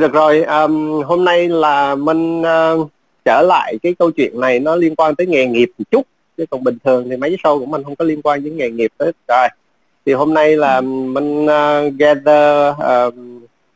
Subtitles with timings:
[0.00, 2.90] được rồi, um, hôm nay là mình uh,
[3.24, 6.06] trở lại cái câu chuyện này nó liên quan tới nghề nghiệp một chút.
[6.36, 8.56] Chứ còn bình thường thì mấy cái show của mình không có liên quan đến
[8.56, 9.12] nghề nghiệp hết.
[9.28, 9.48] Rồi
[10.06, 10.82] thì hôm nay là ừ.
[10.82, 13.14] mình uh, gather uh,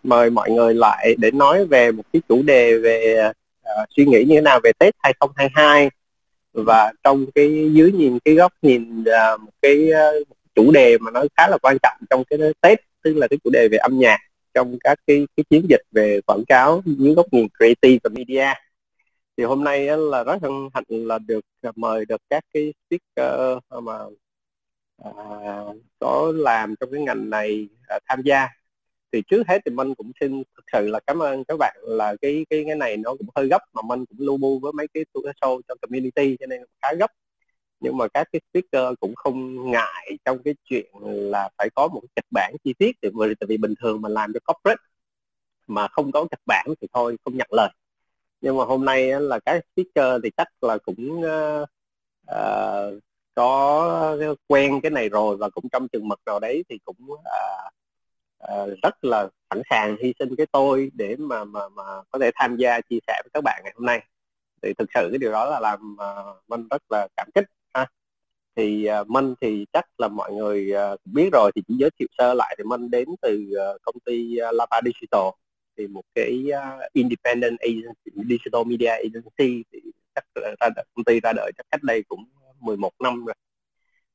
[0.03, 4.25] mời mọi người lại để nói về một cái chủ đề về uh, suy nghĩ
[4.25, 5.91] như thế nào về Tết 2022
[6.53, 11.11] và trong cái dưới nhìn cái góc nhìn uh, một cái uh, chủ đề mà
[11.11, 13.99] nó khá là quan trọng trong cái Tết tức là cái chủ đề về âm
[13.99, 14.19] nhạc
[14.57, 18.47] trong các cái cái chiến dịch về quảng cáo dưới góc nhìn creative và media.
[19.37, 23.59] Thì hôm nay là rất hân hạnh là được à, mời được các cái speaker
[23.69, 23.99] ờ, mà
[25.05, 25.13] à,
[25.99, 28.49] có làm trong cái ngành này à, tham gia.
[29.13, 32.17] Thì trước hết thì mình cũng xin thực sự là cảm ơn các bạn là
[32.23, 34.89] cái cái cái này nó cũng hơi gấp mà mình cũng lưu bu với mấy
[34.95, 37.11] cái show trong community cho nên khá gấp
[37.81, 42.03] nhưng mà các cái speaker cũng không ngại trong cái chuyện là phải có một
[42.17, 44.83] kịch bản chi tiết tại vì, tại vì bình thường mình làm cho corporate
[45.67, 47.71] mà không có kịch bản thì thôi không nhận lời.
[48.41, 51.69] Nhưng mà hôm nay là các speaker thì chắc là cũng uh,
[52.31, 53.03] uh,
[53.35, 57.21] có quen cái này rồi và cũng trong chừng mực nào đấy thì cũng uh,
[58.45, 62.31] uh, rất là sẵn sàng hy sinh cái tôi để mà mà mà có thể
[62.35, 64.03] tham gia chia sẻ với các bạn ngày hôm nay.
[64.63, 67.45] Thì thực sự cái điều đó là làm uh, mình rất là cảm kích
[68.57, 72.09] thì uh, Minh thì chắc là mọi người uh, biết rồi thì chỉ giới thiệu
[72.19, 75.31] sơ lại thì Minh đến từ uh, công ty uh, Lava Digital.
[75.79, 79.81] Thì một cái uh, independent agency, digital media agency thì
[80.15, 82.25] chắc là ra đời, công ty ra đời chắc cách đây cũng
[82.61, 83.35] 11 năm rồi.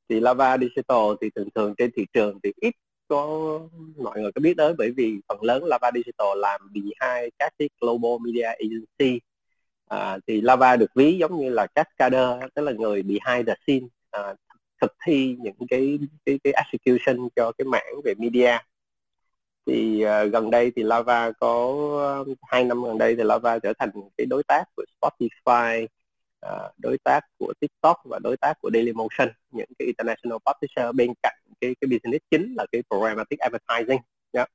[0.10, 2.76] Thì Lava Digital thì thường thường trên thị trường thì ít
[3.08, 3.60] có
[3.98, 7.70] mọi người có biết tới bởi vì phần lớn Lava Digital làm behind các cái
[7.82, 9.20] global media agency.
[9.90, 13.88] À, thì Lava được ví giống như là cascader tức là người behind the scene.
[14.12, 14.36] Ờ,
[14.82, 18.58] thực thi những cái cái cái execution cho cái mảng về media
[19.66, 21.68] thì uh, gần đây thì Lava có
[22.22, 25.88] uh, hai năm gần đây thì Lava trở thành cái đối tác của Spotify
[26.46, 31.14] uh, đối tác của TikTok và đối tác của Dailymotion những cái international publisher bên
[31.24, 34.02] cạnh cái cái business chính là cái programmatic advertising
[34.32, 34.50] yeah.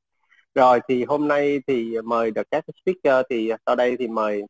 [0.55, 4.43] Rồi thì hôm nay thì mời được các speaker thì sau đây thì mời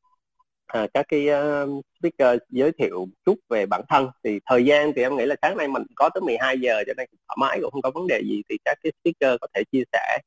[0.66, 4.08] à, các cái uh, speaker giới thiệu chút về bản thân.
[4.24, 6.92] Thì thời gian thì em nghĩ là sáng nay mình có tới 12 giờ cho
[6.96, 8.42] nên thoải mái cũng không có vấn đề gì.
[8.48, 10.18] Thì các cái speaker có thể chia sẻ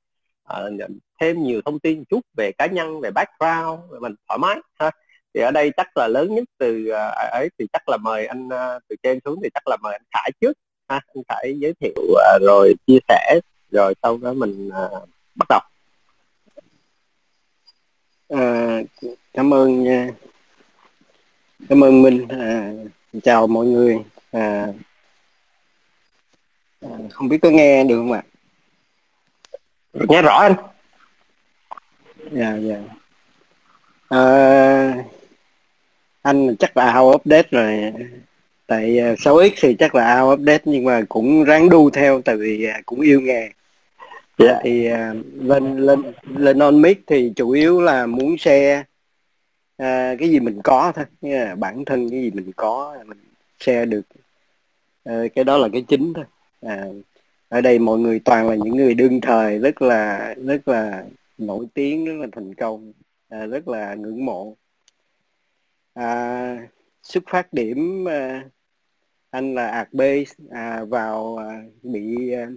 [0.53, 0.91] uh,
[1.22, 4.91] thêm nhiều thông tin chút về cá nhân về background mình thoải mái ha.
[5.33, 8.47] Thì ở đây chắc là lớn nhất từ uh, ấy thì chắc là mời anh
[8.47, 10.53] uh, từ trên xuống thì chắc là mời anh Khải trước
[10.88, 11.00] ha.
[11.16, 13.39] Anh Khải giới thiệu uh, rồi chia sẻ
[13.71, 15.59] rồi sau đó mình uh, bắt đầu.
[18.29, 18.81] À,
[19.33, 20.09] cảm ơn nha
[21.69, 22.27] cảm ơn Minh.
[22.29, 22.71] À,
[23.23, 23.97] chào mọi người.
[24.31, 24.67] À,
[27.11, 28.23] không biết có nghe được không ạ?
[29.93, 30.53] Nghe rõ anh.
[32.31, 32.77] Dạ dạ.
[34.09, 34.95] À,
[36.21, 37.93] anh chắc là out update rồi.
[38.67, 42.35] Tại 6x à, thì chắc là out update nhưng mà cũng ráng đu theo tại
[42.37, 43.49] vì à, cũng yêu nghề
[44.39, 44.51] yeah.
[44.53, 44.59] Dạ.
[44.63, 46.03] thì uh, lên lên
[46.35, 48.83] lên on mic thì chủ yếu là muốn share
[49.79, 51.06] à, cái gì mình có thôi.
[51.22, 53.17] Như là bản thân cái gì mình có mình
[53.59, 54.01] share được.
[55.03, 56.25] À, cái đó là cái chính thôi.
[56.62, 56.85] À,
[57.50, 61.06] ở đây mọi người toàn là những người đương thời rất là rất là
[61.38, 62.94] nổi tiếng rất là thành công
[63.29, 64.56] à, rất là ngưỡng mộ.
[65.94, 66.57] À,
[67.03, 68.50] xuất phát điểm à,
[69.29, 70.01] anh là ạc b
[70.50, 72.50] à, vào à, bị à,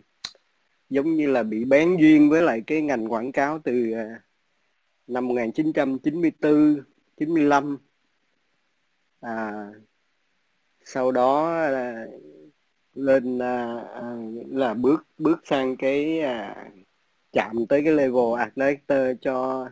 [0.90, 4.20] giống như là bị bén duyên với lại cái ngành quảng cáo từ à,
[5.06, 6.82] năm 1994
[7.26, 7.78] 95
[9.20, 9.66] à,
[10.84, 12.06] sau đó là
[12.94, 14.16] lên à, à,
[14.48, 16.66] là bước bước sang cái à,
[17.32, 19.68] chạm tới cái level actor director cho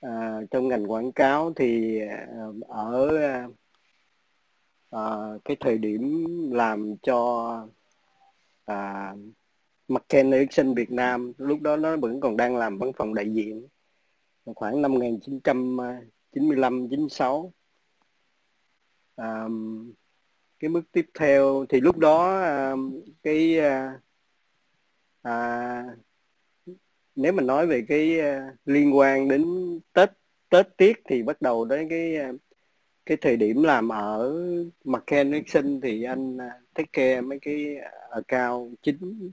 [0.00, 2.26] à, trong ngành quảng cáo thì à,
[2.68, 3.18] ở
[4.90, 7.68] à, cái thời điểm làm cho
[8.64, 9.14] à,
[9.88, 13.68] McKen Erickson Việt Nam lúc đó nó vẫn còn đang làm văn phòng đại diện.
[14.54, 14.94] Khoảng năm
[16.34, 17.52] 95 96
[19.16, 19.44] à,
[20.58, 22.72] cái bước tiếp theo thì lúc đó à,
[23.22, 24.00] cái à,
[25.22, 25.84] à,
[27.16, 29.44] nếu mình nói về cái à, liên quan đến
[29.92, 30.10] tết
[30.48, 32.32] tết tiết thì bắt đầu đến cái ờ,
[33.06, 34.34] cái thời điểm làm ở
[34.84, 36.38] McCann Nixon thì anh
[36.74, 37.76] take care mấy cái
[38.10, 39.30] account chính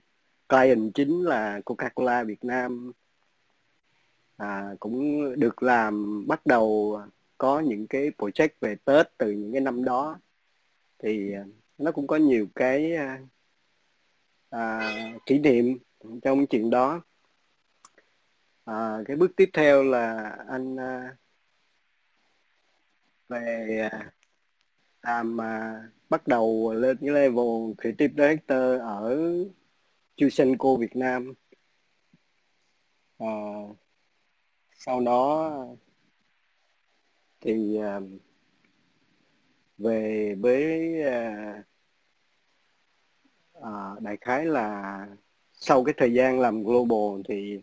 [0.49, 2.91] client chính là Coca-Cola Việt Nam
[4.41, 6.99] à, cũng được làm bắt đầu
[7.37, 10.19] có những cái project về Tết từ những cái năm đó.
[10.99, 11.45] Thì à,
[11.77, 13.19] nó cũng có nhiều cái à,
[14.49, 14.93] à,
[15.25, 15.77] kỷ niệm
[16.23, 17.01] trong chuyện đó.
[18.65, 21.15] À, cái bước tiếp theo là anh à,
[23.29, 24.11] về à,
[25.01, 29.17] làm à, bắt đầu lên cái level creative director ở
[30.15, 31.33] Chusenko Việt Nam.
[33.17, 33.27] À,
[34.85, 35.53] sau đó
[37.41, 38.03] thì uh,
[39.77, 41.65] về với uh,
[43.57, 45.07] uh, đại khái là
[45.53, 47.61] sau cái thời gian làm global thì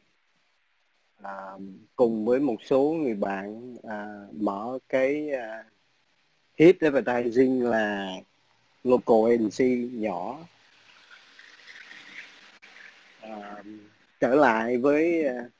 [1.22, 1.62] uh,
[1.96, 5.66] cùng với một số người bạn uh, mở cái uh,
[6.58, 8.12] hit advertising là
[8.84, 10.38] local agency nhỏ.
[13.26, 13.66] Uh,
[14.20, 15.52] trở lại với uh,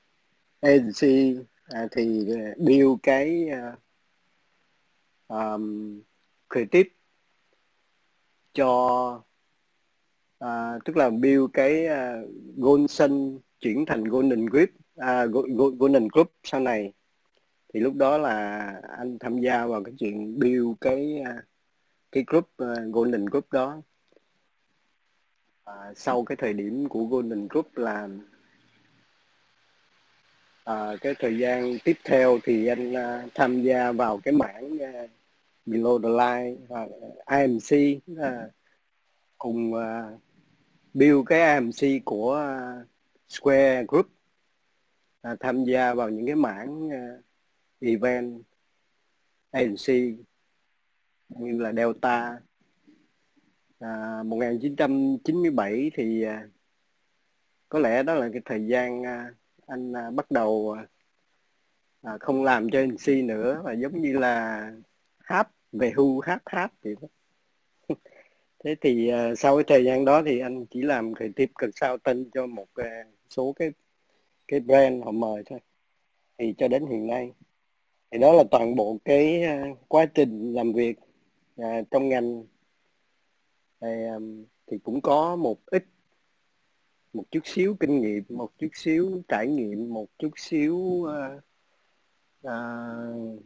[0.61, 3.79] agency À, thì ờ, build cái uh,
[5.29, 6.00] um,
[6.50, 6.91] creative
[8.55, 9.23] cho
[10.44, 14.69] uh, tức là build cái uh, Golden chuyển thành Golden Group
[15.00, 15.47] uh,
[15.79, 16.93] Golden Group sau này.
[17.75, 18.67] Thì lúc đó là
[18.99, 21.44] anh tham gia vào cái chuyện build cái uh,
[22.12, 23.82] cái group uh, Golden Group đó.
[25.71, 28.09] Uh, sau cái thời điểm của Golden Group là
[30.69, 35.06] à, cái thời gian tiếp theo thì anh à, tham gia vào cái mảng à,
[35.67, 36.88] Below the Line và
[37.38, 38.49] IMC à,
[39.38, 40.11] cùng à,
[40.94, 42.85] build cái IMC của à,
[43.29, 44.06] Square Group
[45.23, 47.17] à, tham gia vào những cái mảng à,
[47.81, 48.43] event
[49.53, 50.19] IMC
[51.29, 52.41] như là Delta.
[53.79, 56.49] À, 1997 thì à,
[57.69, 59.35] có lẽ đó là cái thời gian à,
[59.69, 60.76] anh à, bắt đầu
[62.03, 64.70] à, không làm cho MC nữa và giống như là
[65.19, 67.09] hát về hưu hát hát vậy đó.
[68.65, 71.53] Thế thì à, sau cái thời gian đó thì anh chỉ làm creative
[72.05, 73.70] tên cho một à, số cái
[74.49, 75.59] cái brand họ mời thôi.
[76.38, 77.32] Thì cho đến hiện nay
[78.11, 80.99] thì đó là toàn bộ cái à, quá trình làm việc
[81.56, 82.44] à, trong ngành.
[83.81, 84.17] Thì, à,
[84.67, 85.85] thì cũng có một ít
[87.19, 91.43] một chút xíu kinh nghiệm một chút xíu trải nghiệm một chút xíu uh,
[92.47, 93.43] uh,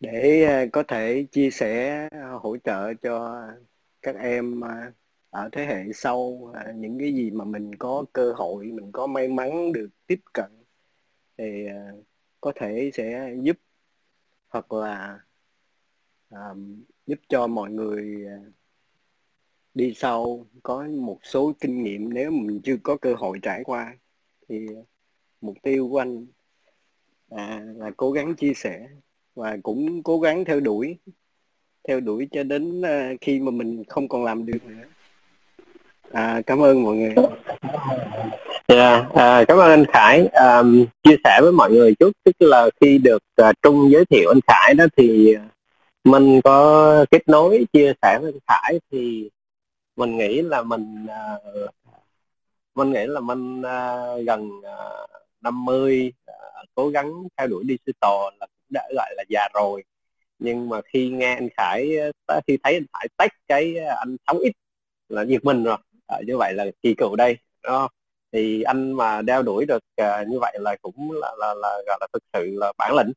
[0.00, 3.46] để uh, có thể chia sẻ uh, hỗ trợ cho
[4.02, 4.94] các em uh,
[5.30, 9.06] ở thế hệ sau uh, những cái gì mà mình có cơ hội mình có
[9.06, 10.50] may mắn được tiếp cận
[11.38, 12.04] thì uh,
[12.40, 13.56] có thể sẽ giúp
[14.48, 15.20] hoặc là
[16.30, 18.52] um, giúp cho mọi người uh,
[19.76, 23.92] đi sau có một số kinh nghiệm nếu mình chưa có cơ hội trải qua
[24.48, 24.66] thì
[25.40, 26.26] mục tiêu của anh
[27.30, 28.88] à, là cố gắng chia sẻ
[29.34, 30.98] và cũng cố gắng theo đuổi
[31.88, 34.84] theo đuổi cho đến à, khi mà mình không còn làm được nữa.
[36.12, 37.14] À, cảm ơn mọi người.
[38.66, 40.26] Yeah, à, cảm ơn anh Khải.
[40.26, 40.62] À,
[41.02, 44.40] chia sẻ với mọi người chút tức là khi được à, Trung giới thiệu anh
[44.46, 45.34] Khải đó thì
[46.04, 49.30] mình có kết nối chia sẻ với anh Khải thì
[49.96, 51.70] mình nghĩ là mình uh,
[52.74, 55.10] mình nghĩ là mình uh, gần uh,
[55.40, 59.84] 50 uh, cố gắng theo đuổi digital là cũng đã gọi là già rồi
[60.38, 61.96] nhưng mà khi nghe anh Khải
[62.26, 64.52] à, khi thấy anh Khải tách cái anh sống ít
[65.08, 65.76] là giật mình rồi
[66.06, 67.88] à, như vậy là kỳ cựu đây đó.
[68.32, 71.98] thì anh mà đeo đuổi được uh, như vậy là cũng là là, là gọi
[72.00, 73.12] là thực sự là bản lĩnh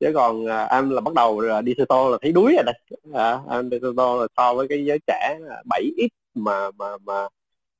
[0.00, 2.74] chứ còn à, em là bắt đầu là digital là thấy đuối rồi đây.
[3.14, 7.28] À, em digital là so với cái giới trẻ 7 ít mà mà mà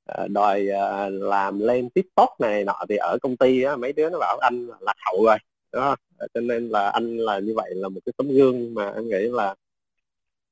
[0.07, 4.11] à, đòi à, làm lên tiktok này nọ thì ở công ty á, mấy đứa
[4.11, 5.37] nó bảo anh là lạc hậu rồi
[5.73, 8.91] đó à, cho nên là anh là như vậy là một cái tấm gương mà
[8.91, 9.55] em nghĩ là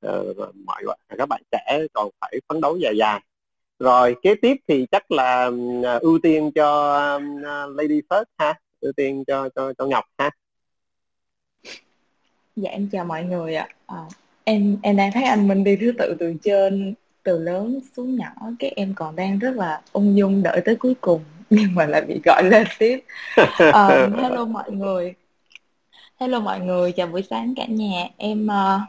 [0.07, 0.83] uh, mọi
[1.17, 3.21] các bạn trẻ còn phải phấn đấu dài dài.
[3.79, 5.47] Rồi kế tiếp thì chắc là
[5.97, 10.31] uh, ưu tiên cho uh, lady first ha ưu tiên cho cho cho ngọc ha.
[12.57, 13.67] Dạ em chào mọi người ạ.
[13.87, 13.97] À,
[14.43, 18.31] em em đang thấy anh Minh đi thứ tự từ trên từ lớn xuống nhỏ
[18.59, 22.01] cái em còn đang rất là ung dung đợi tới cuối cùng nhưng mà lại
[22.01, 22.99] bị gọi lên tiếp.
[23.41, 23.73] Uh,
[24.21, 25.13] hello mọi người.
[26.19, 28.07] Hello mọi người, chào buổi sáng cả nhà.
[28.17, 28.81] Em uh,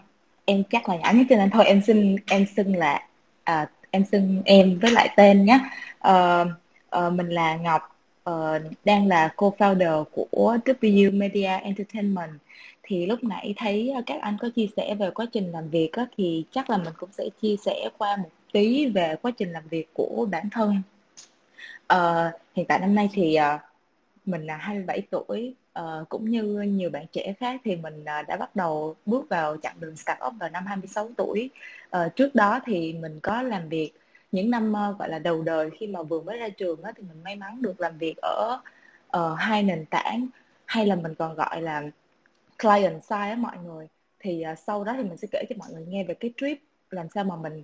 [0.44, 3.06] em chắc là nhỏ nhất trên anh thôi em xin em xưng là
[3.50, 5.60] uh, em xưng em với lại tên nhé.
[6.08, 6.48] Uh,
[6.96, 7.96] uh, mình là Ngọc
[8.30, 12.30] uh, đang là co-founder của W Media Entertainment
[12.88, 15.92] thì lúc nãy thấy ờ, các anh có chia sẻ về quá trình làm việc
[15.92, 19.52] á, thì chắc là mình cũng sẽ chia sẻ qua một tí về quá trình
[19.52, 20.82] làm việc của bản thân.
[21.86, 23.58] À, hiện tại năm nay thì à,
[24.24, 28.36] mình là 27 tuổi à, cũng như nhiều bạn trẻ khác thì mình à, đã
[28.36, 31.50] bắt đầu bước vào chặng đường start up vào năm 26 tuổi.
[31.90, 33.92] À, trước đó thì mình có làm việc
[34.32, 37.02] những năm à, gọi là đầu đời khi mà vừa mới ra trường á, thì
[37.08, 38.60] mình may mắn được làm việc ở
[39.16, 40.26] uh, hai nền tảng
[40.66, 41.82] hay là mình còn gọi là
[42.58, 43.88] client side á mọi người.
[44.20, 46.58] Thì uh, sau đó thì mình sẽ kể cho mọi người nghe về cái trip
[46.90, 47.62] làm sao mà mình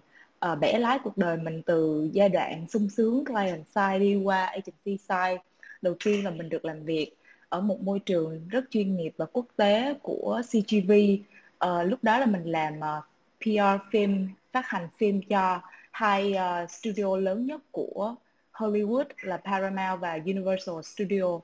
[0.52, 4.44] uh, bẻ lái cuộc đời mình từ giai đoạn sung sướng client side đi qua
[4.44, 5.38] agency side.
[5.82, 7.16] Đầu tiên là mình được làm việc
[7.48, 11.20] ở một môi trường rất chuyên nghiệp và quốc tế của CGV uh,
[11.58, 13.04] ờ, lúc đó là mình làm à, uh,
[13.40, 15.60] PR phim phát hành phim cho
[15.90, 18.14] hai uh, studio lớn nhất của
[18.52, 21.40] Hollywood là Paramount và Universal Studio.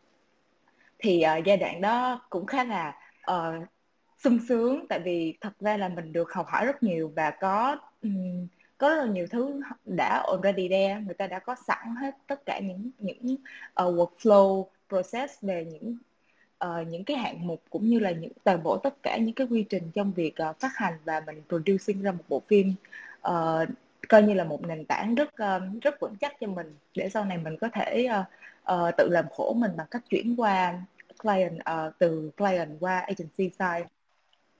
[0.98, 2.99] Thì uh, giai đoạn đó cũng khá là
[3.30, 3.68] uh,
[4.24, 7.76] sung sướng tại vì thật ra là mình được học hỏi rất nhiều và có
[8.02, 8.46] um,
[8.78, 12.46] có rất là nhiều thứ đã already there người ta đã có sẵn hết tất
[12.46, 13.36] cả những những
[13.82, 15.96] uh, workflow process về những
[16.64, 19.46] uh, những cái hạng mục cũng như là những toàn bộ tất cả những cái
[19.50, 22.74] quy trình trong việc uh, phát hành và mình producing ra một bộ phim.
[23.28, 23.68] Uh,
[24.08, 27.24] coi như là một nền tảng rất uh, rất vững chắc cho mình để sau
[27.24, 28.26] này mình có thể uh,
[28.72, 30.82] uh, tự làm khổ mình bằng cách chuyển qua
[31.22, 33.86] client uh, từ client qua agency side.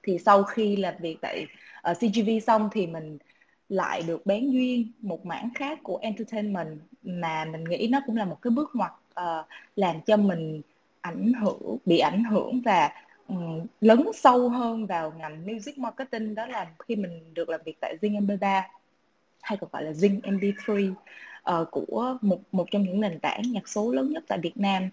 [0.02, 1.46] Thì sau khi làm việc tại
[1.82, 3.18] ờ, uh, CGV xong thì mình
[3.68, 8.24] lại được bén duyên một mảng khác của entertainment mà mình nghĩ nó cũng là
[8.24, 10.62] một cái bước ngoặt uh, làm cho mình
[11.00, 12.90] ảnh hưởng bị ảnh hưởng và
[13.28, 16.34] um, lấn sâu hơn vào ngành music marketing.
[16.34, 18.62] Đó là khi mình được làm việc tại Zing MP3
[19.40, 20.92] hay còn gọi là Zing MP3
[21.60, 24.88] uh, của một một trong những nền tảng nhạc số lớn nhất tại Việt Nam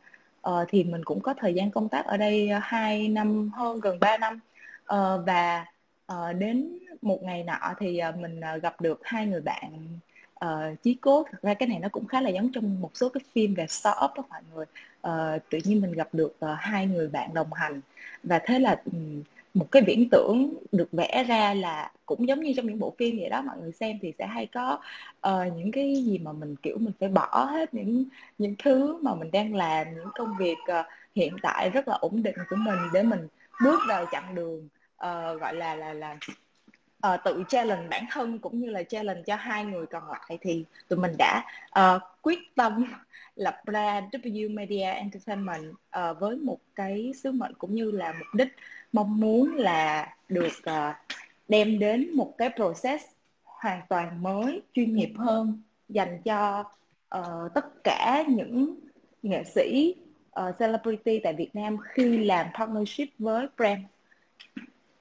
[0.49, 3.79] uh, thì mình cũng có thời gian công tác ở đây ờ, 2 năm hơn
[3.79, 4.39] gần 3 năm.
[4.93, 5.65] Uh, và
[6.13, 9.99] uh, đến một ngày nọ thì uh, mình uh, gặp được hai người bạn
[10.45, 13.09] uh, chí cốt thật ra cái này nó cũng khá là giống trong một số
[13.09, 14.65] cái phim về startup đó mọi người.
[15.07, 17.81] Uh, tự nhiên mình gặp được uh, hai người bạn đồng hành.
[18.23, 19.23] Và thế là um,
[19.53, 23.17] một cái viễn tưởng được vẽ ra là cũng giống như trong những bộ phim
[23.19, 24.79] vậy đó mọi người xem thì sẽ hay có
[25.27, 28.05] uh, những cái gì mà mình kiểu mình phải bỏ hết những
[28.37, 30.85] những thứ mà mình đang làm những công việc uh,
[31.15, 33.27] hiện tại rất là ổn định của mình để mình
[33.63, 36.17] bước vào chặng đường uh, gọi là là là
[37.13, 40.63] uh, tự challenge bản thân cũng như là challenge cho hai người còn lại thì
[40.87, 41.43] tụi mình đã
[41.79, 42.85] uh, quyết tâm
[43.35, 48.27] lập ra W Media Entertainment uh, với một cái sứ mệnh cũng như là mục
[48.33, 48.55] đích
[48.93, 50.95] mong muốn là được uh,
[51.47, 53.05] đem đến một cái process
[53.43, 56.63] hoàn toàn mới chuyên nghiệp hơn dành cho
[57.17, 58.75] uh, tất cả những
[59.23, 59.95] nghệ sĩ
[60.39, 63.81] uh, celebrity tại Việt Nam khi làm partnership với brand.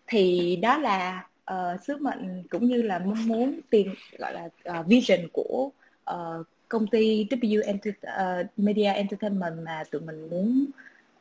[0.07, 4.49] Thì đó là uh, sứ mệnh cũng như là mong muốn tiền gọi là
[4.81, 5.71] uh, vision của
[6.11, 10.67] uh, công ty W Enter, uh, ờ, Media Entertainment mà tụi mình muốn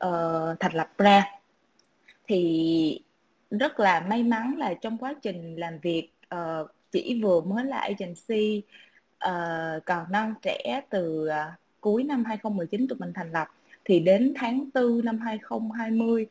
[0.05, 1.25] uh, thành lập ra.
[2.27, 3.01] Thì
[3.49, 7.77] rất là may mắn là trong quá trình làm việc uh, chỉ vừa mới là
[7.77, 8.61] agency
[9.27, 13.47] uh, còn non trẻ từ uh, cuối năm 2019 tụi mình thành lập.
[13.85, 16.27] Thì đến tháng 4 năm 2020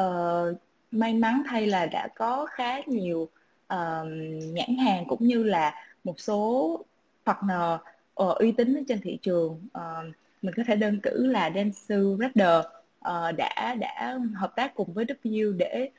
[0.00, 0.56] uh,
[0.90, 3.28] may mắn thay là đã có khá nhiều
[3.74, 4.06] uh,
[4.52, 6.84] nhãn hàng cũng như là một số
[7.26, 7.80] partner
[8.22, 12.64] uh, uy tín trên thị trường uh, mình có thể đơn cử là Dentsu Radar
[12.64, 15.90] uh, ờ, đã đã hợp tác cùng với W để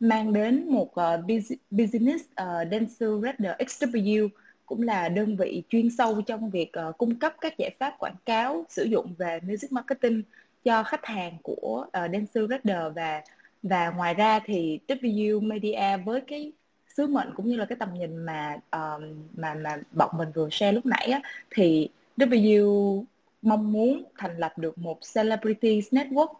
[0.00, 1.24] mang đến một uh,
[1.70, 4.28] business uh, Dentsu Radar XW
[4.66, 8.16] cũng là đơn vị chuyên sâu trong việc uh, cung cấp các giải pháp quảng
[8.26, 10.22] cáo sử dụng về music marketing
[10.64, 13.22] cho khách hàng của uh, Dentsu Radar và
[13.62, 16.52] và ngoài ra thì W Media với cái
[16.98, 19.02] sứ mệnh cũng như là cái tầm nhìn mà um,
[19.36, 23.04] mà mà bọn mình vừa share lúc nãy á, thì W
[23.42, 26.34] mong muốn thành lập được một celebrities network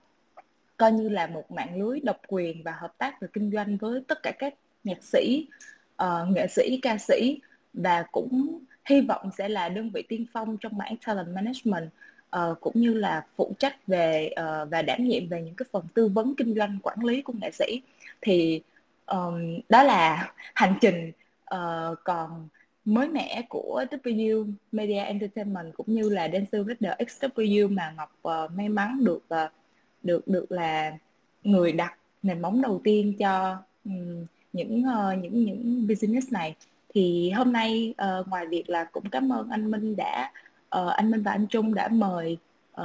[0.77, 4.01] coi như là một mạng lưới độc quyền và hợp tác về kinh doanh với
[4.09, 5.47] tất cả các nhạc sĩ
[6.03, 7.41] uh, nghệ sĩ ca sĩ
[7.73, 11.91] và cũng hy vọng sẽ là đơn vị tiên phong trong mảng talent management
[12.37, 15.85] uh, cũng như là phụ trách về uh, và đảm nhiệm về những cái phần
[15.95, 17.83] tư vấn kinh doanh quản lý của nghệ sĩ.
[18.21, 18.63] Thì
[19.09, 21.13] um, đó là hành trình
[21.55, 22.49] uh, còn
[22.85, 28.53] mới mẻ của W Media Entertainment cũng như là Dancer Reader XW mà Ngọc uh,
[28.57, 29.51] may mắn được uh,
[30.03, 30.93] được được là
[31.45, 36.55] người đặt nền móng đầu tiên cho um, những uh, những những business này.
[36.95, 40.33] Thì hôm nay uh, ngoài việc là cũng cảm ơn anh Minh đã
[40.79, 42.39] uh, anh Minh và anh Trung đã mời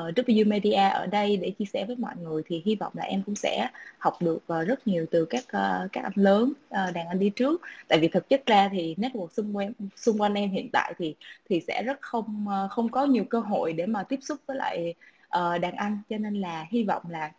[0.10, 3.04] uh, W Media ở đây để chia sẻ với mọi người thì hy vọng là
[3.04, 6.94] em cũng sẽ học được uh, rất nhiều từ các uh, các anh lớn uh,
[6.94, 7.62] đàn anh đi trước.
[7.88, 11.16] Tại vì thực chất ra thì network xung quanh xung quanh em hiện tại thì
[11.50, 14.58] thì sẽ rất không uh, không có nhiều cơ hội để mà tiếp xúc với
[14.58, 14.94] lại
[15.38, 15.98] uh, đàn anh.
[16.10, 17.32] Cho nên là hy vọng là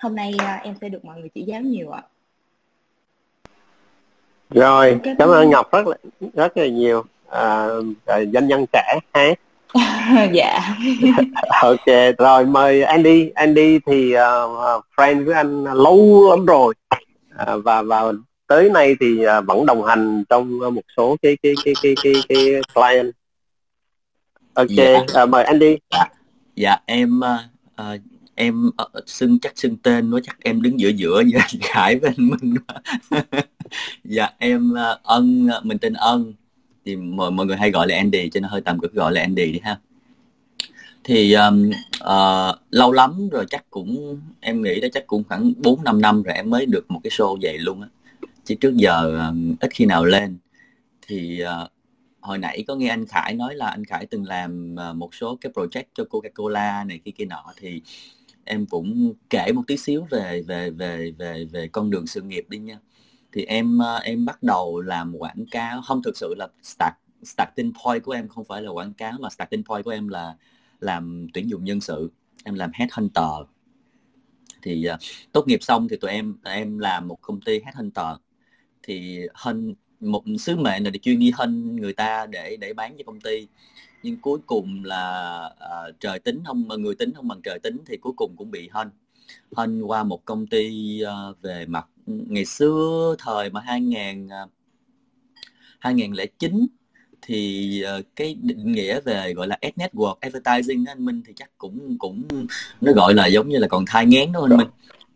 [0.00, 2.02] hôm nay uh, em sẽ được mọi người chỉ giáo nhiều ạ.
[4.50, 5.96] Rồi cảm ơn ngọc rất là
[6.34, 7.04] rất là nhiều.
[7.30, 7.68] À,
[8.06, 9.34] doanh nhân trẻ ha
[10.32, 10.76] dạ.
[11.62, 13.30] Ok rồi mời Andy.
[13.34, 16.74] Andy thì uh, friend với anh lâu lắm rồi.
[17.42, 18.12] Uh, và và
[18.46, 22.12] tới nay thì uh, vẫn đồng hành trong một số cái cái cái cái cái,
[22.28, 23.12] cái client.
[24.54, 25.22] Ok dạ.
[25.22, 25.76] uh, mời Andy.
[25.90, 26.04] Dạ,
[26.56, 28.00] dạ em uh,
[28.34, 32.12] em uh, xưng chắc xưng tên nó chắc em đứng giữa giữa với Khải với
[32.16, 32.54] anh Minh
[34.04, 36.34] dạ em uh, ân mình tên ân
[36.88, 39.20] thì mọi mọi người hay gọi là Andy cho nên hơi tạm cực gọi là
[39.20, 39.80] Andy đi ha.
[41.04, 41.70] Thì um,
[42.04, 46.22] uh, lâu lắm rồi chắc cũng em nghĩ đó chắc cũng khoảng 4 5 năm
[46.22, 47.88] rồi em mới được một cái show vậy luôn á.
[48.44, 50.38] Chứ trước giờ um, ít khi nào lên.
[51.06, 51.70] Thì uh,
[52.20, 55.38] hồi nãy có nghe anh Khải nói là anh Khải từng làm uh, một số
[55.40, 57.82] cái project cho Coca-Cola này kia kia nọ thì
[58.44, 62.44] em cũng kể một tí xíu về về về về về con đường sự nghiệp
[62.48, 62.78] đi nha
[63.32, 65.82] thì em ờ, em bắt đầu làm quảng cáo.
[65.82, 69.30] Không thực sự là start starting point của em không phải là quảng cáo mà
[69.30, 70.36] starting point của em là
[70.80, 72.10] làm tuyển dụng nhân sự.
[72.44, 73.46] Em làm headhunter.
[74.62, 75.00] Thì uh,
[75.32, 78.16] tốt nghiệp xong thì tụi em em làm một công ty headhunter.
[78.82, 82.96] Thì hơn một sứ mệnh là để chuyên đi hơn người ta để để bán
[82.98, 83.46] cho công ty.
[84.02, 87.96] Nhưng cuối cùng là uh, trời tính không người tính không bằng trời tính thì
[87.96, 88.90] cuối cùng cũng bị hơn
[89.56, 94.50] hơn qua một công ty uh, về mặt ngày xưa thời mà 2000 uh,
[95.78, 96.66] 2009
[97.22, 101.32] thì uh, cái định nghĩa về gọi là ad network advertising đó, anh Minh thì
[101.36, 102.22] chắc cũng cũng
[102.80, 104.68] nó gọi là giống như là còn thai ngén đó anh Minh?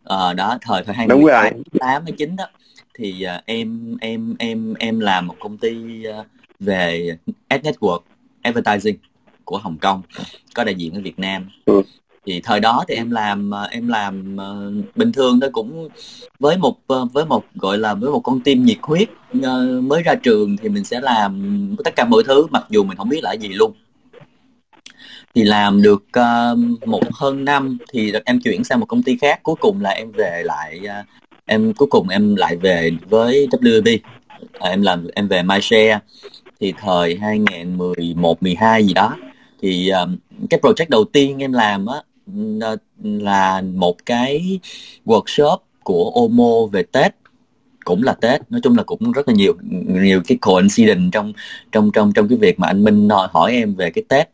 [0.03, 2.47] Uh, đó thời thời 2008 hay chín đó
[2.95, 6.05] thì uh, em em em em làm một công ty
[6.61, 7.17] về
[7.49, 8.01] ad network
[8.43, 8.97] advertising
[9.45, 10.03] của Hồng Kông
[10.55, 11.51] có đại diện ở Việt Nam.
[11.65, 11.83] Ừ
[12.27, 15.89] thì thời đó thì em làm ờ, em làm uh, bình thường thôi cũng
[16.39, 20.03] với một uh, với một gọi là với một con tim nhiệt huyết uh, mới
[20.03, 23.21] ra trường thì mình sẽ làm tất cả mọi thứ mặc dù mình không biết
[23.23, 23.73] là gì luôn.
[25.35, 29.41] Thì làm được uh, một hơn năm thì em chuyển sang một công ty khác
[29.43, 31.07] cuối cùng là em về lại uh,
[31.47, 33.99] em cuối cùng em lại về với WB
[34.59, 35.99] à, em làm em về MyShare
[36.61, 39.17] thì thời 2011 12 gì đó
[39.63, 40.17] thì um,
[40.51, 41.97] cái project đầu tiên em làm á
[43.03, 44.61] là một cái
[45.05, 47.15] workshop của Omo về Tết
[47.85, 48.51] cũng là Tết.
[48.51, 49.55] Nói chung là cũng rất là nhiều
[49.87, 51.33] nhiều cái coincidence trong
[51.73, 54.29] trong trong trong cái việc mà anh Minh hỏi, hỏi em về cái Tết.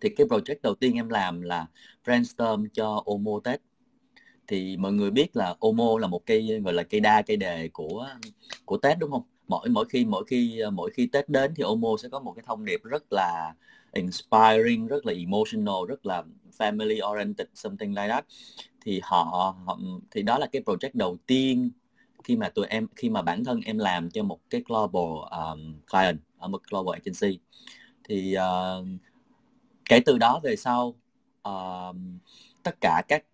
[0.00, 1.66] Thì cái project đầu tiên em làm là
[2.04, 3.60] brainstorm cho Omo Tết.
[4.48, 7.68] Thì mọi người biết là Omo là một cây gọi là cây đa cây đề
[7.72, 8.06] của
[8.64, 9.22] của Tết đúng không?
[9.48, 12.42] Mỗi mỗi khi mỗi khi mỗi khi Tết đến thì Omo sẽ có một cái
[12.46, 13.54] thông điệp rất là
[13.92, 16.22] inspiring rất là emotional rất là
[16.58, 18.24] family oriented something like that
[18.80, 19.78] thì họ, họ
[20.10, 21.70] thì đó là cái project đầu tiên
[22.24, 25.74] khi mà tụi em khi mà bản thân em làm cho một cái global um,
[25.90, 27.38] client ở một global agency.
[28.04, 28.86] Thì uh,
[29.84, 30.94] kể từ đó về sau
[31.48, 31.96] uh,
[32.62, 33.24] tất cả các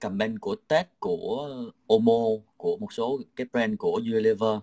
[0.00, 1.48] campaign của Tết của
[1.86, 2.24] Omo
[2.56, 4.58] của một số cái brand của Unilever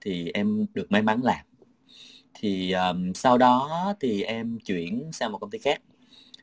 [0.00, 1.44] thì em được may mắn làm.
[2.34, 5.82] Thì um, sau đó thì em chuyển sang một công ty khác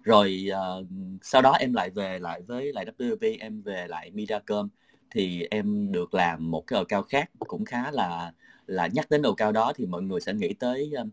[0.03, 0.87] rồi uh,
[1.21, 4.69] sau đó em lại về lại với lại WB em về lại Mediacom.
[5.11, 8.31] Thì em được làm một cái đầu cao khác cũng khá là
[8.67, 11.09] là nhắc đến đầu cao đó thì mọi người sẽ nghĩ tới ờ, um,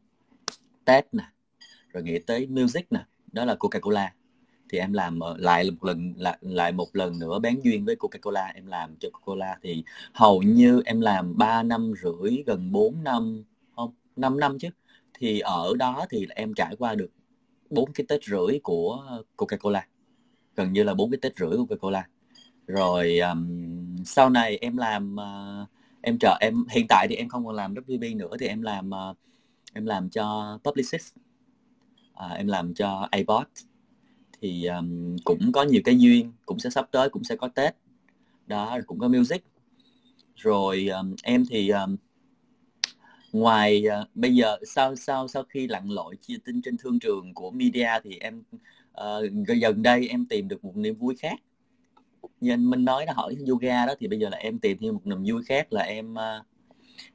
[0.85, 1.25] Tết nè
[1.92, 4.09] rồi nghĩ tới music nè đó là Coca-Cola.
[4.70, 7.97] Thì em làm ờ, lại một lần lại, lại một lần nữa bán duyên với
[7.97, 9.57] Coca-Cola em làm cho Coca-Cola.
[9.62, 13.44] Thì hầu như em làm 3 năm rưỡi gần 4 năm
[13.77, 14.68] không 5 năm chứ.
[15.18, 17.11] Thì ở đó thì em trải qua được
[17.75, 19.07] bốn cái Tết rưỡi của
[19.37, 19.81] Coca-Cola.
[20.57, 22.03] Gần như là bốn cái Tết rưỡi của Coca-Cola.
[22.67, 25.69] Rồi um, sau này em làm uh,
[26.01, 28.91] em trợ em hiện tại thì em không còn làm WB nữa thì em làm
[29.11, 29.17] uh,
[29.73, 31.23] em làm cho Publicist uh,
[32.15, 33.47] à, em làm cho iBot
[34.41, 37.75] thì um, cũng có nhiều cái duyên cũng sẽ sắp tới cũng sẽ có tết.
[38.47, 39.45] Đó cũng có music.
[40.37, 41.97] Rồi um, em thì um,
[43.35, 47.35] ngoài uh, bây giờ sau sau sau khi lặn lội chia tin trên thương trường
[47.35, 48.42] của media thì em
[49.01, 49.25] uh,
[49.61, 51.40] gần đây em tìm được một niềm vui khác.
[52.40, 54.94] Như anh Minh nói là hỏi yoga đó thì bây giờ là em tìm thêm
[54.94, 56.47] một niềm vui khác là em uh,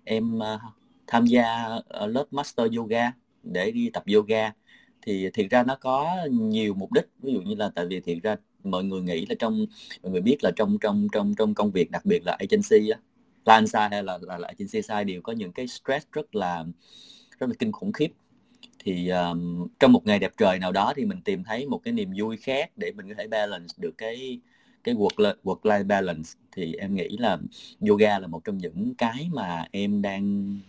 [0.03, 0.61] em uh,
[1.07, 3.11] tham gia uh, lớp master yoga
[3.43, 4.53] để đi tập yoga.
[5.01, 8.17] Thì thiệt ra nó có nhiều mục đích ví dụ như là tại vì thiệt
[8.23, 9.65] ra mọi người nghĩ là trong
[10.03, 12.99] mọi người biết là trong trong trong trong công việc đặc biệt là agency á
[13.43, 16.65] plan sai hay là, là, là agency sai đều có những cái stress rất là
[17.39, 18.11] rất là kinh khủng khiếp.
[18.79, 21.93] Thì um, trong một ngày đẹp trời nào đó thì mình tìm thấy một cái
[21.93, 24.39] niềm vui khác để mình có thể balance được cái
[24.83, 26.29] cái work work life balance.
[26.51, 27.37] Thì em nghĩ là
[27.89, 30.59] yoga là một trong những cái mà em đang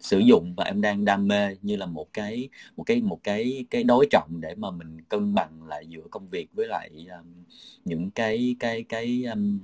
[0.00, 3.64] sử dụng và em đang đam mê như là một cái một cái một cái
[3.70, 7.44] cái đối trọng để mà mình cân bằng lại giữa công việc với lại um,
[7.84, 9.58] những cái cái cái um,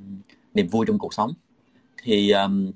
[0.55, 1.33] niềm vui trong cuộc sống
[2.03, 2.73] thì um,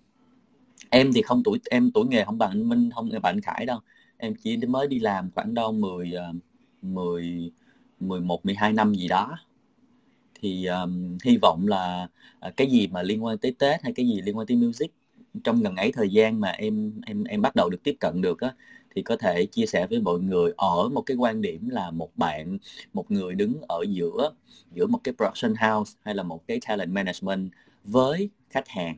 [0.91, 3.67] em thì không tuổi em tuổi nghề không bằng anh Minh không bằng anh Khải
[3.67, 3.79] đâu.
[4.17, 6.13] Em chỉ mới đi làm khoảng đâu 10
[6.83, 7.53] 10
[8.01, 9.39] 11 12 năm gì đó.
[10.41, 12.09] Thì um, hy vọng là
[12.41, 14.93] à, cái gì mà liên quan tới Tết hay cái gì liên quan tới music
[15.45, 18.41] trong gần ấy thời gian mà em em em bắt đầu được tiếp cận được
[18.41, 18.55] á
[18.95, 22.17] thì có thể chia sẻ với mọi người ở một cái quan điểm là một
[22.17, 22.59] bạn
[22.93, 24.33] một người đứng ở giữa
[24.75, 27.51] giữa một cái production house hay là một cái talent management
[27.85, 28.97] với khách hàng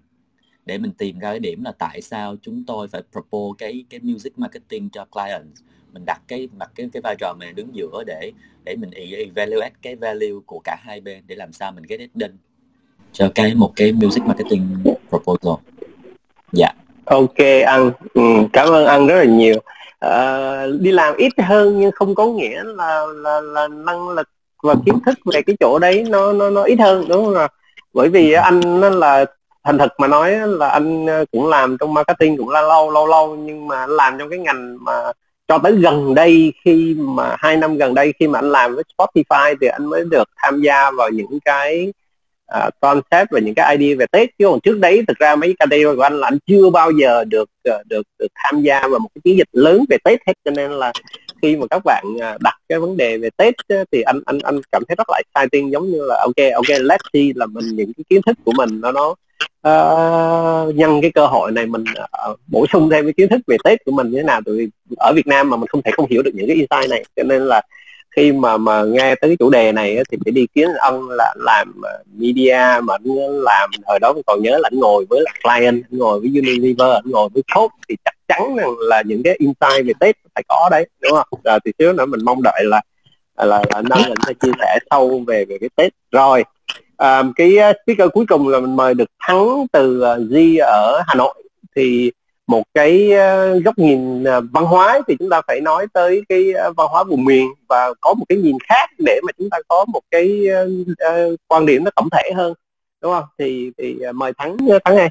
[0.69, 4.01] để mình tìm ra cái điểm là tại sao chúng tôi phải propose cái cái
[4.03, 5.55] music marketing cho client
[5.93, 8.33] mình đặt cái mặt cái cái vai trò mình đứng giữa để
[8.65, 12.01] để mình e-, evaluate cái value của cả hai bên để làm sao mình get
[12.01, 12.35] it done
[13.13, 15.55] cho cái một cái music marketing proposal.
[16.53, 16.73] Dạ.
[17.05, 19.61] Ok anh ừ, cảm ơn anh rất là nhiều.
[19.99, 24.29] À, đi làm ít hơn nhưng không có nghĩa là là là năng lực
[24.63, 27.49] và kiến thức về cái chỗ đấy nó nó nó ít hơn đúng không nào?
[27.93, 29.25] Bởi vì anh nó là
[29.69, 33.07] thành thật mà nói là anh ờ, cũng làm trong marketing cũng là lâu lâu
[33.07, 34.93] lâu nhưng mà làm trong cái ngành mà
[35.49, 38.85] cho tới gần đây khi mà hai năm gần đây khi mà anh làm với
[38.99, 41.93] Spotify thì anh mới được tham gia vào những cái
[42.57, 45.55] uh, concept và những cái idea về Tết chứ còn trước đấy thực ra mấy
[45.59, 48.81] cái idea của anh là anh chưa bao giờ được uh, được được tham gia
[48.81, 50.33] vào một cái chiến dịch lớn về Tết hết.
[50.45, 50.93] Cho nên là
[51.43, 52.05] khi mà các bạn
[52.41, 53.55] đặt cái vấn đề về Tết
[53.93, 57.09] thì anh anh anh cảm thấy rất là exciting giống như là ok ok let's
[57.13, 59.15] see là mình những cái kiến thức của mình nó nó
[59.69, 61.85] uh, nhân cái cơ hội này mình
[62.31, 64.41] uh, bổ sung thêm cái kiến thức về Tết của mình như thế nào?
[64.47, 66.91] Tại vì ở Việt Nam mà mình không thể không hiểu được những cái insight
[66.91, 67.05] này.
[67.17, 67.63] Cho nên là
[68.17, 71.35] khi mà mà nghe tới cái chủ đề này thì phải đi kiến ông là
[71.37, 75.33] làm ờ, media mà anh làm hồi đó còn nhớ là anh ngồi với là
[75.43, 79.23] client anh ngồi với Unilever anh ngồi với Coke thì chắc chắn rằng là những
[79.23, 81.41] cái insight về Tết phải có đấy đúng không?
[81.45, 82.81] Rồi thì xíu nữa mình mong đợi là
[83.37, 85.93] là là năng mình sẽ chia sẻ sâu về về cái Tết.
[86.13, 86.45] Rồi
[86.99, 91.03] à, cái à, speaker cuối cùng là mình mời được thắng từ à, Di ở
[91.07, 91.35] Hà Nội.
[91.77, 92.13] Thì
[92.47, 96.45] một cái à, góc nhìn văn hóa thì chúng ta phải nói tới cái
[96.77, 99.85] văn hóa vùng miền và có một cái nhìn khác để mà chúng ta có
[99.85, 100.47] một cái
[100.93, 102.55] uh, quan điểm nó tổng thể hơn
[103.03, 103.25] đúng không?
[103.39, 105.11] Thì thì mời thắng thắng ngay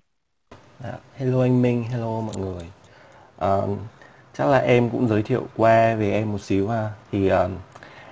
[0.84, 2.66] dạ, hello anh Minh hello mọi người.
[3.46, 3.80] Uh,
[4.38, 6.90] chắc là em cũng giới thiệu qua về em một xíu ha.
[7.12, 7.52] Thì uh,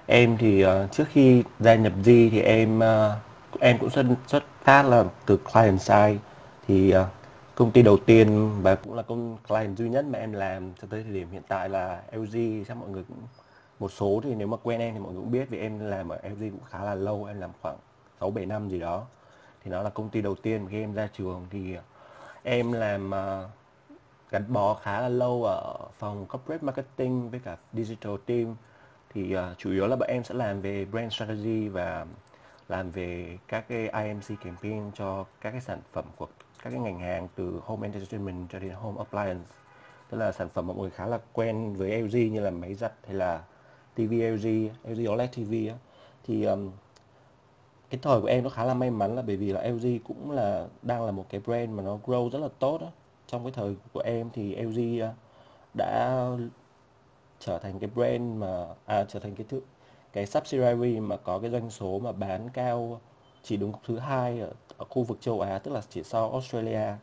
[0.05, 2.83] em thì uh, trước khi gia nhập Di thì em uh,
[3.59, 6.17] em cũng xuất xuất phát là từ client side.
[6.67, 7.07] Thì uh,
[7.55, 10.87] công ty đầu tiên và cũng là công client duy nhất mà em làm cho
[10.89, 13.17] tới thời điểm hiện tại là LG chắc mọi người cũng
[13.79, 16.09] một số thì nếu mà quen em thì mọi người cũng biết vì em làm
[16.09, 17.77] ở LG cũng khá là lâu em làm khoảng
[18.19, 19.05] 6 7 năm gì đó.
[19.63, 21.75] Thì nó là công ty đầu tiên khi em ra trường thì
[22.43, 23.49] em làm uh,
[24.29, 28.55] gắn bó khá là lâu ở phòng corporate marketing với cả digital team.
[29.13, 32.05] Thì uh, chủ yếu là bọn em sẽ làm về brand strategy và
[32.67, 36.27] làm về các cái IMC campaign cho các cái sản phẩm của
[36.63, 39.49] các cái ngành hàng từ home entertainment cho đến home appliance
[40.09, 42.93] tức là sản phẩm mọi người khá là quen với LG như là máy giặt
[43.05, 43.43] hay là
[43.95, 45.75] TV LG, LG OLED TV á.
[46.23, 46.71] thì um,
[47.89, 50.31] cái thời của em nó khá là may mắn là bởi vì là LG cũng
[50.31, 52.87] là đang là một cái brand mà nó grow rất là tốt á.
[53.27, 55.13] trong cái thời của em thì LG à,
[55.73, 56.27] đã
[57.39, 59.61] trở thành cái brand mà à trở thành cái thứ
[60.15, 63.01] cái subsidiary mà có cái doanh số mà bán cao
[63.43, 66.93] chỉ đứng thứ hai ở, ở khu vực châu Á tức là chỉ sau Australia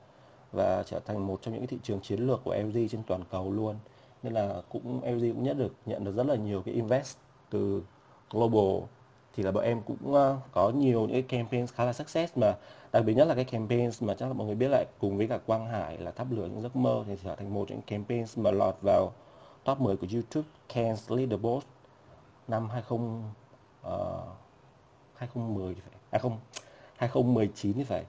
[0.53, 3.53] và trở thành một trong những thị trường chiến lược của LG trên toàn cầu
[3.53, 3.77] luôn.
[4.23, 7.17] Nên là cũng LG cũng nhận được nhận được rất là nhiều cái invest
[7.51, 7.83] từ
[8.31, 8.89] global.
[9.35, 12.55] Thì là bọn em cũng ờ, có nhiều những cái campaigns khá là success mà.
[12.93, 15.27] Đặc biệt nhất là cái campaigns mà chắc là mọi người biết lại cùng với
[15.29, 17.87] cả Quang Hải là thắp lửa những giấc mơ thì trở thành một trong những
[17.87, 19.13] campaigns mà lọt vào
[19.65, 21.67] top 10 của YouTube Cannes Leaderboard
[22.49, 23.93] năm 20 uh,
[25.15, 25.95] 2010 phải.
[26.11, 26.39] À không
[26.97, 28.05] 2019 thì phải.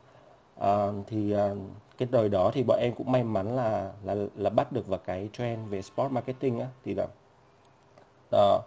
[0.60, 1.56] À, thì ờ,
[1.98, 5.00] cái đời đó thì bọn em cũng may mắn là là là bắt được vào
[5.06, 6.68] cái trend về sport marketing á.
[6.86, 7.08] Thì là
[8.32, 8.58] à,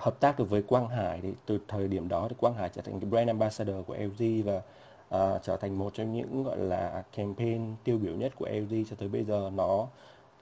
[0.00, 2.82] hợp tác được với Quang Hải thì từ thời điểm đó thì Quang Hải trở
[2.82, 4.62] thành cái brand ambassador của LG và
[5.08, 8.96] à, trở thành một trong những gọi là campaign tiêu biểu nhất của LG cho
[8.98, 9.50] tới bây giờ.
[9.54, 9.86] Nó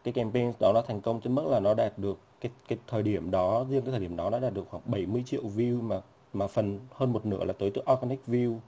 [0.05, 3.03] cái campaign đó nó thành công tới mức là nó đạt được cái cái thời
[3.03, 6.01] điểm đó, riêng cái thời điểm đó nó đạt được khoảng 70 triệu view mà
[6.33, 8.59] mà phần hơn một nửa là tới từ organic view.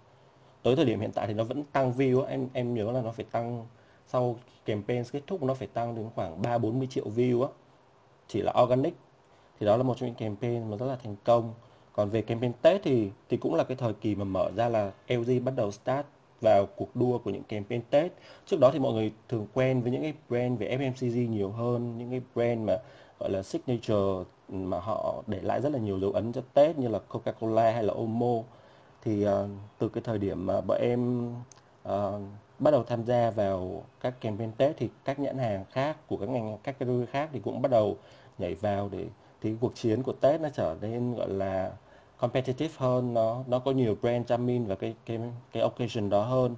[0.63, 3.13] Tới thời điểm hiện tại thì nó vẫn tăng view em em nhớ là nó
[3.13, 3.67] phải tăng,
[4.07, 7.49] sau campaign kết thúc nó phải tăng đến khoảng ba bốn mươi triệu view á.
[8.29, 8.95] Chỉ là organic,
[9.61, 11.55] thì đó là một trong những campaign mà rất là thành công.
[11.93, 14.93] Còn về campaign Tết thì thì cũng là cái thời kỳ mà mở ra là
[15.09, 16.07] LG bắt đầu start
[16.43, 18.13] vào cuộc đua của những campaign Tết.
[18.47, 21.99] Trước đó thì mọi người thường quen với những cái brand về FMCG nhiều hơn
[21.99, 22.77] những cái brand mà
[23.19, 26.89] gọi là signature mà họ để lại rất là nhiều dấu ấn cho Tết như
[26.89, 28.43] là Coca-Cola hay là Omo.
[29.05, 29.33] Thì uh,
[29.79, 31.31] từ cái thời điểm mà bọn em
[31.89, 32.21] uh,
[32.59, 36.29] bắt đầu tham gia vào các campaign Tết thì các nhãn hàng khác của các
[36.29, 37.97] ngành các category khác thì cũng bắt đầu
[38.39, 39.07] nhảy vào để
[39.41, 41.73] thì cuộc chiến của Tết nó trở nên gọi là
[42.23, 45.19] competitive hơn nó nó có nhiều brand chăm in và cái cái
[45.53, 46.57] cái occasion đó hơn.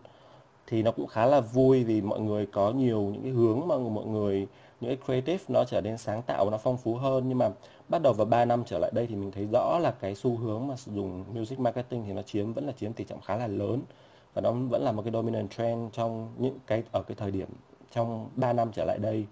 [0.67, 3.79] Thì nó cũng khá là vui vì mọi người có nhiều những cái hướng mà
[3.79, 4.47] mọi người
[4.81, 7.25] những cái creative nó trở nên sáng tạo nó phong phú hơn.
[7.29, 7.51] Nhưng mà
[7.89, 10.37] bắt đầu vào 3 năm trở lại đây thì mình thấy rõ là cái xu
[10.37, 13.37] hướng mà sử dụng music marketing thì nó chiếm vẫn là chiếm tỷ trọng khá
[13.37, 13.83] là lớn.
[14.35, 17.49] Và nó vẫn là một cái dominant trend trong những cái ở cái thời điểm
[17.93, 19.25] trong 3 năm trở lại đây.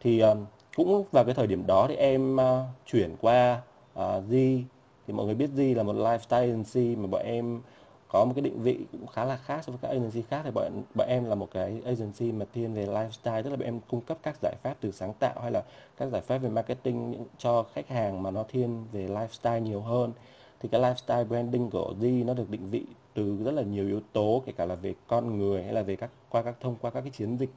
[0.00, 0.38] Thì uh,
[0.76, 2.42] cũng vào cái thời điểm đó thì em uh,
[2.86, 3.60] chuyển qua
[3.94, 4.62] ờ, uh, Z
[5.08, 7.60] thì mọi người biết gì là một lifestyle agency mà bọn em
[8.08, 10.40] có một cái định vị cũng khá là khác so với các agency khác.
[10.44, 13.64] Thì bọn bọn em là một cái agency mà thiên về lifestyle tức là bọn
[13.64, 15.62] em cung cấp các giải pháp từ sáng tạo hay là
[15.96, 20.12] các giải pháp về marketing cho khách hàng mà nó thiên về lifestyle nhiều hơn.
[20.60, 24.00] Thì cái lifestyle branding của Z nó được định vị từ rất là nhiều yếu
[24.12, 26.90] tố kể cả là về con người hay là về các qua các thông qua
[26.90, 27.50] các cái chiến dịch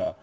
[0.00, 0.14] uh,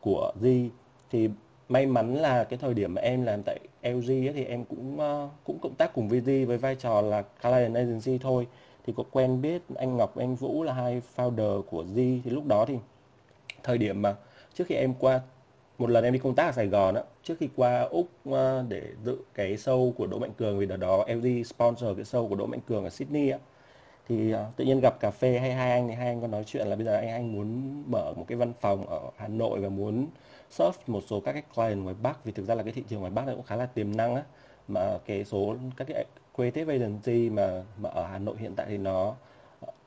[0.00, 0.68] của Z
[1.10, 1.28] thì
[1.68, 4.98] may mắn là cái thời điểm mà em làm tại LG ấy, thì em cũng
[5.00, 8.46] uh, cũng cộng tác cùng VG với vai trò là client agency thôi.
[8.86, 11.96] Thì có quen biết anh Ngọc anh Vũ là hai founder của G.
[11.96, 12.74] Thì lúc đó thì
[13.62, 14.14] thời điểm mà
[14.54, 15.20] trước khi em qua
[15.78, 18.34] một lần em đi công tác ở Sài Gòn á trước khi qua úc uh,
[18.68, 22.28] để dự cái show của Đỗ Mạnh Cường vì đợt đó LG sponsor cái show
[22.28, 23.38] của Đỗ Mạnh Cường ở Sydney á.
[24.08, 26.44] Thì uh, tự nhiên gặp cà phê hay hai anh thì hai anh có nói
[26.46, 29.60] chuyện là bây giờ anh anh muốn mở một cái văn phòng ở Hà Nội
[29.60, 30.06] và muốn
[30.54, 33.00] serve một số các cái client ngoài Bắc vì thực ra là cái thị trường
[33.00, 34.22] ngoài Bắc này cũng khá là tiềm năng á.
[34.68, 38.78] Mà cái số các cái creative agency mà mà ở Hà Nội hiện tại thì
[38.78, 39.14] nó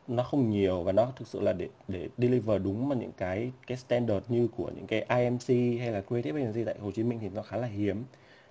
[0.07, 3.51] nó không nhiều và nó thực sự là để để deliver đúng mà những cái
[3.67, 7.19] cái standard như của những cái IMC hay là creative agency tại Hồ Chí Minh
[7.21, 8.03] thì nó khá là hiếm.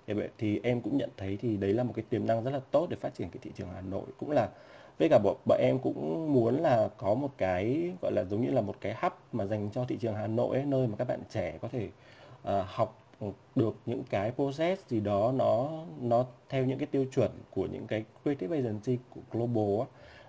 [0.06, 2.50] Thì vậy thì em cũng nhận thấy thì đấy là một cái tiềm năng rất
[2.50, 4.04] là tốt để phát triển cái thị trường Hà Nội.
[4.18, 4.48] Cũng là
[4.98, 8.50] với cả bọn, bọn em cũng muốn là có một cái gọi là giống như
[8.50, 11.08] là một cái hub mà dành cho thị trường Hà Nội ấy, nơi mà các
[11.08, 11.88] bạn trẻ có thể
[12.50, 13.02] uh, học
[13.54, 17.86] được những cái process gì đó nó nó theo những cái tiêu chuẩn của những
[17.86, 19.86] cái creative agency của global á.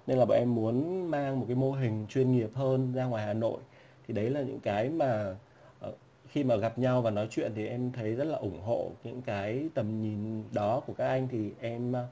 [0.07, 3.25] Nên là bọn em muốn mang một cái mô hình chuyên nghiệp hơn ra ngoài
[3.25, 3.59] Hà Nội.
[4.07, 5.35] Thì đấy là những cái mà
[5.87, 5.95] uh,
[6.27, 9.21] khi mà gặp nhau và nói chuyện thì em thấy rất là ủng hộ những
[9.21, 11.27] cái tầm nhìn đó của các anh.
[11.27, 12.07] Thì em ờ,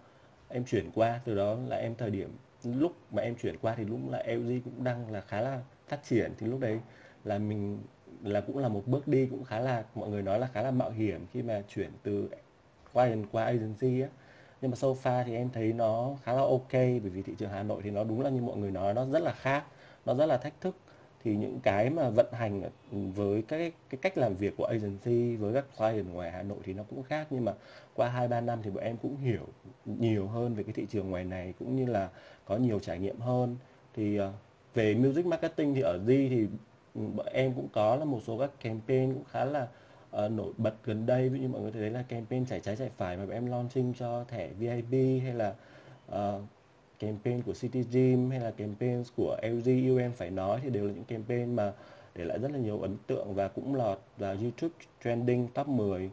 [0.50, 2.30] em chuyển qua từ đó là em thời điểm
[2.64, 6.00] lúc mà em chuyển qua thì lúc là LG cũng đang là khá là phát
[6.04, 6.32] triển.
[6.38, 6.80] Thì lúc đấy
[7.24, 7.80] là mình
[8.32, 10.72] là cũng là một bước đi cũng khá là mọi người nói là khá là
[10.72, 12.30] mạo hiểm khi mà chuyển từ
[12.94, 14.08] client qua agency á.
[14.62, 17.50] Nhưng mà so far thì em thấy nó khá là ok bởi vì thị trường
[17.50, 19.64] Hà Nội thì nó đúng là như mọi người nói nó rất là khác
[20.06, 20.76] nó rất là thách thức.
[21.24, 22.62] Thì những cái mà vận hành
[22.92, 26.44] ừ, với các cái, cái cách làm việc của agency với các client ngoài Hà
[26.44, 27.28] Nội thì nó cũng khác.
[27.30, 27.54] Nhưng mà
[27.96, 29.48] qua hai ba năm thì bọn em cũng hiểu
[29.86, 32.10] nhiều hơn về cái thị trường ngoài này cũng như là
[32.46, 33.58] có nhiều trải nghiệm hơn.
[33.94, 34.34] Thì ờ,
[34.74, 36.48] về music marketing thì ở di thì
[36.96, 39.68] bọn em cũng có là một số các campaign cũng khá là
[40.26, 41.30] uh, nổi bật gần đây.
[41.30, 43.46] Ví dụ như mọi người thấy là campaign chạy trái chạy phải mà bọn em
[43.46, 45.56] launching cho thẻ VIP hay là
[46.12, 46.42] uh,
[47.00, 50.88] campaign của City Gym hay là campaign của LG yêu em phải nói thì đều
[50.88, 51.74] là những campaign mà
[52.16, 56.10] để lại rất là nhiều ấn tượng và cũng lọt vào YouTube trending top 10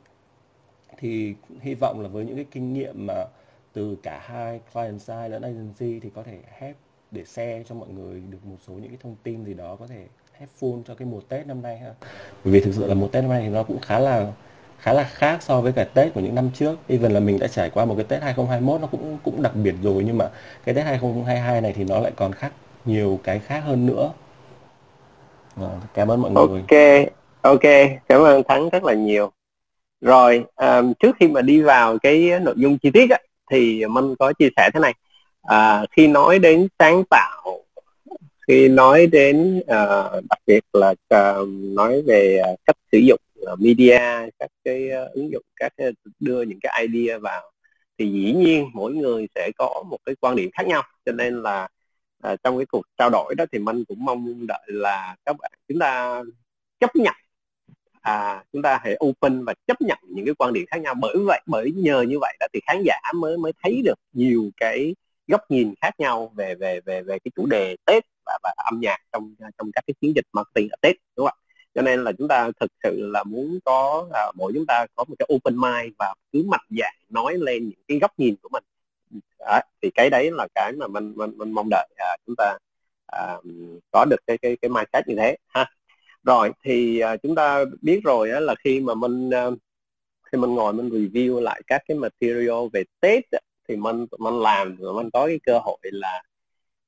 [0.99, 3.25] thì hy vọng là với những cái kinh nghiệm mà
[3.73, 6.77] từ cả hai client side lẫn agency thì có thể help
[7.11, 9.87] để share cho mọi người được một số những cái thông tin gì đó có
[9.87, 10.07] thể
[10.43, 11.91] hết full cho cái mùa Tết năm nay ha.
[12.45, 14.27] Bởi vì thực sự là mùa Tết năm nay thì nó cũng khá là
[14.79, 16.79] khá là khác so với cả Tết của những năm trước.
[16.89, 19.75] Even là mình đã trải qua một cái Tết 2021 nó cũng cũng đặc biệt
[19.83, 20.31] rồi nhưng mà
[20.65, 22.53] cái Tết 2022 này thì nó lại còn khác
[22.85, 24.13] nhiều cái khác hơn nữa.
[25.57, 26.63] À, cảm ơn mọi người.
[26.69, 27.09] Ok,
[27.43, 27.73] ok,
[28.09, 29.33] cảm ơn Thắng rất là nhiều.
[30.01, 33.19] Rồi, um, trước khi mà đi vào cái nội dung chi tiết á,
[33.51, 34.95] thì Minh có chia sẻ thế này.
[35.43, 37.63] À, khi nói đến sáng tạo
[38.53, 43.21] khi nói đến uh, đặc biệt là uh, nói về uh, cách sử dụng
[43.53, 43.99] uh, media
[44.39, 47.43] các cái uh, ứng dụng các uh, đưa những cái idea vào
[47.99, 50.83] thì dĩ nhiên mỗi người sẽ có một cái quan điểm khác nhau.
[51.07, 51.69] Cho nên là
[52.29, 55.53] uh, trong cái cuộc trao đổi đó thì mình cũng mong đợi là các bạn
[55.69, 56.23] chúng ta
[56.81, 57.15] chấp nhận
[58.01, 60.95] à, chúng ta hãy open và chấp nhận những cái quan điểm khác nhau.
[61.01, 64.51] Bởi vậy bởi nhờ như vậy đó thì khán giả mới mới thấy được nhiều
[64.57, 64.95] cái
[65.27, 68.81] góc nhìn khác nhau về về về về cái chủ đề Tết và, và âm
[68.81, 71.43] nhạc trong trong các cái chiến dịch marketing ở Tết đúng không ạ?
[71.75, 75.05] Cho nên là chúng ta thực sự là muốn có à, mỗi chúng ta có
[75.09, 78.49] một cái open mind và cứ mạnh dạn nói lên những cái góc nhìn của
[78.53, 78.65] mình.
[79.39, 82.59] À, thì cái đấy là cái mà mình mình mình mong đợi à, chúng ta
[83.07, 83.37] à,
[83.91, 85.67] có được cái cái cái mindset như thế ha
[86.25, 89.47] rồi thì à, chúng ta biết rồi á, là khi mà mình à,
[90.33, 93.25] khi mình ngồi mình review lại các cái material về Tết
[93.69, 96.23] thì mình mình làm rồi mình có cái cơ hội là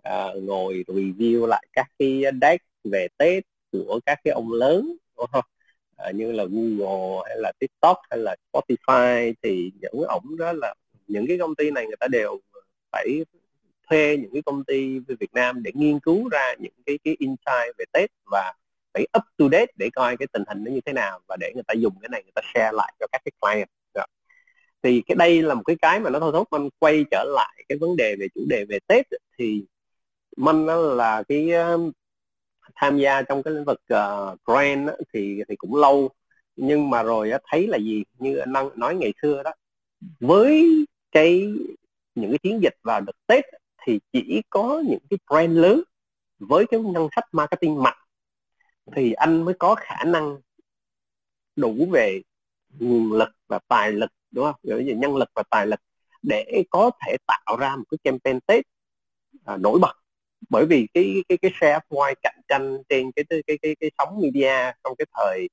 [0.09, 5.27] uh, ngồi review lại các cái deck về Tết của các cái ông lớn đúng
[5.33, 5.45] không?
[6.09, 10.75] Uh, như là Google hay là TikTok hay là Spotify thì những ổng đó là
[11.07, 12.41] những cái công ty này người ta đều
[12.93, 13.25] phải
[13.91, 17.17] thuê những cái công ty về Việt Nam để nghiên cứu ra những cái cái
[17.19, 18.53] insight về Tết và
[18.95, 21.53] phải up to date để coi cái tình hình nó như thế nào và để
[21.55, 24.07] người ta dùng cái này người ta share lại cho các cái client Rồi.
[24.83, 27.65] thì cái đây là một cái cái mà nó thôi thúc mình quay trở lại
[27.69, 29.07] cái vấn đề về chủ đề về Tết
[29.39, 29.65] thì
[30.37, 31.79] Minh đó là cái ờ,
[32.75, 36.11] tham gia trong cái lĩnh vực uh, brand thì thì cũng lâu.
[36.57, 38.05] Nhưng mà rồi uh, thấy là gì?
[38.19, 39.53] Như anh nói ngày xưa đó
[40.21, 40.69] với
[41.13, 41.53] cái
[42.15, 43.45] những cái chiến dịch vào đợt Tết
[43.87, 45.83] thì chỉ có những cái brand lớn
[46.39, 47.99] với cái ngân sách marketing mạnh.
[48.97, 50.37] Thì anh mới có khả năng
[51.57, 52.23] đủ về
[52.79, 54.61] nguồn lực và tài lực đúng không?
[54.63, 55.81] Về nhân lực và tài lực
[56.23, 58.65] để có thể tạo ra một cái campaign Tết
[59.45, 60.04] à, nổi bật
[60.51, 63.91] bởi vì cái cái cái share ngoài cạnh tranh trên cái cái cái cái, cái
[63.99, 65.49] sóng media trong cái thời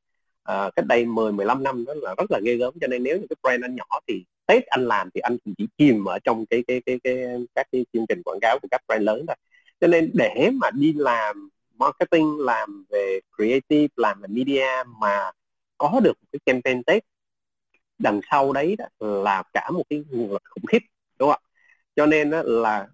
[0.51, 2.73] uh, cách đây 10 15 năm đó là rất là ghê gớm.
[2.81, 5.67] Cho nên nếu như cái brand anh nhỏ thì Tết anh làm thì anh chỉ
[5.77, 7.15] chìm ở trong cái cái cái cái
[7.55, 9.35] các cái chương trình quảng cáo của các brand lớn thôi.
[9.81, 14.67] Cho nên để mà đi làm marketing làm về creative làm về media
[15.01, 15.31] mà
[15.77, 17.03] có được một cái campaign Tết
[17.99, 20.79] đằng sau đấy đó là cả một cái nguồn lực khủng khiếp
[21.19, 21.47] đúng không ạ?
[21.95, 22.87] Cho nên đó là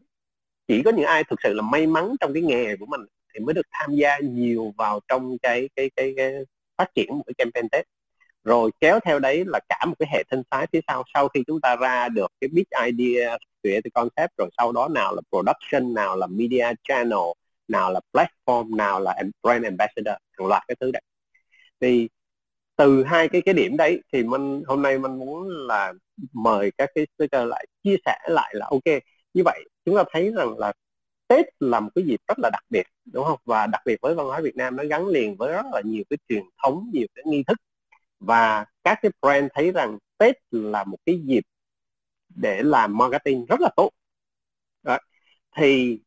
[0.67, 3.01] chỉ có những ai thực sự là may mắn trong cái nghề của mình
[3.33, 6.33] thì mới được tham gia nhiều vào trong cái cái cái, cái
[6.77, 7.85] phát triển một cái campaign Tết
[8.43, 11.03] rồi kéo theo đấy là cả một cái hệ sinh thái phía sau.
[11.13, 15.15] Sau khi chúng ta ra được cái big idea creative concept rồi sau đó nào
[15.15, 17.19] là production nào là media channel
[17.67, 21.01] nào là platform nào là brand ambassador hàng loạt cái thứ đấy.
[21.81, 22.09] Thì
[22.75, 25.93] từ hai cái cái điểm đấy thì mình hôm nay mình muốn là
[26.33, 28.83] mời các cái speaker lại chia sẻ lại là ok
[29.33, 30.73] như vậy chúng ta thấy rằng là
[31.27, 33.39] Tết là một cái dịp rất là đặc biệt đúng không?
[33.45, 36.03] Và đặc biệt với văn hóa Việt Nam nó gắn liền với rất là nhiều
[36.09, 37.57] cái truyền thống nhiều cái nghi thức.
[38.19, 41.43] Và các cái brand thấy rằng Tết là một cái dịp
[42.29, 43.89] để làm marketing rất là tốt.
[44.83, 44.97] Đó.
[45.55, 45.99] thì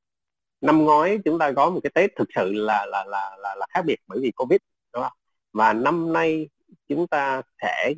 [0.60, 3.66] năm ngoái chúng ta có một cái Tết thực sự là là là là, là
[3.70, 4.58] khác biệt bởi vì Covid
[4.92, 5.12] đúng không?
[5.52, 6.48] Và năm nay
[6.88, 7.94] chúng ta sẽ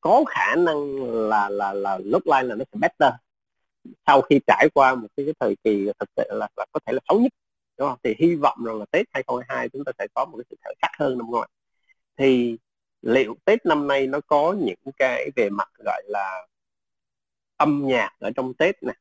[0.00, 0.96] có khả năng
[1.28, 3.12] là là là lúc like là nó sẽ better
[4.06, 6.92] sau khi trải qua một cái, cái thời kỳ thực sự là, là có thể
[6.92, 7.32] là xấu nhất
[7.78, 7.98] đúng không?
[8.02, 10.74] Thì hy vọng rằng là Tết 2022 chúng ta sẽ có một cái sự khởi
[10.82, 11.48] sắc hơn năm ngoái.
[12.16, 12.58] Thì
[13.02, 16.46] liệu Tết năm nay nó có những cái về mặt gọi là
[17.56, 18.96] âm nhạc ở trong Tết này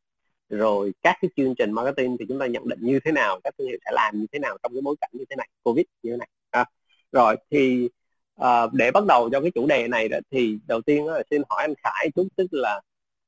[0.49, 3.53] rồi các cái chương trình marketing thì chúng ta nhận định như thế nào các
[3.57, 5.85] thương hiệu sẽ làm như thế nào trong cái bối cảnh như thế này covid
[6.03, 6.65] như thế này à,
[7.11, 7.89] rồi thì
[8.35, 11.23] à, để bắt đầu cho cái chủ đề này đó thì đầu tiên đó là
[11.29, 12.81] xin hỏi anh Khải chút tức là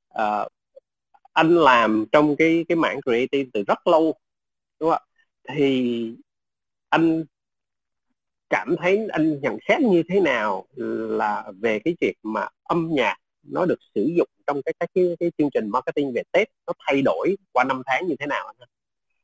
[0.09, 0.47] à,
[1.33, 4.15] anh làm trong cái cái mảng creative từ rất lâu
[4.79, 6.15] đúng không ạ thì
[6.89, 7.23] anh
[8.49, 10.65] cảm thấy anh nhận xét như thế nào
[11.09, 15.15] là về cái việc mà âm nhạc nó được sử dụng trong cái các cái,
[15.19, 18.47] cái chương trình marketing về Tết nó thay đổi qua năm tháng như thế nào
[18.47, 18.69] anh?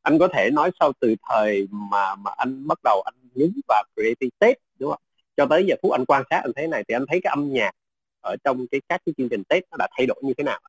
[0.02, 3.84] Anh có thể nói sau từ thời mà mà anh bắt đầu anh nhúng vào
[3.96, 5.02] creative Tết đúng không?
[5.38, 7.54] Cho tới giờ phút anh quan sát anh thấy này thì anh thấy cái âm
[7.54, 7.72] nhạc
[8.22, 10.60] ở trong cái các cái chương trình Tết nó đã thay đổi như thế nào?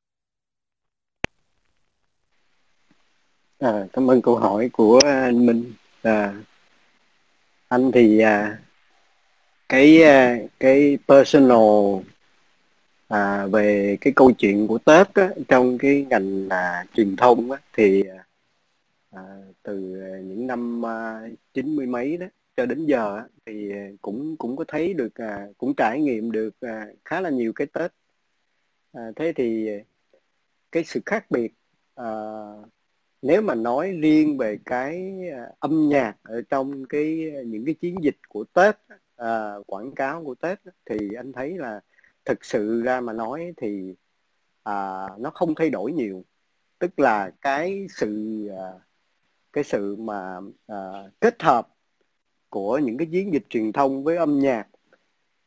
[3.61, 5.73] À, cảm ơn câu hỏi của anh Minh.
[6.01, 6.33] À,
[7.67, 8.57] anh thì à,
[9.69, 12.01] cái à, cái personal
[13.07, 17.59] à, về cái câu chuyện của Tết á, trong cái ngành à, truyền thông á,
[17.73, 18.25] thì à,
[19.11, 19.21] à,
[19.63, 19.77] từ
[20.23, 21.21] những năm à,
[21.53, 22.25] chín mươi mấy đó
[22.57, 23.71] cho đến giờ á, thì
[24.01, 27.67] cũng cũng có thấy được à, cũng trải nghiệm được à, khá là nhiều cái
[27.73, 27.91] Tết
[28.93, 29.69] à, thế thì
[30.71, 31.53] cái sự khác biệt
[31.95, 32.05] à,
[33.21, 37.73] nếu mà nói riêng về cái à, âm nhạc ở trong cái à, những cái
[37.73, 38.75] chiến dịch của Tết
[39.15, 41.81] à, quảng cáo của Tết thì anh thấy là
[42.25, 43.95] thực sự ra mà nói thì
[44.63, 46.25] à, nó không thay đổi nhiều.
[46.79, 48.71] Tức là cái sự à,
[49.53, 50.75] cái sự mà à,
[51.19, 51.67] kết hợp
[52.49, 54.67] của những cái chiến dịch truyền thông với âm nhạc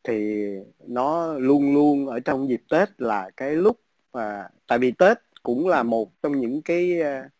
[0.04, 0.44] thì
[0.86, 3.80] nó luôn luôn ở trong dịp Tết là cái lúc
[4.12, 7.30] mà tại vì Tết cũng là một trong những cái à,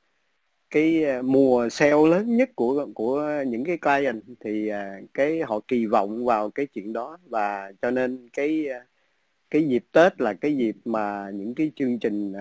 [0.74, 5.60] cái à, mùa sale lớn nhất của của những cái client thì à, cái họ
[5.68, 8.86] kỳ vọng vào cái chuyện đó và cho nên cái à,
[9.50, 12.32] cái dịp Tết là cái dịp mà những cái chương trình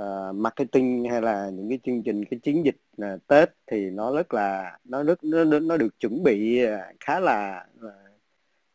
[0.00, 4.14] uh, marketing hay là những cái chương trình cái chiến dịch uh, Tết thì nó
[4.14, 6.60] rất là nó rất nó nó được chuẩn bị
[7.00, 7.66] khá là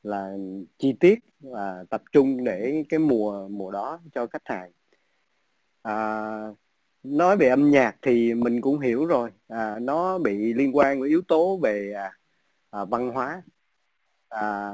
[0.04, 0.38] là
[0.78, 4.72] chi tiết và tập trung để cái mùa mùa đó cho khách hàng.
[5.88, 6.58] Uh,
[7.04, 9.30] nói về âm nhạc thì mình cũng hiểu rồi.
[9.48, 12.12] À, nó bị liên quan với yếu tố về à,
[12.70, 13.42] à, văn hóa.
[14.30, 14.72] À,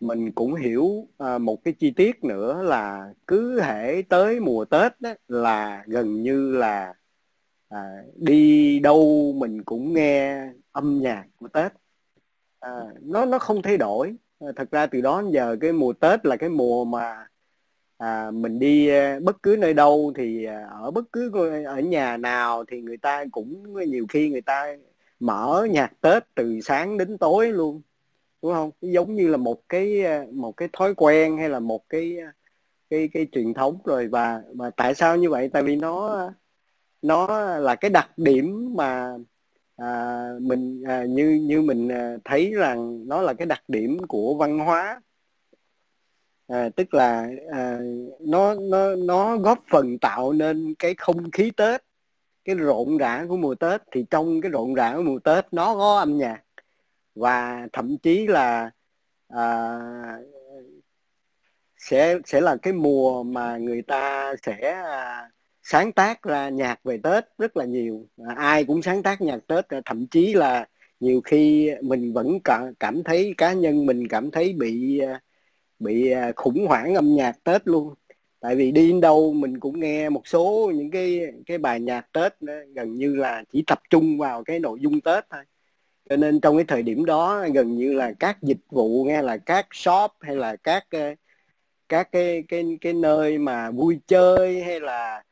[0.00, 5.00] mình cũng hiểu à, một cái chi tiết nữa là cứ hễ tới mùa Tết
[5.00, 6.94] đó, là gần như là
[7.68, 7.78] à,
[8.16, 11.72] đi đâu mình cũng nghe âm nhạc của Tết.
[12.60, 14.16] À, nó nó không thay đổi.
[14.40, 17.26] À, thật ra từ đó đến giờ cái mùa Tết là cái mùa mà
[18.00, 21.30] à, mình đi ờ, bất cứ nơi đâu thì ờ, ở bất cứ
[21.66, 24.76] ở nhà nào thì người ta cũng nhiều khi người ta
[25.20, 27.82] mở nhạc Tết từ sáng đến tối luôn
[28.42, 28.70] đúng không?
[28.80, 32.16] Giống như là một cái ờ, một cái thói quen hay là một cái
[32.90, 34.08] cái cái truyền thống rồi.
[34.08, 35.50] Và và tại sao như vậy?
[35.52, 36.30] Tại vì nó
[37.02, 39.14] nó là cái đặc điểm mà
[39.76, 41.88] à, mình à, như như mình
[42.24, 45.00] thấy rằng nó là cái đặc điểm của văn hóa
[46.50, 47.78] à, tức là à,
[48.20, 51.82] nó nó nó góp phần tạo nên cái không khí Tết
[52.44, 53.82] cái rộn rã của mùa Tết.
[53.92, 56.42] Thì trong cái rộn rã của mùa Tết nó có âm nhạc.
[57.14, 58.70] Và thậm chí là
[59.28, 59.78] à,
[61.78, 65.30] sẽ sẽ là cái mùa mà người ta sẽ à,
[65.62, 68.06] sáng tác ra nhạc về Tết rất là nhiều.
[68.28, 70.66] À, ai cũng sáng tác nhạc Tết à, thậm chí là
[71.00, 75.20] nhiều khi mình vẫn cảm cảm thấy cá nhân mình cảm thấy bị à,
[75.80, 77.94] bị à, khủng hoảng âm nhạc Tết luôn.
[78.40, 82.12] Tại vì đi đến đâu mình cũng nghe một số những cái cái bài nhạc
[82.12, 85.42] Tết đó, gần như là chỉ tập trung vào cái nội dung Tết thôi.
[86.10, 89.36] Cho nên trong cái thời điểm đó gần như là các dịch vụ nghe là
[89.36, 91.14] các shop hay là các à,
[91.88, 95.22] các cái cái cái nơi mà vui chơi hay là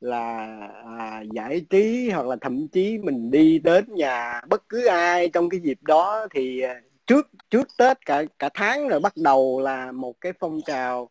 [0.00, 0.58] là
[0.98, 5.48] à, giải trí hoặc là thậm chí mình đi đến nhà bất cứ ai trong
[5.48, 9.92] cái dịp đó thì à, trước trước Tết cả cả tháng rồi bắt đầu là
[9.92, 11.10] một cái phong trào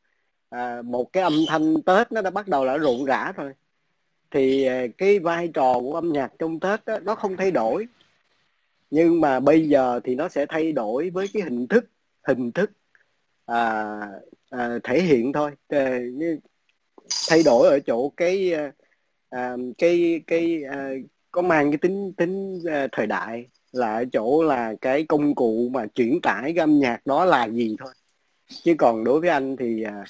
[0.49, 3.53] à, một cái âm thanh Tết nó đã bắt đầu là rộn rã thôi.
[4.31, 7.87] Thì à, cái vai trò của âm nhạc trong Tết đó, nó không thay đổi.
[8.91, 11.85] Nhưng mà bây giờ thì nó sẽ thay đổi với cái hình thức
[12.27, 12.71] hình thức
[13.45, 13.95] à,
[14.49, 15.51] à, thể hiện thôi.
[15.67, 15.99] À,
[17.29, 18.71] thay đổi ở chỗ cái à,
[19.29, 20.89] à, cái cái à,
[21.31, 25.69] có mang cái tính tính à, thời đại là ở chỗ là cái công cụ
[25.73, 27.93] mà chuyển tải cái âm nhạc đó là gì thôi.
[28.63, 30.05] Chứ còn đối với anh thì à,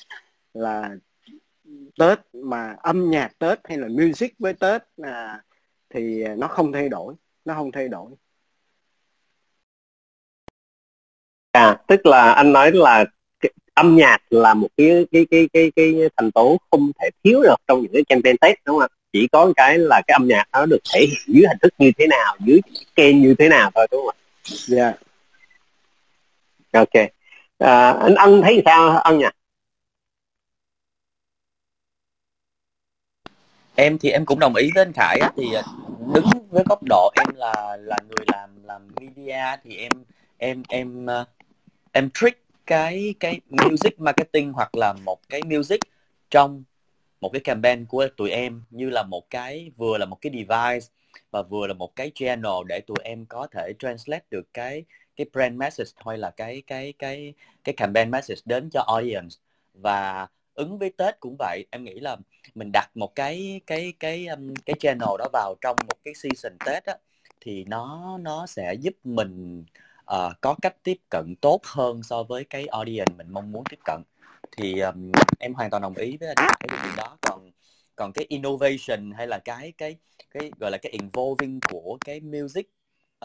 [0.53, 0.95] là
[1.97, 5.43] Tết mà âm nhạc Tết hay là music với Tết à,
[5.89, 8.11] thì nó không thay đổi nó không thay đổi.
[11.51, 13.05] À tức là anh nói là
[13.39, 17.41] cái, âm nhạc là một cái cái cái cái cái thành tố không thể thiếu
[17.43, 20.43] được trong những cái campaign Tết đúng không chỉ có cái là cái âm nhạc
[20.53, 22.61] nó được thể hiện dưới hình thức như thế nào dưới
[22.95, 24.19] kênh như thế nào thôi đúng không ạ?
[24.65, 24.93] Dạ.
[26.71, 26.93] Ok.
[27.57, 29.25] À, anh ân thấy sao ân nhỉ?
[33.75, 35.43] Em thì em cũng đồng ý với anh Khải á, thì
[36.13, 39.91] đứng với góc độ em là là người làm làm media thì em
[40.37, 41.25] em em à,
[41.91, 45.79] em trick cái cái music marketing hoặc là một cái music
[46.29, 46.63] trong
[47.23, 50.87] một cái campaign của tụi em như là một cái vừa là một cái device
[51.31, 54.83] và vừa là một cái channel để tụi em có thể translate được cái
[55.15, 59.35] cái brand message thôi là cái cái cái cái campaign message đến cho audience.
[59.73, 62.17] Và ứng với Tết cũng vậy em nghĩ là
[62.55, 66.57] mình đặt một cái cái cái um, cái channel đó vào trong một cái season
[66.65, 66.95] Tết á
[67.41, 69.63] thì nó nó sẽ giúp mình
[70.01, 73.79] uh, có cách tiếp cận tốt hơn so với cái audience mình mong muốn tiếp
[73.85, 74.01] cận
[74.57, 77.17] thì um, em hoàn toàn đồng ý với cái điều đó.
[77.21, 77.51] Còn
[77.95, 79.95] còn cái innovation hay là cái cái
[80.31, 82.69] cái gọi là cái involving của cái music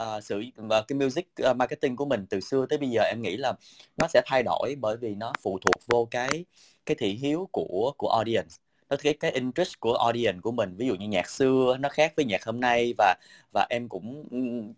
[0.01, 3.23] uh, sự và cái music uh, marketing của mình từ xưa tới bây giờ em
[3.23, 3.53] nghĩ là
[3.97, 6.45] nó sẽ thay đổi bởi vì nó phụ thuộc vô cái
[6.87, 8.49] cái thị hiếu của của audience.
[8.91, 10.77] Nó cái cái interest của audience của mình.
[10.77, 13.15] Ví dụ như nhạc xưa nó khác với nhạc hôm nay và
[13.53, 14.29] và em cũng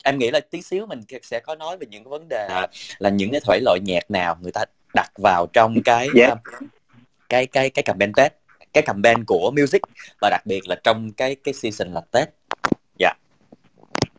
[0.05, 2.49] em nghĩ là tí xíu mình sẽ có nói về những cái vấn đề
[2.99, 4.65] là những cái thể loại nhạc nào người ta
[4.95, 6.39] đặt vào trong cái yeah.
[7.29, 8.33] cái cái cái campaign Tết
[8.73, 9.83] cái campaign của music
[10.21, 12.29] và đặc biệt là trong cái cái season là Tết
[12.99, 13.17] dạ yeah.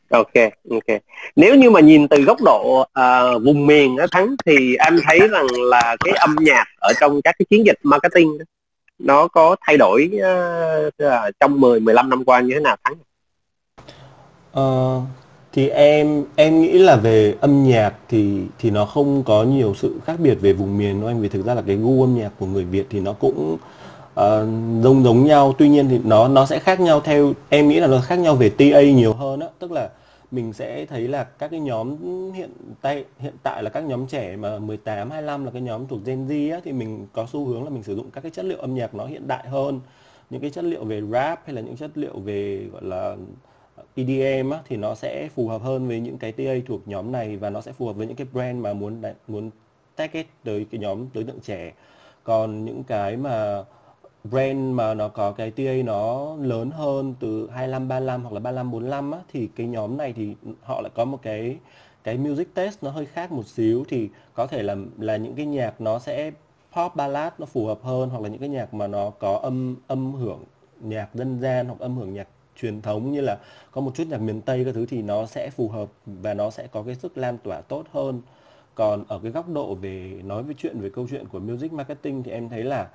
[0.10, 0.34] ok
[0.70, 1.02] ok
[1.36, 5.20] nếu như mà nhìn từ góc độ uh, vùng miền đó thắng thì anh thấy
[5.28, 8.46] rằng là cái âm nhạc ở trong các cái chiến dịch marketing đó,
[9.00, 10.94] nó có thay đổi uh,
[11.40, 12.94] trong 10 15 năm qua như thế nào thắng?
[14.60, 15.04] Uh,
[15.54, 20.00] thì em em nghĩ là về âm nhạc thì thì nó không có nhiều sự
[20.06, 22.32] khác biệt về vùng miền đâu anh vì thực ra là cái gu âm nhạc
[22.40, 23.58] của người Việt thì nó cũng
[24.14, 24.20] uh,
[24.84, 25.54] giống giống nhau.
[25.58, 28.36] Tuy nhiên thì nó nó sẽ khác nhau theo em nghĩ là nó khác nhau
[28.36, 29.48] về TA nhiều hơn á.
[29.60, 29.90] Tức là
[30.32, 31.98] mình sẽ thấy là các cái nhóm
[32.34, 32.50] hiện
[32.82, 36.28] tại hiện tại là các nhóm trẻ mà 18 25 là cái nhóm thuộc Gen
[36.28, 38.58] Z á thì mình có xu hướng là mình sử dụng các cái chất liệu
[38.58, 39.80] âm nhạc nó hiện đại hơn.
[40.30, 43.16] Những cái chất liệu về rap hay là những chất liệu về gọi là
[43.96, 47.38] EDM á, thì nó sẽ phù hợp hơn với những cái TA thuộc nhóm này
[47.38, 49.50] và nó sẽ phù hợp với những cái brand mà muốn muốn
[49.96, 51.74] target tới cái nhóm đối tượng trẻ.
[52.24, 53.64] Còn những cái mà
[54.24, 58.72] brand mà nó có cái TA nó lớn hơn từ 25 35 hoặc là 35
[58.72, 61.58] 45 á thì cái nhóm này thì họ lại có một cái
[62.04, 63.84] cái music test nó hơi khác một xíu.
[63.90, 66.32] Thì có thể là là những cái nhạc nó sẽ
[66.76, 69.76] pop ballad nó phù hợp hơn hoặc là những cái nhạc mà nó có âm
[69.88, 70.44] âm hưởng
[70.82, 72.28] nhạc dân gian hoặc âm hưởng nhạc
[72.62, 73.38] truyền thống như là
[73.72, 76.50] có một chút nhạc miền Tây các thứ thì nó sẽ phù hợp và nó
[76.50, 78.22] sẽ có cái sức lan tỏa tốt hơn.
[78.76, 82.24] Còn ở cái góc độ về nói về chuyện, về câu chuyện của music marketing
[82.24, 82.90] thì em thấy là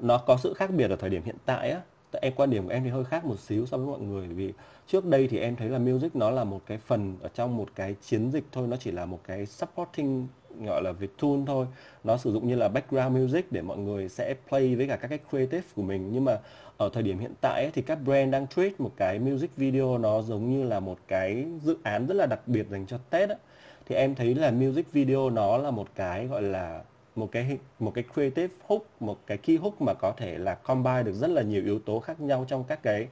[0.00, 1.80] nó có sự khác biệt ở thời điểm hiện tại á.
[2.20, 4.52] Em, quan điểm của em thì hơi khác một xíu so với mọi người, vì
[4.86, 7.68] trước đây thì em thấy là music nó là một cái phần ở trong một
[7.74, 10.28] cái chiến dịch thôi, nó chỉ là một cái supporting
[10.64, 11.66] gọi là việc tune thôi.
[12.04, 15.08] Nó sử dụng như là background music để mọi người sẽ play với cả các
[15.08, 16.10] cái creative của mình.
[16.12, 16.38] Nhưng mà
[16.76, 19.98] ở thời điểm hiện tại ấy, thì các brand đang treat một cái music video
[19.98, 23.28] nó giống như là một cái dự án rất là đặc biệt dành cho Tết
[23.28, 23.38] ấy.
[23.86, 26.82] thì em thấy là music video nó là một cái gọi là
[27.16, 31.02] một cái một cái creative hook một cái key hook mà có thể là combine
[31.02, 33.08] được rất là nhiều yếu tố khác nhau trong các cái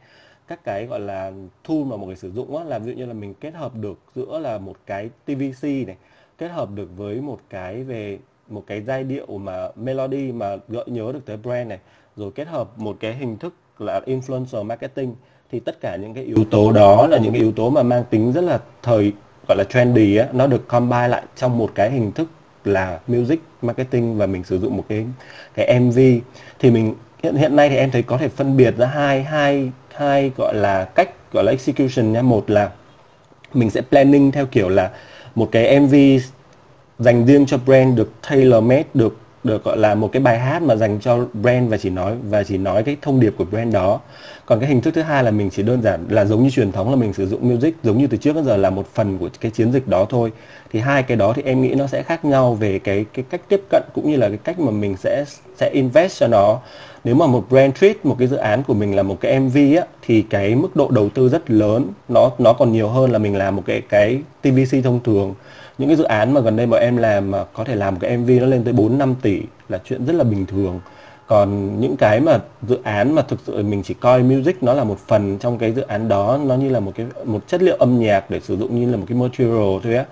[0.46, 1.32] các cái gọi là
[1.68, 2.64] tool mà mọi người sử dụng á.
[2.64, 5.96] Là ví dụ như là mình kết hợp được giữa là một cái TVC này
[6.38, 8.18] kết hợp được với một cái về
[8.48, 11.78] một cái giai điệu mà melody mà gợi nhớ được tới brand này,
[12.16, 15.14] rồi kết hợp một cái hình thức là influencer marketing,
[15.50, 18.04] thì tất cả những cái yếu tố đó là những cái yếu tố mà mang
[18.10, 19.12] tính rất là thời,
[19.48, 22.28] gọi là trendy á, nó được combine lại trong một cái hình thức
[22.64, 25.06] là music marketing và mình sử dụng một cái
[25.54, 25.98] cái MV
[26.58, 29.70] thì mình, hiện hiện nay thì em thấy có thể phân biệt ra hai hai
[29.94, 32.70] hai gọi là cách gọi là execution nha một là
[33.54, 34.90] mình sẽ planning theo kiểu là
[35.34, 35.94] một cái MV
[36.98, 40.62] dành riêng cho brand được tailor made được được, gọi là, một cái bài hát
[40.62, 43.74] mà dành cho brand và chỉ nói, và chỉ nói cái thông điệp của brand
[43.74, 44.00] đó.
[44.46, 46.72] Còn cái hình thức thứ hai là mình chỉ đơn giản là giống như truyền
[46.72, 49.18] thống là mình sử dụng music, giống như từ trước đến giờ là một phần
[49.18, 50.32] của cái chiến dịch đó thôi.
[50.72, 53.40] Thì hai cái đó thì em nghĩ nó sẽ khác nhau về cái cái cách
[53.48, 55.24] tiếp cận cũng như là cái cách mà mình sẽ
[55.56, 56.60] sẽ invest cho nó.
[57.04, 59.56] Nếu mà một brand treat, một cái dự án của mình là một cái MV
[59.56, 61.92] á, thì cái mức độ đầu tư rất lớn.
[62.08, 65.34] Nó nó còn nhiều hơn là mình làm một cái cái TVC thông thường
[65.78, 68.00] những cái dự án mà gần đây mà em làm mà có thể làm một
[68.02, 70.80] cái MV nó lên tới 4 5 tỷ là chuyện rất là bình thường.
[71.26, 74.84] Còn những cái mà dự án mà thực sự mình chỉ coi music nó là
[74.84, 77.76] một phần trong cái dự án đó, nó như là một cái, một chất liệu
[77.76, 80.04] âm nhạc để sử dụng như là một cái material thôi á,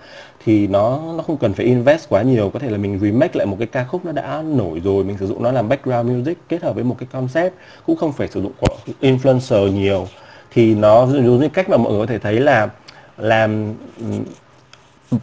[0.44, 2.50] thì nó nó không cần phải invest quá nhiều.
[2.50, 5.16] Có thể là mình remake lại một cái ca khúc nó đã nổi rồi, mình
[5.20, 7.54] sử dụng nó làm background music kết hợp với một cái concept,
[7.86, 10.06] cũng không phải sử dụng của influencer nhiều.
[10.50, 12.68] Thì nó giống như cách mà mọi người có thể thấy là
[13.16, 13.74] làm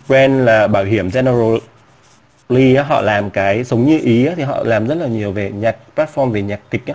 [0.08, 1.56] brand là bảo hiểm General
[2.50, 5.76] Lee họ làm cái sống như ý thì họ làm rất là nhiều về nhạc
[5.96, 6.94] platform về nhạc kịch á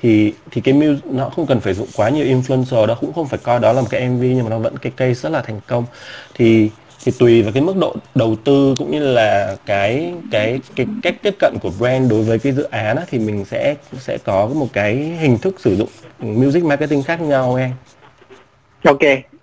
[0.00, 3.28] thì thì cái music nó không cần phải dụng quá nhiều influencer đó cũng không
[3.28, 5.42] phải coi đó là một cái MV nhưng mà nó vẫn cái case rất là
[5.42, 5.84] thành công
[6.34, 6.70] thì
[7.04, 11.14] thì tùy vào cái mức độ đầu tư cũng như là cái cái cái cách
[11.22, 14.46] tiếp cận của brand đối với cái dự án á, thì mình sẽ sẽ có
[14.46, 15.88] một cái hình thức sử dụng
[16.20, 17.70] music marketing khác nhau em.
[18.84, 19.00] Ok,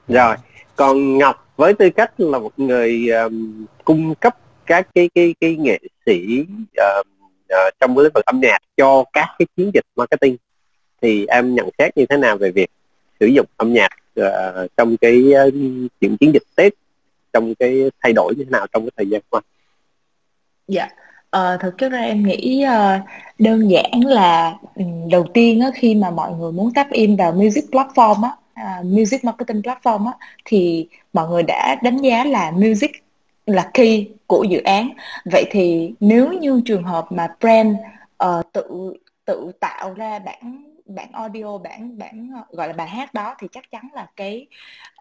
[0.07, 0.35] rồi.
[0.81, 5.55] Còn Ngọc với tư cách là một người um, cung cấp các cái cái cái
[5.55, 6.45] nghệ sĩ
[6.77, 7.07] um,
[7.43, 10.37] uh, trong lĩnh vực âm nhạc cho các cái chiến dịch marketing
[11.01, 12.69] thì em nhận xét như thế nào về việc
[13.19, 15.53] sử dụng âm nhạc uh, trong cái uh,
[16.01, 16.73] những chiến dịch Tết
[17.33, 19.41] trong cái thay đổi như thế nào trong cái thời gian qua?
[20.67, 20.89] Dạ,
[21.29, 23.01] ờ, uh, thực chất ra em nghĩ uh,
[23.39, 27.31] đơn giản là um, đầu tiên á, khi mà mọi người muốn tap in vào
[27.31, 28.29] music platform á,
[28.61, 30.13] uh, music marketing platform á,
[30.45, 32.91] thì mọi người đã đánh giá là music
[33.45, 34.89] là key của dự án.
[35.31, 37.75] Vậy thì nếu như trường hợp mà brand
[38.25, 38.93] uh, tự
[39.25, 43.71] tự tạo ra bản bản audio bản bản gọi là bài hát đó thì chắc
[43.71, 44.47] chắn là cái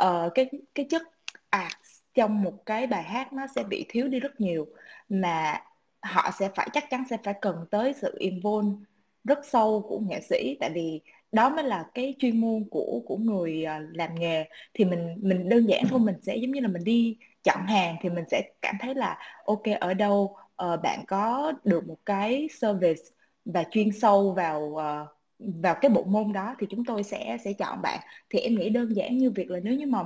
[0.04, 1.02] uh, cái cái chất
[1.50, 1.76] art
[2.14, 4.66] trong một cái bài hát nó sẽ bị thiếu đi rất nhiều.
[5.08, 5.62] Mà
[6.02, 8.76] họ sẽ phải chắc chắn sẽ phải cần tới sự involve
[9.24, 10.56] rất sâu của nghệ sĩ.
[10.60, 11.00] Tại vì
[11.32, 14.44] đó mới là cái chuyên môn của của người à, làm nghề.
[14.74, 17.96] Thì mình mình đơn giản thôi mình sẽ giống như là mình đi chọn hàng
[18.02, 22.48] thì mình sẽ cảm thấy là ok ở đâu uh, bạn có được một cái
[22.60, 23.02] service
[23.44, 25.08] và chuyên sâu vào uh,
[25.38, 28.00] vào cái bộ môn đó thì chúng tôi sẽ sẽ chọn bạn.
[28.30, 29.98] Thì em nghĩ đơn giản như việc là nếu như mà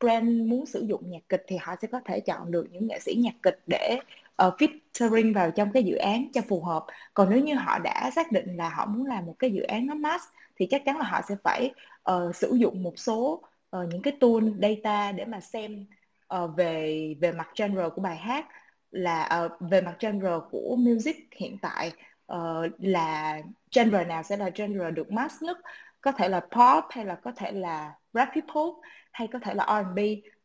[0.00, 2.98] brand muốn sử dụng nhạc kịch thì họ sẽ có thể chọn được những nghệ
[2.98, 3.98] sĩ nhạc kịch để
[4.46, 6.84] uh, featuring vào trong cái dự án cho phù hợp.
[7.14, 9.86] Còn nếu như họ đã xác định là họ muốn làm một cái dự án
[9.86, 10.24] nó mass
[10.62, 11.74] thì chắc chắn là họ sẽ phải
[12.10, 13.42] uh, sử dụng một số
[13.76, 15.86] uh, những cái tool data để mà xem
[16.34, 18.46] uh, về về mặt genre của bài hát.
[18.90, 21.92] Là uh, về mặt genre của music hiện tại
[22.32, 23.40] uh, là
[23.74, 25.58] genre nào sẽ là genre được mass nhất?
[26.00, 28.80] Có thể là pop hay là có thể là rap hip hop
[29.12, 29.98] hay có thể là R&B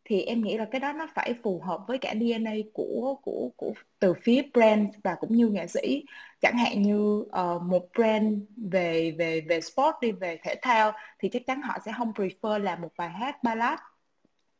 [0.08, 3.50] thì em nghĩ là cái đó nó phải phù hợp với cả DNA của của
[3.56, 6.04] của từ phía brand và cũng như nghệ sĩ.
[6.42, 11.30] Chẳng hạn như uh, một brand về về về sport đi về thể thao thì
[11.30, 13.80] chắc chắn họ sẽ không prefer làm một bài hát ballad.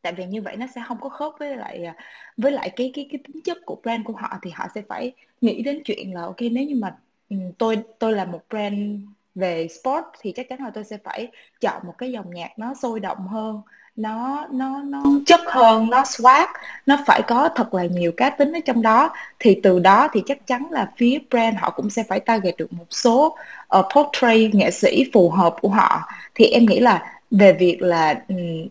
[0.02, 1.92] Tại vì như vậy nó sẽ không có khớp với lại ờ,
[2.36, 4.38] với lại cái cái cái tính chất của brand của họ.
[4.42, 6.96] Thì họ sẽ phải nghĩ đến chuyện là ok nếu như mà
[7.30, 9.00] ừ, tôi tôi là một brand
[9.34, 11.28] về sport thì chắc chắn là tôi sẽ phải
[11.60, 13.62] chọn một cái dòng nhạc nó sôi động hơn
[13.98, 16.46] nó nó nó chất hơn nó swag
[16.86, 19.10] nó phải có thật là nhiều cá tính ở trong đó.
[19.38, 22.72] Thì từ đó thì chắc chắn là phía brand họ cũng sẽ phải target được
[22.72, 23.36] một số
[23.78, 26.08] uh, portrait nghệ sĩ phù hợp của họ.
[26.34, 28.68] Thì em nghĩ là về việc là um,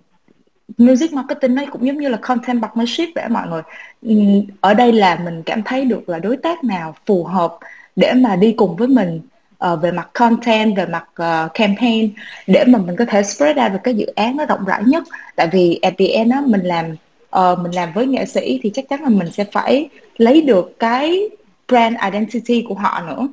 [0.77, 3.61] music marketing nó cũng giống như là content partnership vậy mọi người.
[4.01, 7.57] Um, ở đây là mình cảm thấy được là đối tác nào phù hợp
[7.95, 9.21] để mà đi cùng với mình
[9.65, 12.13] uh, về mặt content về mặt uh, campaign
[12.47, 15.03] để mà mình có thể spread ra được cái dự án nó rộng rãi nhất.
[15.35, 16.95] Tại vì at the end á mình làm
[17.35, 20.79] uh, mình làm với nghệ sĩ thì chắc chắn là mình sẽ phải lấy được
[20.79, 21.29] cái
[21.67, 23.27] brand identity của họ nữa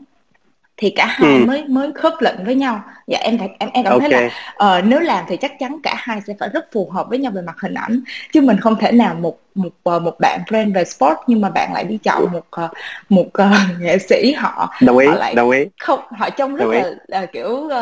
[0.77, 1.45] thì cả hai ừ.
[1.47, 4.11] mới mới khớp lệnh với nhau dạ em em em cảm okay.
[4.11, 7.07] thấy là uh, nếu làm thì chắc chắn cả hai sẽ phải rất phù hợp
[7.09, 8.01] với nhau về mặt hình ảnh
[8.33, 11.51] chứ mình không thể nào một một uh, một bạn brand về sport nhưng mà
[11.51, 12.71] bạn lại đi chọn một uh,
[13.09, 13.47] một uh,
[13.81, 16.67] nghệ sĩ họ đồng ý họ lại đồng ý không họ trông rất
[17.07, 17.73] là uh, kiểu uh,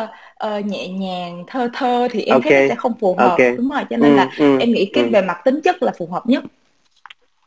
[0.47, 2.53] uh, nhẹ nhàng thơ thơ thì em okay.
[2.53, 3.57] thấy sẽ không phù hợp okay.
[3.57, 5.11] đúng rồi cho nên ừ, là ừ, em nghĩ cái ừ.
[5.13, 6.43] về mặt tính chất là phù hợp nhất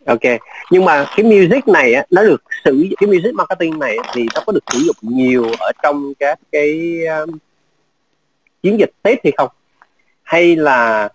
[0.05, 0.39] ok
[0.71, 4.41] nhưng mà cái music này á nó được sử cái music marketing này thì nó
[4.45, 7.37] có được sử dụng nhiều ở trong các cái um,
[8.63, 9.49] chiến dịch tết hay không
[10.23, 11.09] hay là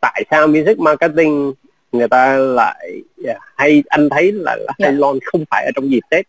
[0.00, 1.52] tại sao music marketing
[1.92, 5.22] người ta lại yeah, hay anh thấy là, là hay yeah.
[5.24, 6.26] không phải ở trong dịp tết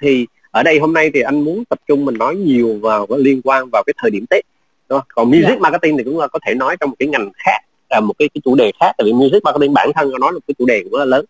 [0.00, 3.40] thì ở đây hôm nay thì anh muốn tập trung mình nói nhiều vào liên
[3.44, 4.44] quan vào cái thời điểm tết
[4.88, 5.08] đúng không?
[5.14, 5.60] còn music yeah.
[5.60, 7.58] marketing thì cũng là có thể nói trong một cái ngành khác
[7.94, 10.38] là một cái, cái chủ đề khác tại vì music marketing bản thân nó là
[10.48, 11.24] cái chủ đề rất là lớn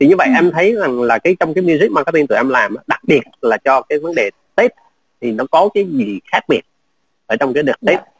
[0.00, 0.32] thì như vậy ừ.
[0.36, 3.56] em thấy rằng là cái trong cái music marketing tụi em làm đặc biệt là
[3.64, 4.70] cho cái vấn đề tết
[5.20, 6.60] thì nó có cái gì khác biệt
[7.26, 8.04] ở trong cái đợt tết yeah.
[8.06, 8.12] Dạ.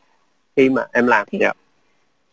[0.57, 1.57] khi mà em làm thì, yeah.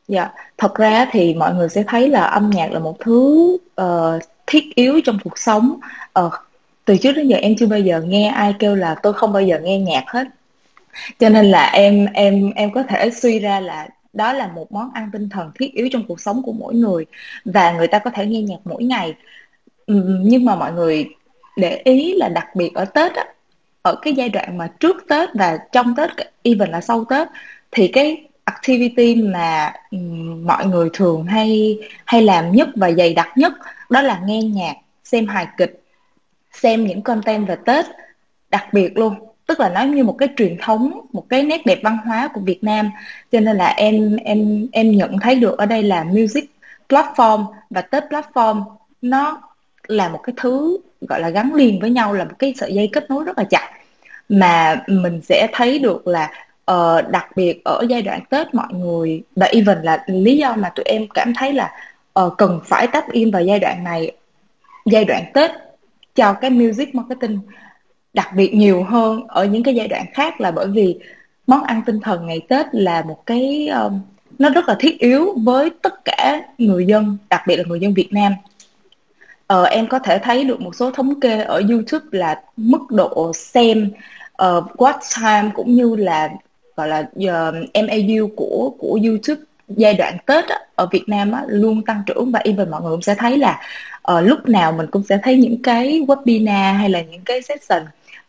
[0.07, 0.33] dạ yeah.
[0.57, 4.75] thật ra thì mọi người sẽ thấy là âm nhạc là một thứ uh, thiết
[4.75, 5.79] yếu trong cuộc sống
[6.19, 6.33] uh,
[6.85, 9.43] từ trước đến giờ em chưa bao giờ nghe ai kêu là tôi không bao
[9.43, 10.27] giờ nghe nhạc hết
[11.19, 14.91] cho nên là em em em có thể suy ra là đó là một món
[14.93, 17.05] ăn tinh thần thiết yếu trong cuộc sống của mỗi người
[17.45, 19.15] và người ta có thể nghe nhạc mỗi ngày.
[20.21, 21.09] Nhưng mà mọi người
[21.57, 23.25] để ý là đặc biệt ở tết á,
[23.81, 26.09] ở cái giai đoạn mà trước tết và trong tết,
[26.43, 27.27] even là sau tết,
[27.71, 29.73] thì cái activity mà
[30.45, 33.53] mọi người thường hay hay làm nhất và dày đặc nhất
[33.89, 35.83] đó là nghe nhạc, xem hài kịch,
[36.53, 37.85] xem những content về tết,
[38.49, 41.79] đặc biệt luôn tức là nó như một cái truyền thống một cái nét đẹp
[41.83, 42.91] văn hóa của Việt Nam.
[43.31, 46.51] Cho nên là em em em nhận thấy được ở đây là music
[46.89, 48.63] platform và Tết platform
[49.01, 49.41] nó
[49.87, 52.89] là một cái thứ gọi là gắn liền với nhau là một cái sợi dây
[52.93, 53.69] kết nối rất là chặt.
[54.29, 56.31] Mà mình sẽ thấy được là
[56.71, 60.69] uh, đặc biệt ở giai đoạn Tết mọi người và even là lý do mà
[60.69, 61.71] tụi em cảm thấy là
[62.19, 64.11] uh, cần phải tap in vào giai đoạn này
[64.85, 65.51] giai đoạn Tết
[66.15, 67.39] cho cái music marketing
[68.15, 70.99] đặc biệt nhiều hơn ở những cái giai đoạn khác là bởi vì
[71.47, 73.99] món ăn tinh thần ngày Tết là một cái um,
[74.39, 77.93] nó rất là thiết yếu với tất cả người dân đặc biệt là người dân
[77.93, 78.33] Việt Nam.
[79.47, 83.31] Ờ, em có thể thấy được một số thống kê ở YouTube là mức độ
[83.33, 83.91] xem
[84.43, 86.29] uh, watch time cũng như là
[86.75, 91.31] gọi là um, uh, MAU của của YouTube giai đoạn Tết á, ở Việt Nam
[91.31, 92.31] á, luôn tăng trưởng.
[92.31, 93.61] Và even mọi người cũng sẽ thấy là
[94.11, 97.83] uh, lúc nào mình cũng sẽ thấy những cái webinar hay là những cái session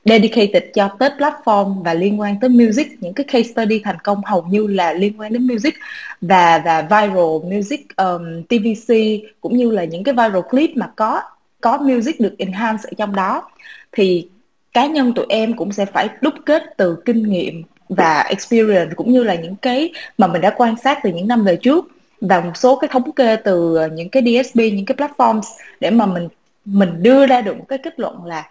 [0.07, 3.02] dedicated cho Tết platform và liên quan tới music.
[3.02, 5.74] Những cái case study thành công hầu như là liên quan đến music
[6.20, 8.94] và và viral music um, TVC
[9.40, 11.22] cũng như là những cái viral clip mà có
[11.61, 13.50] có music được enhance ở trong đó.
[13.92, 14.28] Thì
[14.72, 19.12] cá nhân tụi em cũng sẽ phải đúc kết từ kinh nghiệm và experience cũng
[19.12, 21.88] như là những cái mà mình đã quan sát từ những năm về trước
[22.20, 25.42] và một số cái thống kê từ uh, những cái DSP những cái platforms
[25.80, 26.28] để mà mình
[26.64, 28.48] mình đưa ra được một cái kết luận là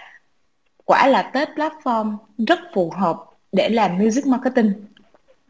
[0.86, 2.16] quả là Tết platform
[2.48, 3.18] rất phù hợp
[3.52, 4.72] để làm music marketing.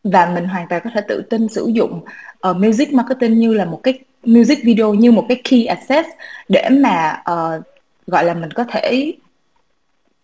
[0.04, 2.06] Và mình hoàn toàn có thể tự tin sử dụng
[2.50, 6.06] uh, music marketing như là một cái music video như một cái key asset
[6.50, 7.64] để mà uh,
[8.08, 9.14] gọi là mình có thể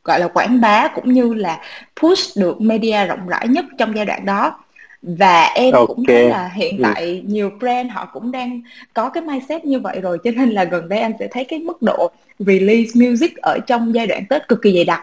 [0.04, 1.62] gọi là quảng bá cũng như là
[2.02, 4.64] push được media rộng rãi nhất trong giai đoạn đó
[5.02, 5.88] và em okay.
[5.88, 6.84] cũng thấy là hiện ừ.
[6.84, 8.62] tại nhiều brand họ cũng đang
[8.94, 11.60] có cái mindset như vậy rồi cho nên là gần đây anh sẽ thấy cái
[11.60, 15.02] mức độ release music ở trong giai đoạn Tết cực kỳ dày đặc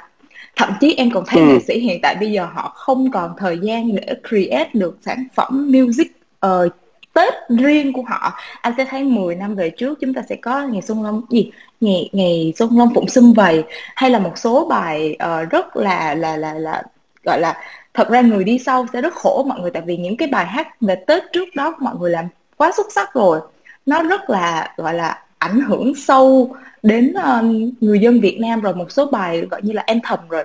[0.57, 1.47] thậm chí em còn thấy ừ.
[1.47, 5.25] nghệ sĩ hiện tại bây giờ họ không còn thời gian để create được sản
[5.35, 6.13] phẩm music
[6.47, 6.73] uh,
[7.15, 10.63] Tết riêng của họ anh sẽ thấy 10 năm về trước chúng ta sẽ có
[10.63, 14.67] ngày xuân long gì ngày ngày xuân long phụng xuân vầy hay là một số
[14.69, 16.83] bài uh, rất là là là là
[17.25, 17.57] gọi là
[17.99, 20.47] thật ra người đi sau sẽ rất khổ mọi người tại vì những cái bài
[20.47, 22.25] hát về Tết trước đó mọi người làm
[22.57, 23.41] quá xuất sắc rồi.
[23.87, 27.45] Nó rất là gọi là ảnh hưởng sâu đến uh,
[27.81, 30.45] người dân Việt Nam rồi một số bài gọi như là em thầm rồi.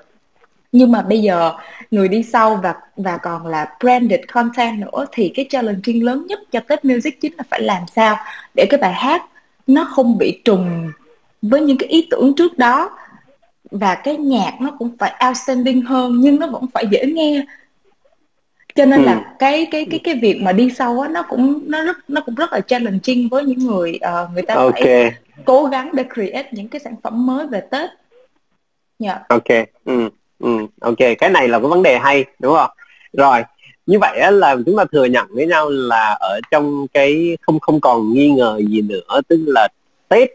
[0.72, 1.52] Nhưng mà bây giờ
[1.92, 6.40] người đi sau và và còn là branded content nữa thì cái challenge lớn nhất
[6.52, 8.16] cho Tết Music chính là phải làm sao
[8.54, 9.22] để cái bài hát
[9.68, 10.92] nó không bị trùng
[11.42, 12.90] với những cái ý tưởng trước đó
[13.74, 17.46] và cái nhạc nó cũng phải outstanding hơn nhưng nó vẫn phải dễ nghe
[18.76, 19.06] cho nên ừ.
[19.06, 22.22] là cái cái cái cái việc mà đi sau á nó cũng nó rất nó
[22.22, 24.84] cũng rất là challenging với những người uh, người ta okay.
[24.84, 25.12] phải
[25.46, 27.90] cố gắng để create những cái sản phẩm mới về Tết.
[29.00, 29.20] Yeah.
[29.20, 29.20] Dạ.
[29.30, 29.68] Ok.
[29.86, 30.10] Ừ.
[30.40, 30.68] Ừ.
[30.82, 32.70] Ok, cái này là cái vấn đề hay đúng không?
[33.14, 33.44] Rồi,
[33.86, 37.82] như vậy là chúng ta thừa nhận với nhau là ở trong cái không không
[37.82, 39.68] còn nghi ngờ gì nữa tức là
[40.08, 40.30] Tết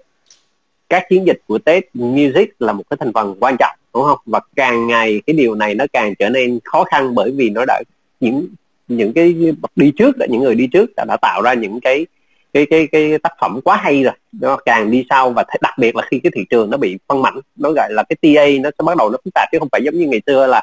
[0.88, 4.18] các chiến dịch của Tết music là một cái thành phần quan trọng đúng không?
[4.26, 7.64] Và càng ngày cái điều này nó càng trở nên khó khăn bởi vì nó
[7.66, 7.82] đã
[8.20, 8.46] những
[8.88, 9.34] những cái
[9.76, 12.06] đi trước những người đi trước đã, đã tạo ra những cái
[12.52, 14.14] cái cái cái tác phẩm quá hay rồi.
[14.32, 17.22] Nó càng đi sau và đặc biệt là khi cái thị trường nó bị phân
[17.22, 19.68] mảnh nó gọi là cái TA nó sẽ bắt đầu nó phức tạp chứ không
[19.72, 20.62] phải giống như ngày xưa là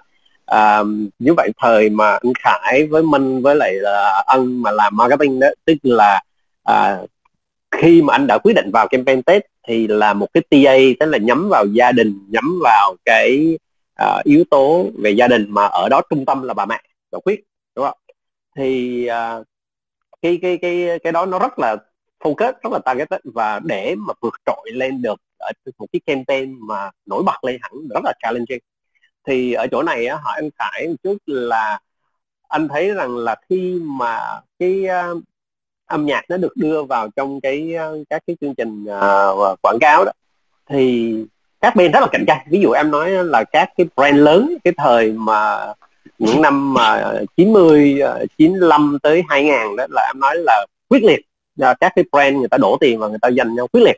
[0.56, 0.88] uh,
[1.20, 5.40] như vậy thời mà anh Khải với Minh với lại là ân mà làm marketing
[5.40, 6.22] đó tức là
[6.72, 7.10] uh,
[7.78, 11.06] khi mà anh đã quyết định vào campaign Tết thì là một cái TA tức
[11.06, 13.58] là nhắm vào gia đình nhắm vào cái
[14.04, 17.20] uh, yếu tố về gia đình mà ở đó trung tâm là bà mẹ và
[17.20, 17.44] quyết
[17.76, 17.98] đúng không?
[18.58, 19.46] Thì uh,
[20.22, 21.78] cái cái cái cái đó nó rất là
[22.20, 26.56] focus rất là targeted và để mà vượt trội lên được ở một cái campaign
[26.68, 28.60] mà nổi bật lên hẳn rất là challenging.
[29.28, 31.80] Thì ở chỗ này á, hỏi anh Khải một chút là
[32.48, 34.20] anh thấy rằng là khi mà
[34.60, 35.24] cái uh,
[35.86, 39.78] âm nhạc nó được đưa vào trong cái ờ, các cái chương trình uh, quảng
[39.80, 40.12] cáo đó.
[40.70, 41.16] Thì
[41.62, 42.48] các bên rất là cạnh tranh.
[42.50, 45.74] Ví dụ em nói là các cái brand lớn cái thời mà
[46.20, 48.00] những năm mà 90
[48.38, 51.20] 95 tới 2000 đó là em nói là quyết liệt.
[51.80, 53.98] Các cái brand người ta đổ tiền và người ta dành nhau quyết liệt.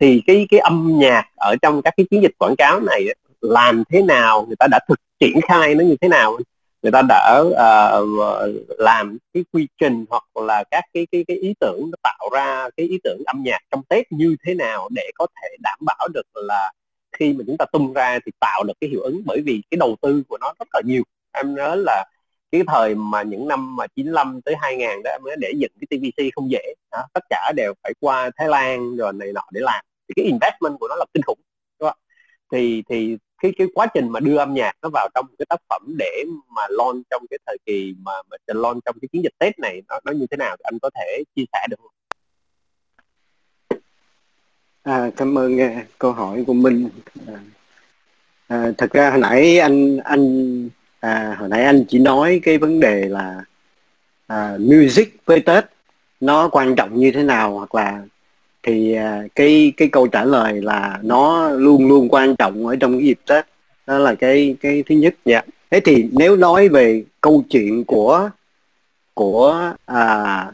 [0.00, 3.06] Thì cái cái âm nhạc ở trong các cái chiến dịch quảng cáo này
[3.40, 6.38] làm thế nào người ta đã thực triển khai nó như thế nào?
[6.84, 11.24] Người ta đã uh, ờ, ờ, làm cái quy trình hoặc là các cái cái
[11.28, 14.54] cái ý tưởng nó tạo ra cái ý tưởng âm nhạc trong Tết như thế
[14.54, 16.72] nào để có thể đảm bảo được là
[17.12, 19.76] khi mà chúng ta tung ra thì tạo được cái hiệu ứng bởi vì cái
[19.78, 22.04] đầu tư của nó rất là nhiều em nhớ là
[22.52, 25.98] cái thời mà những năm mà 95 tới 2000 đó em mới để dựng cái
[25.98, 27.02] TVC không dễ đó.
[27.12, 30.80] tất cả đều phải qua Thái Lan rồi này nọ để làm thì cái investment
[30.80, 31.38] của nó là kinh khủng
[31.80, 31.98] đúng không?
[32.52, 35.60] thì thì cái cái quá trình mà đưa âm nhạc nó vào trong cái tác
[35.68, 39.32] phẩm để mà lon trong cái thời kỳ mà mà lon trong cái chiến dịch
[39.38, 41.90] Tết này nó nó như thế nào anh có thể chia sẻ được không?
[44.82, 46.88] À, cảm ơn uh, câu hỏi của Minh.
[47.26, 47.34] À,
[48.46, 50.68] à, thật ra hồi nãy anh anh
[51.00, 53.44] à, hồi nãy anh chỉ nói cái vấn đề là
[54.26, 55.64] à, music với tết
[56.20, 58.02] nó quan trọng như thế nào hoặc là
[58.64, 62.92] thì à, cái cái câu trả lời là nó luôn luôn quan trọng ở trong
[62.98, 63.46] cái dịp tết
[63.86, 68.30] đó là cái cái thứ nhất dạ thế thì nếu nói về câu chuyện của
[69.14, 70.46] của à,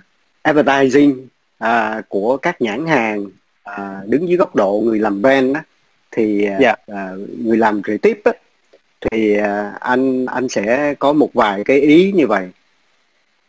[0.43, 3.27] advertising à, của các nhãn hàng
[3.63, 5.61] à, đứng dưới góc độ người làm brand đó,
[6.11, 6.61] thì yeah.
[6.61, 6.75] Dạ.
[6.87, 8.33] à, người làm trực tiếp á,
[9.01, 12.49] thì à, anh anh sẽ có một vài cái ý như vậy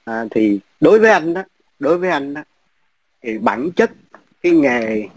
[0.05, 1.43] à, thì đối với anh đó
[1.79, 2.41] đối với anh đó
[3.23, 3.91] thì bản chất
[4.41, 5.07] cái nghề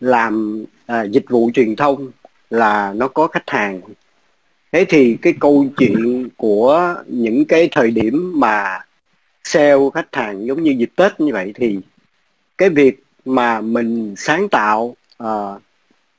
[0.00, 2.10] làm à, dịch vụ truyền thông
[2.50, 3.80] là nó có khách hàng.
[4.72, 8.80] Thế thì cái câu chuyện của những cái thời điểm mà
[9.44, 11.78] sale khách hàng giống như dịp tết như vậy thì
[12.58, 15.62] cái việc mà mình sáng tạo uh,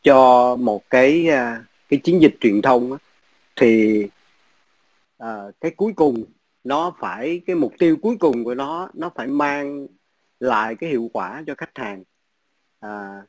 [0.04, 2.98] cho một cái uh, cái chiến dịch truyền thông á,
[3.56, 4.04] thì
[5.24, 6.24] uh, cái cuối cùng
[6.64, 9.88] nó phải cái mục tiêu cuối cùng của nó nó phải mang
[10.40, 12.04] lại cái hiệu quả cho khách hàng.
[12.80, 13.22] À,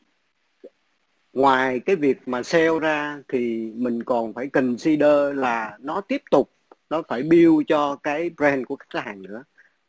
[1.33, 6.51] ngoài cái việc mà sale ra thì mình còn phải consider là nó tiếp tục
[6.91, 9.45] nó phải build cho cái brand của khách hàng nữa.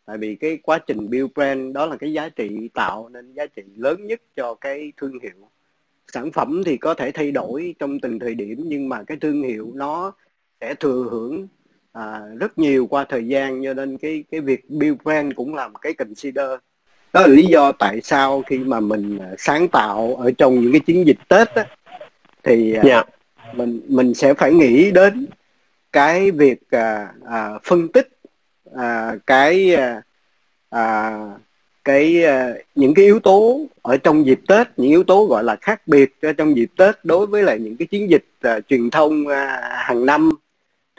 [0.05, 3.45] Tại vì cái quá trình build brand đó là cái giá trị tạo nên giá
[3.45, 5.49] trị lớn nhất cho cái thương hiệu.
[6.13, 9.43] Sản phẩm thì có thể thay đổi trong từng thời điểm nhưng mà cái thương
[9.43, 10.11] hiệu nó
[10.61, 11.47] sẽ thừa hưởng
[11.91, 13.61] à, rất nhiều qua thời gian.
[13.63, 16.49] Cho nên cái cái việc build brand cũng là một cái consider
[17.13, 20.71] đó là lý do tại sao khi mà mình à, sáng tạo ở trong những
[20.71, 21.65] cái chiến dịch tết á,
[22.43, 22.85] thì yeah.
[22.85, 23.03] Dạ.
[23.53, 25.27] mình mình sẽ phải nghĩ đến
[25.91, 28.09] cái việc à, à, phân tích
[28.75, 30.01] à, cái à,
[30.69, 31.11] à,
[31.83, 35.55] cái à, những cái yếu tố ở trong dịp Tết những yếu tố gọi là
[35.55, 39.27] khác biệt trong dịp Tết đối với lại những cái chiến dịch à, truyền thông
[39.27, 40.29] à, hàng năm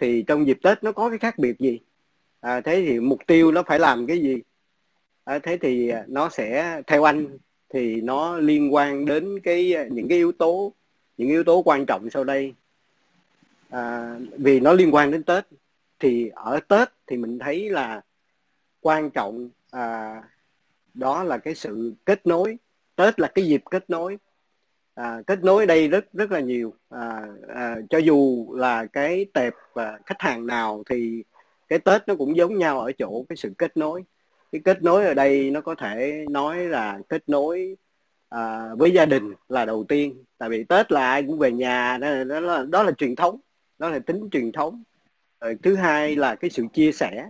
[0.01, 1.79] thì trong dịp Tết nó có cái khác biệt gì
[2.41, 4.41] à, thế thì mục tiêu nó phải làm cái gì
[5.31, 9.85] à, thế thì ờ, nó sẽ theo anh thì nó liên quan đến cái ờ,
[9.91, 10.73] những cái yếu tố
[11.17, 12.55] những yếu tố quan trọng sau đây.
[13.69, 15.45] À, vì nó liên quan đến Tết
[15.99, 18.01] thì ở Tết thì mình thấy là
[18.81, 20.15] quan trọng à,
[20.95, 22.59] đó là cái sự kết nối.
[22.97, 24.19] Tết là cái dịp kết nối.
[24.95, 26.75] À, kết nối đây rất rất là nhiều.
[26.89, 31.23] À, à, cho dù là cái tệp à, khách hàng nào thì
[31.69, 34.05] cái Tết nó cũng giống nhau ở chỗ cái sự kết nối
[34.53, 37.77] cái kết nối ở đây nó có thể nói là kết nối
[38.29, 40.25] à, với gia đình là đầu tiên.
[40.39, 43.17] Tại vì Tết là ai cũng về nhà đó là, đó là, đó là truyền
[43.17, 43.41] thống
[43.79, 44.83] đó là tính truyền thống.
[45.41, 47.27] Rồi thứ hai là cái sự chia sẻ.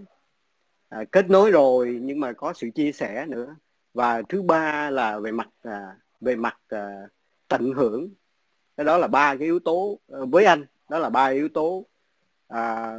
[0.89, 3.57] À, kết nối rồi nhưng mà có sự chia sẻ nữa.
[3.95, 6.89] Và thứ ba là về mặt à, về mặt à,
[7.49, 8.09] tận hưởng.
[8.77, 11.87] Cái đó là ba cái yếu tố à, với anh đó là ba yếu tố
[12.49, 12.95] à,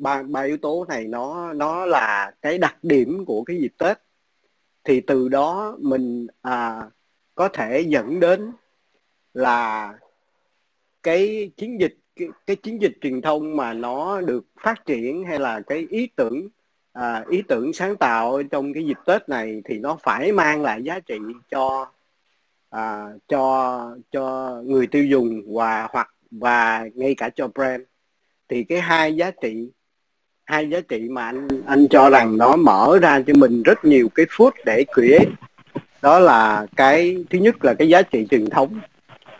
[0.00, 3.98] ba ba yếu tố này nó nó là cái đặc điểm của cái dịp tết.
[4.84, 6.82] Thì từ đó mình à,
[7.34, 8.52] có thể dẫn đến
[9.34, 9.92] là
[11.02, 15.38] cái chiến dịch cái, cái chiến dịch truyền thông mà nó được phát triển hay
[15.38, 16.48] là cái ý tưởng
[16.92, 20.82] à, ý tưởng sáng tạo trong cái dịp Tết này thì nó phải mang lại
[20.82, 21.18] giá trị
[21.50, 21.92] cho
[22.70, 27.82] à, cho cho người tiêu dùng và hoặc và ngay cả cho brand.
[28.48, 29.70] Thì cái hai giá trị
[30.50, 34.08] hai giá trị mà anh anh cho rằng nó mở ra cho mình rất nhiều
[34.14, 35.30] cái phút để create
[36.02, 38.80] đó là cái thứ nhất là cái giá trị truyền thống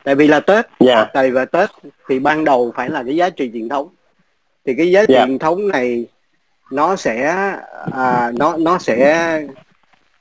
[0.05, 0.71] tại vì là tết yeah.
[0.81, 1.05] Dạ.
[1.05, 1.71] tại vì là tết
[2.09, 3.89] thì ban đầu phải là cái giá trị truyền thống
[4.65, 5.23] thì cái giá trị yeah.
[5.23, 5.27] Dạ.
[5.27, 6.07] truyền thống này
[6.73, 7.35] nó sẽ
[7.93, 9.43] à, nó nó sẽ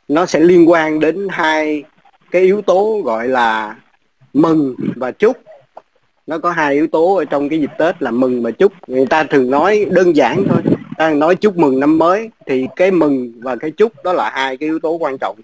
[0.08, 1.84] nó sẽ liên quan đến hai
[2.32, 3.76] cái yếu tố gọi là
[4.34, 5.38] mừng và chúc
[6.28, 9.06] nó có hai yếu tố ở trong cái dịp tết là mừng và chúc người
[9.06, 10.62] ta thường nói đơn giản thôi
[11.00, 14.58] ta nói chúc mừng năm mới thì cái mừng và cái chúc đó là hai
[14.58, 15.40] cái yếu tố quan trọng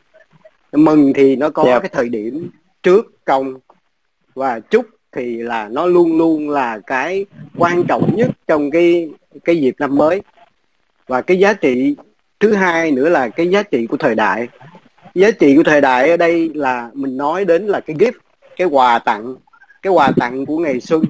[0.71, 1.75] mừng thì nó có yeah.
[1.75, 1.79] Dạ.
[1.79, 2.49] cái thời điểm
[2.83, 3.53] trước công
[4.33, 7.25] và chúc thì là nó luôn luôn là cái
[7.57, 9.09] quan trọng nhất trong cái
[9.43, 10.21] cái dịp năm mới
[11.07, 11.95] và cái giá trị
[12.39, 14.47] thứ hai nữa là cái giá trị của thời đại
[15.15, 18.19] giá trị của thời đại ở đây là mình nói đến là cái gift
[18.55, 19.35] cái quà tặng
[19.81, 21.03] cái quà tặng của ngày xuân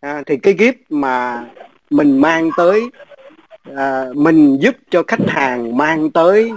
[0.00, 1.46] à, thì cái gift mà
[1.90, 2.90] mình mang tới
[3.76, 6.52] à, mình giúp cho khách hàng mang tới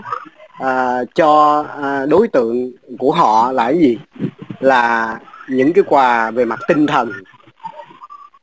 [0.59, 3.97] à, cho à, đối tượng của họ là cái gì?
[4.59, 7.11] Là những cái quà về mặt tinh thần.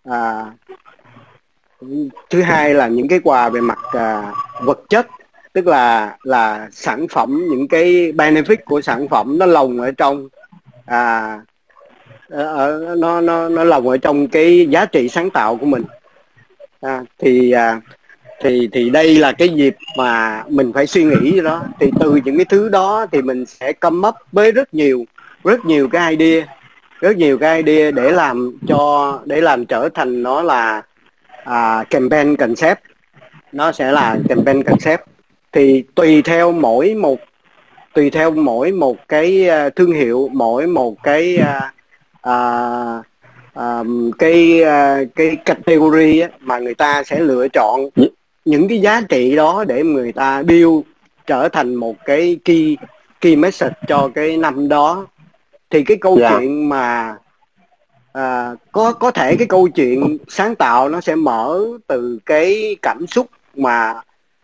[0.05, 0.45] À,
[2.31, 4.33] thứ hai là những cái quà về mặt à,
[4.65, 5.07] vật chất
[5.53, 10.29] tức là là sản phẩm những cái benefit của sản phẩm nó lồng ở trong
[10.87, 11.41] à,
[12.29, 15.83] ở, nó nó nó lồng ở trong cái giá trị sáng tạo của mình.
[16.81, 17.81] À, thì à,
[18.43, 21.63] thì thì đây là cái dịp mà mình phải suy nghĩ đó.
[21.81, 25.05] Thì từ những cái thứ đó thì mình sẽ come up với rất nhiều
[25.45, 26.47] rất nhiều cái idea
[27.01, 30.83] rất nhiều cái idea để làm cho để làm trở thành nó là
[31.45, 32.79] à, campaign concept.
[33.53, 35.01] Nó sẽ là campaign concept.
[35.53, 37.21] Thì tùy theo mỗi một
[37.95, 41.73] tùy theo mỗi một cái à, thương hiệu mỗi một cái à,
[42.23, 42.37] à,
[43.55, 43.83] à,
[44.19, 47.81] cái à, cái category á, mà người ta sẽ lựa chọn
[48.45, 50.81] những cái giá trị đó để người ta build
[51.27, 52.77] trở thành một cái key
[53.21, 55.07] key message cho cái năm đó
[55.71, 56.33] thì cái câu yeah.
[56.33, 56.39] Dạ.
[56.39, 57.17] chuyện mà
[58.13, 63.07] à, có có thể cái câu chuyện sáng tạo nó sẽ mở từ cái cảm
[63.07, 63.27] xúc
[63.57, 63.95] mà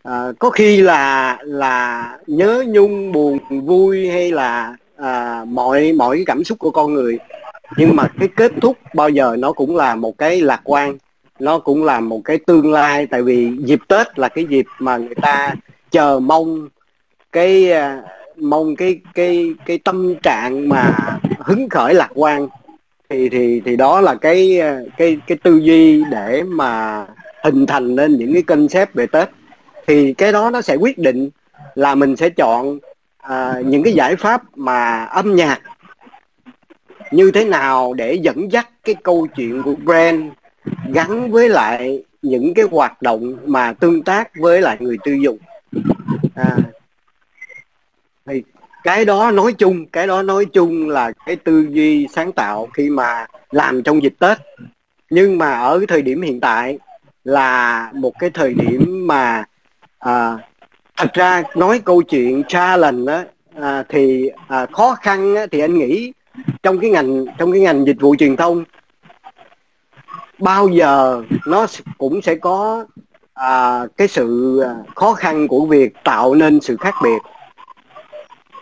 [0.03, 6.25] à, có khi là là nhớ nhung buồn vui hay là à, mọi mọi cái
[6.25, 7.17] cảm xúc của con người
[7.77, 10.97] nhưng mà cái kết thúc bao giờ nó cũng là một cái lạc quan
[11.39, 14.97] nó cũng là một cái tương lai tại vì dịp tết là cái dịp mà
[14.97, 15.55] người ta
[15.91, 16.69] chờ mong
[17.31, 18.01] cái à,
[18.35, 20.93] mong cái cái cái tâm trạng mà
[21.39, 22.47] hứng khởi lạc quan.
[23.09, 27.05] Thì thì thì đó là cái à, cái cái tư duy để mà
[27.43, 29.29] hình thành nên những cái concept về tết.
[29.87, 31.29] Thì cái đó nó sẽ quyết định
[31.75, 32.79] là mình sẽ chọn
[33.17, 35.61] à, những cái giải pháp mà âm nhạc
[37.11, 40.23] như thế nào để dẫn dắt cái câu chuyện của brand
[40.93, 45.37] gắn với lại những cái hoạt động mà tương tác với lại người tiêu dùng.
[46.35, 46.57] À,
[48.25, 48.43] thì
[48.83, 52.89] cái đó nói chung cái đó nói chung là cái tư duy sáng tạo khi
[52.89, 54.37] mà làm trong dịp tết.
[55.09, 56.79] Nhưng mà ở cái thời điểm hiện tại
[57.23, 59.43] là một cái thời điểm mà
[59.99, 60.37] à,
[60.97, 63.23] thật ra nói câu chuyện challenge đó
[63.61, 66.13] à, thì à, khó khăn á, thì anh nghĩ
[66.63, 68.63] trong cái ngành trong cái ngành dịch vụ truyền thông
[70.39, 71.67] bao giờ nó
[71.97, 72.85] cũng sẽ có
[73.33, 77.21] à, cái sự à, khó khăn của việc tạo nên sự khác biệt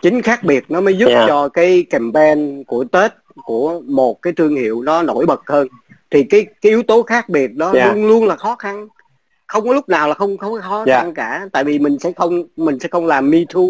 [0.02, 1.28] chính khác biệt nó mới giúp yeah.
[1.28, 3.12] cho cái campaign của tết
[3.44, 5.68] của một cái thương hiệu nó nổi bật hơn
[6.10, 7.96] thì cái cái yếu tố khác biệt đó yeah.
[7.96, 8.88] luôn luôn là khó khăn
[9.46, 11.02] không có lúc nào là không không có khó yeah.
[11.02, 13.62] khăn cả tại vì mình sẽ không mình sẽ không làm me too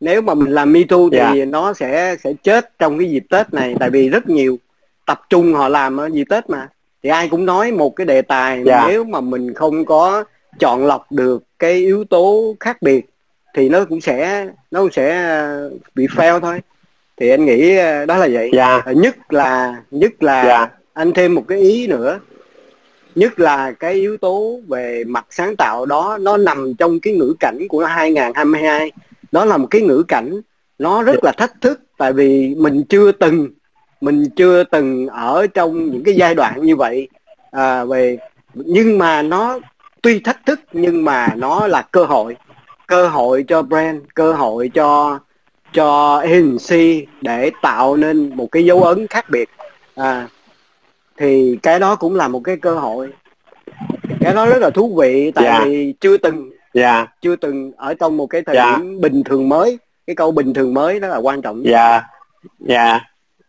[0.00, 1.48] nếu mà mình làm me too thì yeah.
[1.48, 4.58] nó sẽ sẽ chết trong cái dịp tết này tại vì rất nhiều
[5.06, 6.68] tập trung họ làm ở dịp tết mà
[7.02, 8.84] thì ai cũng nói một cái đề tài yeah.
[8.88, 10.24] nếu mà mình không có
[10.58, 13.06] chọn lọc được cái yếu tố khác biệt
[13.54, 16.60] thì nó cũng sẽ nó cũng sẽ ờ, bị fail thôi
[17.16, 18.84] thì anh nghĩ ờ, đó là vậy yeah.
[18.96, 20.72] nhất là nhất là yeah.
[20.92, 22.20] anh thêm một cái ý nữa
[23.14, 27.34] nhất là cái yếu tố về mặt sáng tạo đó nó nằm trong cái ngữ
[27.40, 28.92] cảnh của 2022
[29.32, 30.40] đó là một cái ngữ cảnh
[30.78, 33.48] nó rất là thách thức tại vì mình chưa từng
[34.02, 37.08] mình chưa từng ở trong những cái giai đoạn như vậy
[37.50, 38.18] à, về
[38.54, 39.58] nhưng mà nó
[40.02, 42.36] tuy thách thức nhưng mà nó là cơ hội
[42.86, 45.18] cơ hội cho brand cơ hội cho
[45.72, 49.48] cho agency để tạo nên một cái dấu ấn khác biệt
[49.96, 50.28] à,
[51.16, 53.12] thì cái đó cũng là một cái cơ hội
[54.20, 55.60] cái đó rất là thú vị tại yeah.
[55.60, 55.64] Dạ.
[55.64, 56.54] vì chưa từng yeah.
[56.74, 57.06] Dạ.
[57.20, 58.68] chưa từng ở trong một cái thời yeah.
[58.70, 58.78] Dạ.
[58.78, 62.02] điểm bình thường mới cái câu bình thường mới đó là quan trọng dạ
[62.58, 63.00] dạ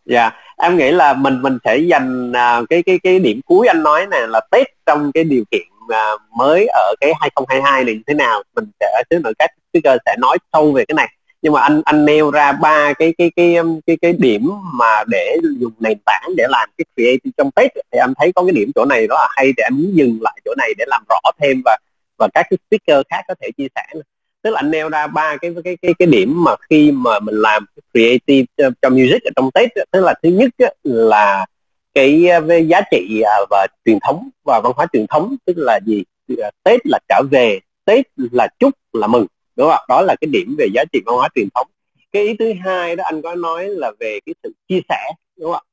[0.06, 3.84] dạ em nghĩ là mình mình sẽ dành uh, cái cái cái điểm cuối anh
[3.84, 8.02] nói này là tết trong cái điều kiện uh, mới ở cái 2022 này như
[8.08, 11.10] thế nào mình sẽ thứ nữa các speaker sẽ nói sâu về cái này.
[11.42, 15.04] Nhưng mà anh anh nêu ra ba cái cái cái um, cái cái, điểm mà
[15.08, 18.52] để dùng nền tảng để làm cái creative trong tết thì em thấy có cái
[18.52, 21.04] điểm chỗ này đó là hay thì em muốn dừng lại chỗ này để làm
[21.10, 21.78] rõ thêm và
[22.18, 24.02] và các cái speaker khác có thể chia sẻ
[24.44, 27.36] tức là anh nêu ra ba cái cái cái cái điểm mà khi mà mình
[27.36, 30.50] làm creative cho, cho music ở trong tết tức là thứ nhất
[30.84, 31.46] là
[31.94, 35.80] cái về giá trị à, và truyền thống và văn hóa truyền thống tức là
[35.86, 36.04] gì?
[36.38, 39.26] À, tết là trở về tết là chúc là mừng
[39.56, 41.68] đúng không đó là cái điểm về giá trị văn hóa truyền thống.
[42.12, 45.54] Cái ý thứ hai đó anh có nói là về cái sự chia sẻ đúng
[45.54, 45.64] không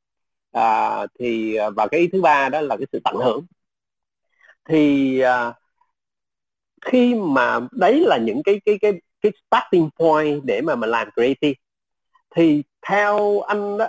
[0.53, 3.45] à, thì à, và cái ý thứ ba đó là cái sự tận hưởng.
[4.69, 5.53] Thì à,
[6.81, 11.09] khi mà đấy là những cái cái cái cái starting point để mà mình làm
[11.15, 11.55] creative
[12.37, 13.87] thì theo anh đó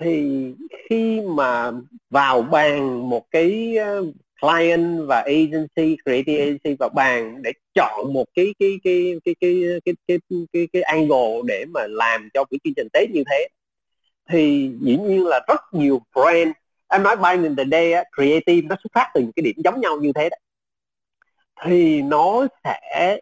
[0.00, 0.44] thì
[0.88, 1.70] khi mà
[2.10, 8.24] vào bàn một cái uh, client và agency creative agency vào bàn để chọn một
[8.34, 9.54] cái cái cái cái cái
[9.84, 10.18] cái cái
[10.52, 13.48] cái, cái, angle để mà làm cho cái chương trình tết như thế
[14.28, 16.50] thì dĩ nhiên là rất nhiều brand
[16.88, 19.54] em nói by in the day á, creative nó xuất phát từ những cái điểm
[19.64, 20.36] giống nhau như thế đó
[21.62, 23.18] thì nó sẽ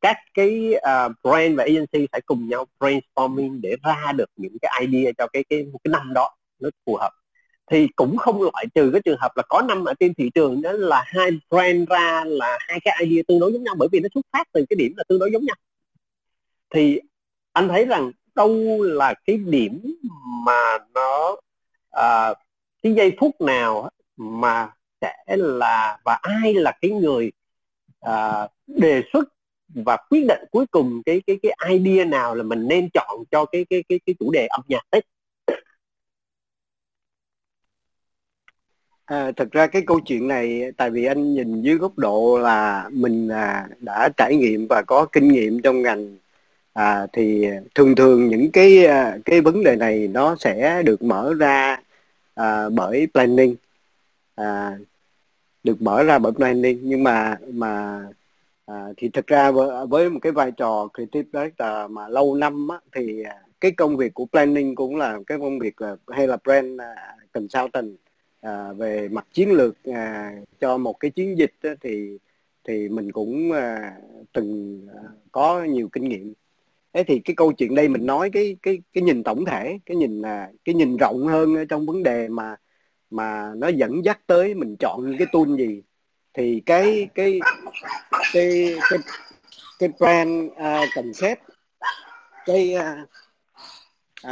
[0.00, 4.80] các cái uh, brand và agency sẽ cùng nhau brainstorming để ra được những cái
[4.86, 7.10] idea cho cái cái cái năm đó nó phù hợp.
[7.70, 10.62] Thì cũng không loại trừ cái trường hợp là có năm ở trên thị trường
[10.62, 14.00] đó là hai brand ra là hai cái idea tương đối giống nhau bởi vì
[14.00, 15.56] nó xuất phát từ cái điểm là tương đối giống nhau.
[16.70, 17.00] Thì
[17.52, 19.96] anh thấy rằng đâu là cái điểm
[20.46, 21.36] mà nó
[21.96, 22.36] uh,
[22.82, 24.68] cái giây phút nào mà
[25.00, 27.32] sẽ là và ai là cái người
[28.06, 29.28] à, đề xuất
[29.68, 33.44] và quyết định cuối cùng cái cái cái idea nào là mình nên chọn cho
[33.44, 35.04] cái cái cái cái chủ đề âm nhạc Tết
[39.06, 42.88] À, thật ra cái câu chuyện này tại vì anh nhìn dưới góc độ là
[42.92, 46.16] mình à, đã trải nghiệm và có kinh nghiệm trong ngành
[46.72, 51.34] à, thì thường thường những cái à, cái vấn đề này nó sẽ được mở
[51.38, 51.78] ra
[52.34, 53.56] à, bởi planning.
[54.34, 54.78] À,
[55.66, 58.00] được mở ra bởi planning nhưng mà mà
[58.66, 62.68] à, thì thực ra với, với một cái vai trò creative director mà lâu năm
[62.68, 63.22] á, thì
[63.60, 67.32] cái công việc của planning cũng là cái công việc là hay là brand uh,
[67.32, 67.96] consultant
[68.40, 72.18] à, về mặt chiến lược à, cho một cái chiến dịch á, thì
[72.68, 73.92] thì mình cũng à,
[74.32, 75.02] từng à,
[75.32, 76.32] có nhiều kinh nghiệm.
[76.92, 79.96] Thế thì cái câu chuyện đây mình nói cái cái cái nhìn tổng thể cái
[79.96, 82.56] nhìn à, cái nhìn rộng hơn trong vấn đề mà
[83.10, 85.82] mà nó dẫn dắt tới mình chọn những cái tool gì
[86.34, 87.40] thì cái cái
[88.32, 88.98] cái cái
[89.78, 91.40] cái brand à, uh, concept
[92.46, 93.08] cái uh,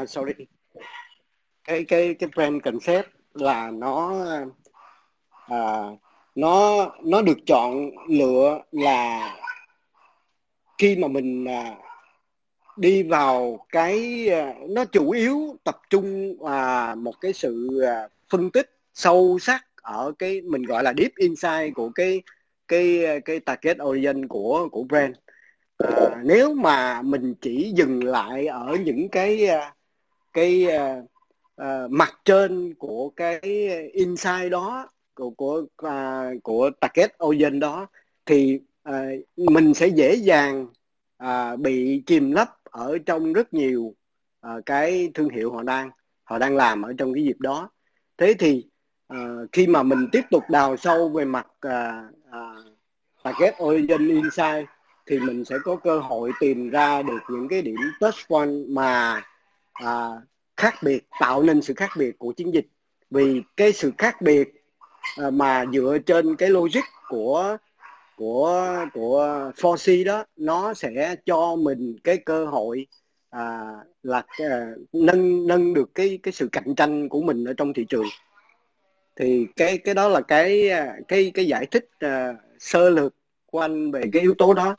[0.02, 0.32] uh, sorry
[1.64, 4.24] cái cái cái brand concept là nó
[5.52, 5.98] uh,
[6.34, 9.30] nó nó được chọn lựa là
[10.78, 11.78] khi mà mình uh,
[12.76, 18.50] đi vào cái uh, nó chủ yếu tập trung uh, một cái sự uh, phân
[18.50, 22.22] tích sâu sắc ở cái mình gọi là deep insight của cái
[22.68, 25.14] cái cái target audience của của brand.
[25.78, 29.74] À, nếu mà mình chỉ dừng lại ở những cái à,
[30.32, 31.04] cái uh,
[31.62, 33.40] uh, mặt trên của cái
[33.92, 37.86] insight đó của của uh, của target audience đó
[38.26, 38.94] thì uh,
[39.36, 40.66] mình sẽ dễ dàng
[41.24, 43.94] uh, bị chìm lấp ở trong rất nhiều
[44.46, 45.90] uh, cái thương hiệu họ đang
[46.24, 47.70] họ đang làm ở trong cái dịp đó
[48.18, 48.66] thế thì
[49.12, 52.64] uh, khi mà mình tiếp tục đào sâu về mặt uh, uh,
[53.22, 54.68] target origin insight
[55.06, 59.22] thì mình sẽ có cơ hội tìm ra được những cái điểm touch point mà
[59.84, 60.22] uh,
[60.56, 62.66] khác biệt tạo nên sự khác biệt của chiến dịch.
[63.10, 64.48] Vì cái sự khác biệt
[65.26, 67.56] uh, mà dựa trên cái logic của
[68.16, 72.86] của của 4C đó nó sẽ cho mình cái cơ hội
[73.34, 73.72] à,
[74.02, 77.84] là à, nâng nâng được cái cái sự cạnh tranh của mình ở trong thị
[77.88, 78.06] trường.
[79.16, 83.14] Thì cái cái đó là cái à, cái cái giải thích uh, sơ lược
[83.46, 84.76] của anh về cái yếu tố đó.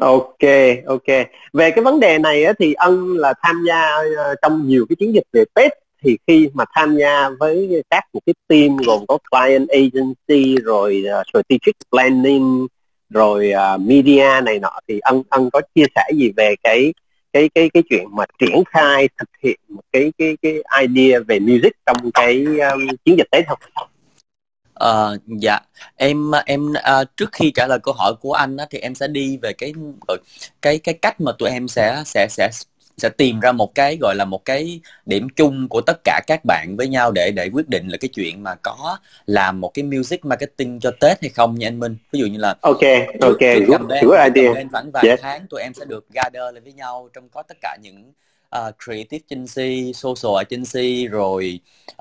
[0.00, 0.38] Ok
[0.86, 1.06] ok.
[1.52, 4.96] Về cái vấn đề này á, thì ân là tham gia uh, trong nhiều cái
[4.96, 5.72] chiến dịch về pet
[6.02, 11.04] thì khi mà tham gia với các một cái team gồm có client agency rồi
[11.20, 12.66] uh, strategic planning
[13.12, 16.94] rồi uh, media này nọ thì ân ân có chia sẻ gì về cái
[17.32, 21.38] cái cái cái chuyện mà triển khai thực hiện một cái cái cái idea về
[21.38, 23.58] music trong cái um, chiến dịch đấy không?
[24.84, 25.60] Uh, dạ
[25.96, 29.08] em em uh, trước khi trả lời câu hỏi của anh á, thì em sẽ
[29.08, 29.72] đi về cái
[30.08, 30.16] ừ,
[30.62, 32.50] cái cái cách mà tụi em sẽ sẽ sẽ
[32.98, 36.40] sẽ tìm ra một cái gọi là một cái điểm chung của tất cả các
[36.44, 39.82] bạn với nhau để để quyết định là cái chuyện mà có làm một cái
[39.82, 42.80] music marketing cho Tết hay không nha anh Minh ví dụ như là ok
[43.20, 45.20] ok good, good idea khoảng vài yes.
[45.22, 48.12] tháng tụi em sẽ được gather lên với nhau trong có tất cả những
[48.58, 51.60] uh, creative agency, social agency, rồi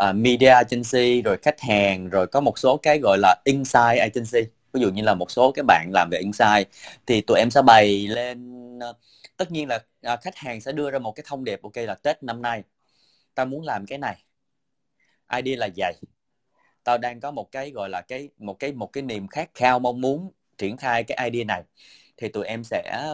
[0.09, 4.51] uh, media agency, rồi khách hàng, rồi có một số cái gọi là insight agency.
[4.73, 6.67] Ví dụ như là một số cái bạn làm về insight
[7.07, 8.95] thì tụi em sẽ bày lên uh,
[9.41, 11.95] tất nhiên là à, khách hàng sẽ đưa ra một cái thông điệp ok là
[11.95, 12.63] tết năm nay
[13.35, 14.23] tao muốn làm cái này.
[15.35, 15.93] Idea là vậy.
[16.83, 19.79] Tao đang có một cái gọi là cái một cái một cái niềm khát khao
[19.79, 21.63] mong muốn triển khai cái idea này.
[22.17, 23.13] Thì tụi em sẽ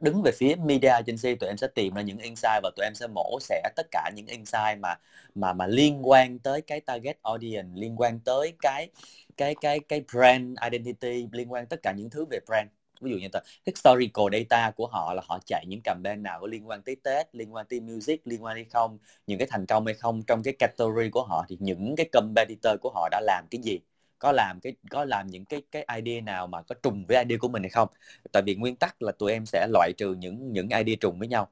[0.00, 2.94] đứng về phía media agency tụi em sẽ tìm ra những insight và tụi em
[2.94, 4.98] sẽ mổ xẻ tất cả những insight mà
[5.34, 8.90] mà mà liên quan tới cái target audience liên quan tới cái
[9.36, 12.68] cái cái cái brand identity liên quan tất cả những thứ về brand
[13.00, 16.46] ví dụ như là historical data của họ là họ chạy những campaign nào có
[16.46, 19.66] liên quan tới Tết, liên quan tới music, liên quan hay không, những cái thành
[19.66, 23.20] công hay không trong cái category của họ thì những cái competitor của họ đã
[23.20, 23.78] làm cái gì?
[24.18, 27.38] Có làm cái có làm những cái cái idea nào mà có trùng với idea
[27.38, 27.88] của mình hay không?
[28.32, 31.28] Tại vì nguyên tắc là tụi em sẽ loại trừ những những idea trùng với
[31.28, 31.48] nhau.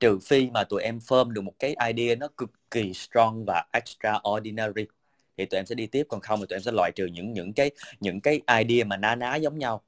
[0.00, 3.64] Trừ phi mà tụi em firm được một cái idea nó cực kỳ strong và
[3.72, 4.86] extraordinary
[5.36, 6.04] thì tụi em sẽ đi tiếp.
[6.08, 7.70] Còn không thì tụi em sẽ loại trừ những những cái
[8.00, 9.82] những cái idea mà ná ná giống nhau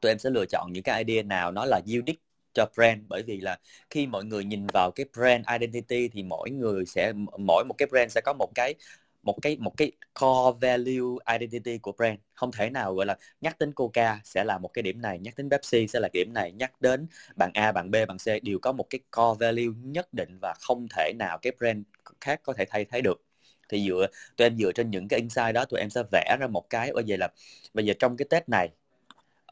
[0.00, 2.20] tụi em sẽ lựa chọn những cái idea nào nó là unique
[2.54, 3.00] cho brand.
[3.08, 3.58] Bởi vì là
[3.90, 7.86] khi mọi người nhìn vào cái brand identity thì mỗi người sẽ, mỗi một cái
[7.90, 8.74] brand sẽ có một cái
[9.22, 12.18] một cái một cái core value identity của brand.
[12.34, 15.34] Không thể nào gọi là nhắc đến Coca sẽ là một cái điểm này, nhắc
[15.36, 18.58] đến Pepsi sẽ là điểm này, nhắc đến bạn A, bạn B, bạn C đều
[18.62, 21.84] có một cái core value nhất định và không thể nào cái brand
[22.20, 23.22] khác có thể thay thế được.
[23.68, 24.06] Thì dựa,
[24.36, 26.92] tụi em dựa trên những cái insight đó, tụi em sẽ vẽ ra một cái.
[26.94, 27.28] Bây giờ là,
[27.74, 28.68] bây giờ trong cái Tết này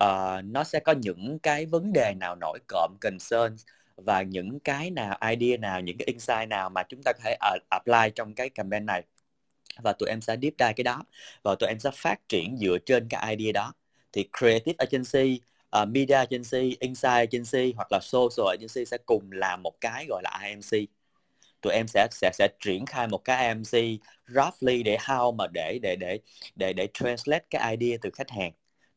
[0.04, 3.56] uh, nó sẽ có những cái vấn đề nào nổi cộm concern
[3.96, 7.36] và những cái nào idea nào những cái insight nào mà chúng ta có thể
[7.56, 9.02] uh, apply trong cái campaign này.
[9.82, 11.02] Và tụi em sẽ deep dive cái đó
[11.42, 13.72] và tụi em sẽ phát triển dựa trên cái idea đó.
[14.12, 15.40] Thì creative agency
[15.82, 20.22] uh, media agency insight agency hoặc là social agency sẽ cùng làm một cái gọi
[20.24, 20.88] là IMC
[21.64, 25.78] tụi em sẽ sẽ sẽ triển khai một cái IMC roughly để how mà để
[25.82, 26.18] để để
[26.56, 28.52] để để translate cái idea từ khách hàng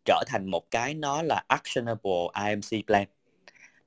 [0.08, 3.06] trở thành một cái nó là actionable IMC plan.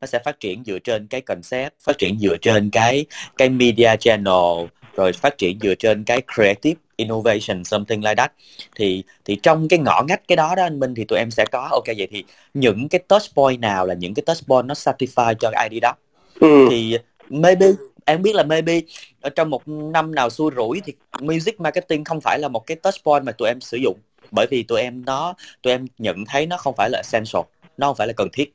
[0.01, 3.05] Nó sẽ phát triển dựa trên cái concept phát triển dựa trên cái
[3.37, 4.67] cái media channel
[4.97, 8.33] rồi phát triển dựa trên cái creative innovation something like that.
[8.77, 11.45] Thì thì trong cái ngõ ngách cái đó đó anh Minh thì tụi em sẽ
[11.53, 12.25] có ok vậy thì
[12.55, 15.81] những cái touch point nào là những cái touch point nó satisfy cho cái ID
[15.83, 15.95] đó?
[16.41, 16.67] Ừ.
[16.71, 16.99] thì
[17.29, 17.67] maybe
[18.05, 18.81] em biết là maybe
[19.21, 22.77] ở trong một năm nào xui rủi thì music marketing không phải là một cái
[22.77, 23.99] touch point mà tụi em sử dụng
[24.31, 27.43] bởi vì tụi em nó, tụi em nhận thấy nó không phải là essential,
[27.77, 28.55] nó không phải là cần thiết.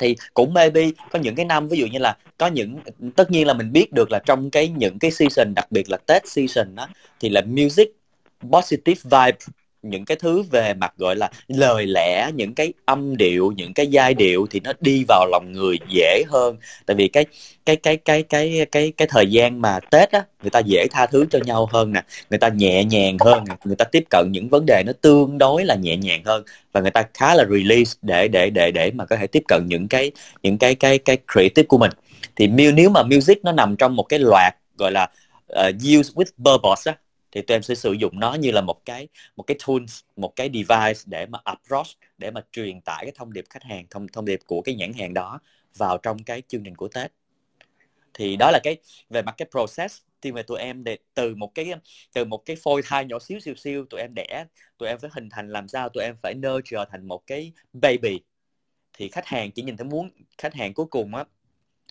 [0.00, 2.78] Thì cũng maybe có những cái năm, ví dụ như là có những,
[3.16, 5.96] tất nhiên là mình biết được là trong cái những cái season, đặc biệt là
[6.06, 6.88] Tết season đó
[7.20, 7.88] thì là music,
[8.50, 9.38] positive vibe
[9.82, 13.86] những cái thứ về mặt gọi là lời lẽ những cái âm điệu những cái
[13.86, 16.56] giai điệu thì nó đi vào lòng người dễ hơn.
[16.86, 17.24] Tại vì cái
[17.66, 21.06] cái cái cái cái cái cái thời gian mà tết á người ta dễ tha
[21.06, 22.02] thứ cho nhau hơn nè.
[22.30, 25.64] Người ta nhẹ nhàng hơn người ta tiếp cận những vấn đề nó tương đối
[25.64, 26.44] là nhẹ nhàng hơn.
[26.72, 29.66] Và người ta khá là release để để để để mà có thể tiếp cận
[29.66, 30.10] những cái
[30.42, 31.90] những cái cái cái creative của mình.
[32.36, 35.10] Thì nếu mà music nó nằm trong một cái loạt gọi là
[35.52, 36.96] uh, use with purpose á
[37.32, 40.36] thì tụi em sẽ sử dụng nó như là một cái một cái tools một
[40.36, 41.86] cái device để mà approach
[42.18, 44.92] để mà truyền tải cái thông điệp khách hàng, thông thông điệp của cái nhãn
[44.92, 45.40] hàng đó
[45.76, 47.12] vào trong cái chương trình của Tết.
[48.14, 48.76] Thì đó là cái,
[49.10, 51.72] về mặt cái process thì về tụi em để từ một cái,
[52.14, 54.44] từ một cái phôi thai nhỏ xíu xíu xíu, tụi em đẻ,
[54.78, 58.20] tụi em phải hình thành làm sao tụi em phải nurture thành một cái baby.
[58.92, 61.24] Thì khách hàng chỉ nhìn thấy muốn, khách hàng cuối cùng á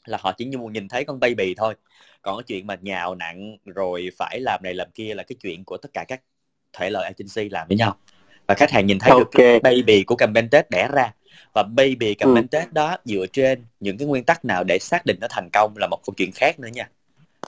[0.06, 1.73] là họ chỉ như muốn nhìn thấy con baby thôi
[2.22, 5.64] còn cái chuyện mà nhào nặng rồi phải làm này làm kia là cái chuyện
[5.64, 6.22] của tất cả các
[6.73, 7.98] thể loại agency làm với nhau
[8.48, 9.23] và khách hàng nhìn thấy okay.
[9.23, 11.14] được cái baby của campaign Tết đẻ ra
[11.53, 12.57] và baby campaign ừ.
[12.57, 15.78] Tết đó dựa trên những cái nguyên tắc nào để xác định nó thành công
[15.78, 16.90] là một câu chuyện khác nữa nha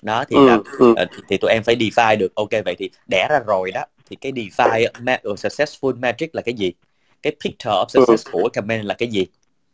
[0.02, 0.94] đó thì ừ, là ừ.
[0.98, 4.16] Ờ, thì, tụi em phải define được ok vậy thì đẻ ra rồi đó thì
[4.16, 6.74] cái define uh, successful metric là cái gì
[7.22, 7.88] cái picture of ừ.
[7.88, 8.30] success ừ.
[8.32, 9.26] của campaign là cái gì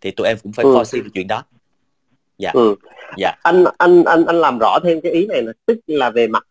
[0.01, 0.69] thì tụi em cũng phải ừ.
[0.69, 1.43] foresee được chuyện đó
[2.39, 2.75] dạ ừ.
[3.17, 6.27] dạ anh anh anh anh làm rõ thêm cái ý này là tức là về
[6.27, 6.43] mặt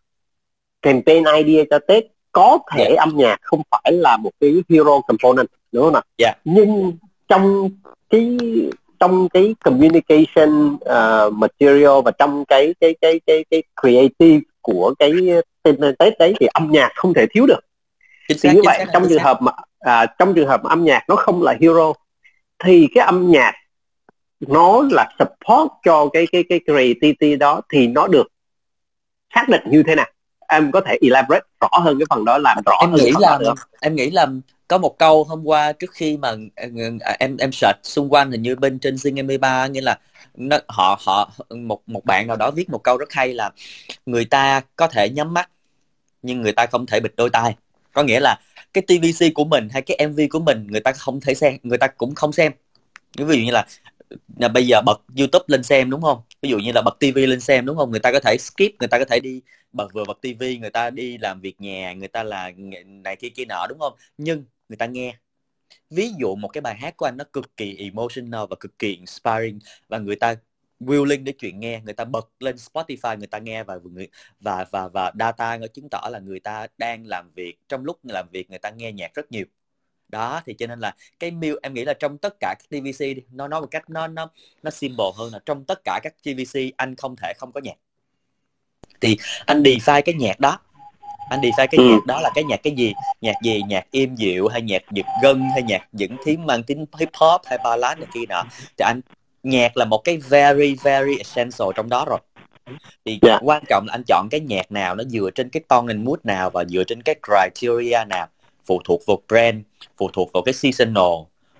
[0.81, 2.93] campaign idea cho tết có thể yeah.
[2.95, 3.01] Dạ.
[3.01, 6.35] âm nhạc không phải là một cái hero component đúng không nào yeah.
[6.35, 6.41] Dạ.
[6.53, 6.97] nhưng
[7.27, 7.69] trong
[8.09, 8.37] cái
[8.99, 15.11] trong cái communication uh, material và trong cái cái cái cái cái creative của cái
[15.63, 17.59] tên tết đấy thì âm nhạc không thể thiếu được
[18.27, 21.03] chính thì như vậy trong trường hợp mà à, trong trường hợp mà âm nhạc
[21.07, 21.93] nó không là hero
[22.63, 23.53] thì cái âm nhạc
[24.39, 28.27] nó là support cho cái cái cái creativity đó thì nó được
[29.35, 30.07] xác định như thế nào?
[30.47, 33.37] Em có thể elaborate rõ hơn cái phần đó làm rõ em hơn nghĩ là
[33.41, 33.53] được.
[33.81, 34.27] em nghĩ là
[34.67, 36.67] có một câu hôm qua trước khi mà ờ,
[37.01, 39.99] ờ, em em search xung quanh hình như bên trên Zing MP3 nghĩa là
[40.35, 43.51] nó, họ họ một một bạn nào đó viết một câu rất hay là
[44.05, 45.49] người ta có thể nhắm mắt
[46.21, 47.55] nhưng người ta không thể bịt đôi tai.
[47.93, 48.39] Có nghĩa là
[48.73, 51.77] cái TVC của mình hay cái MV của mình người ta không thể xem người
[51.77, 52.51] ta cũng không xem.
[53.17, 53.65] Ví dụ như là
[54.39, 56.21] là bây giờ bật YouTube lên xem đúng không?
[56.41, 57.91] Ví dụ như là bật TV lên xem đúng không?
[57.91, 59.41] Người ta có thể skip, người ta có thể đi
[59.71, 62.51] bật, vừa bật TV người ta đi làm việc nhà, người ta là
[62.85, 63.93] này kia kia nọ đúng không?
[64.17, 65.15] Nhưng người ta nghe.
[65.89, 68.95] Ví dụ một cái bài hát của anh nó cực kỳ emotional và cực kỳ
[68.95, 70.35] inspiring và người ta
[70.79, 74.07] willing để chuyện nghe, người ta bật lên Spotify, người ta nghe và người,
[74.39, 77.99] và và và data nó chứng tỏ là người ta đang làm việc, trong lúc
[78.03, 79.45] làm việc người ta nghe nhạc rất nhiều
[80.09, 82.99] đó thì cho nên là cái mil em nghĩ là trong tất cả các TVC
[82.99, 84.29] đi nó nói một cách nó nó
[84.63, 87.75] nó simple hơn là trong tất cả các TVC anh không thể không có nhạc
[89.01, 90.59] thì anh define cái nhạc đó
[91.29, 91.83] anh define cái ừ.
[91.83, 95.05] nhạc đó là cái nhạc cái gì nhạc gì nhạc êm dịu hay nhạc giật
[95.23, 98.43] gân hay nhạc những tiếng mang tính hip hop hay ballad này kia nọ
[98.77, 99.01] thì anh
[99.43, 102.19] nhạc là một cái very very essential trong đó rồi
[103.05, 103.21] thì yeah.
[103.21, 103.39] Dạ.
[103.41, 106.19] quan trọng là anh chọn cái nhạc nào nó dựa trên cái tone and mood
[106.23, 108.27] nào và dựa trên cái criteria nào
[108.69, 109.57] phụ thuộc vào brand,
[109.97, 111.13] phụ thuộc vào cái seasonal,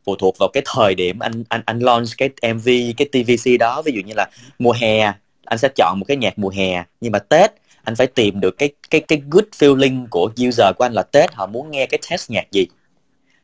[0.05, 3.81] phụ thuộc vào cái thời điểm anh anh anh launch cái MV cái TVC đó.
[3.81, 4.29] Ví dụ như là
[4.59, 5.13] mùa hè,
[5.45, 7.51] anh sẽ chọn một cái nhạc mùa hè, nhưng mà Tết,
[7.83, 11.33] anh phải tìm được cái cái cái good feeling của user của anh là Tết,
[11.33, 12.67] họ muốn nghe cái test nhạc gì.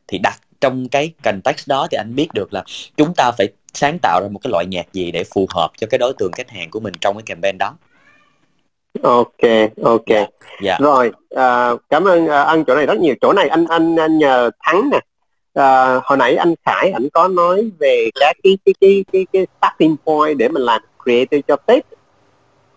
[0.08, 2.64] Thì đặt trong cái context đó thì anh biết được là
[2.96, 5.86] chúng ta phải sáng tạo ra một cái loại nhạc gì để phù hợp cho
[5.90, 7.76] cái đối tượng khách hàng của mình trong cái campaign đó
[9.02, 10.08] ok ok.
[10.08, 10.30] Yeah.
[10.62, 10.78] Dạ, dạ.
[10.80, 13.14] rồi uh, cảm ơn uh, anh chỗ này rất nhiều.
[13.20, 14.98] Chỗ này anh anh, anh nhờ thắng nè.
[15.58, 19.46] Uh, hồi nãy anh khải anh có nói về các cái cái cái cái cái
[19.60, 21.86] starting point để mình làm creative cho tết.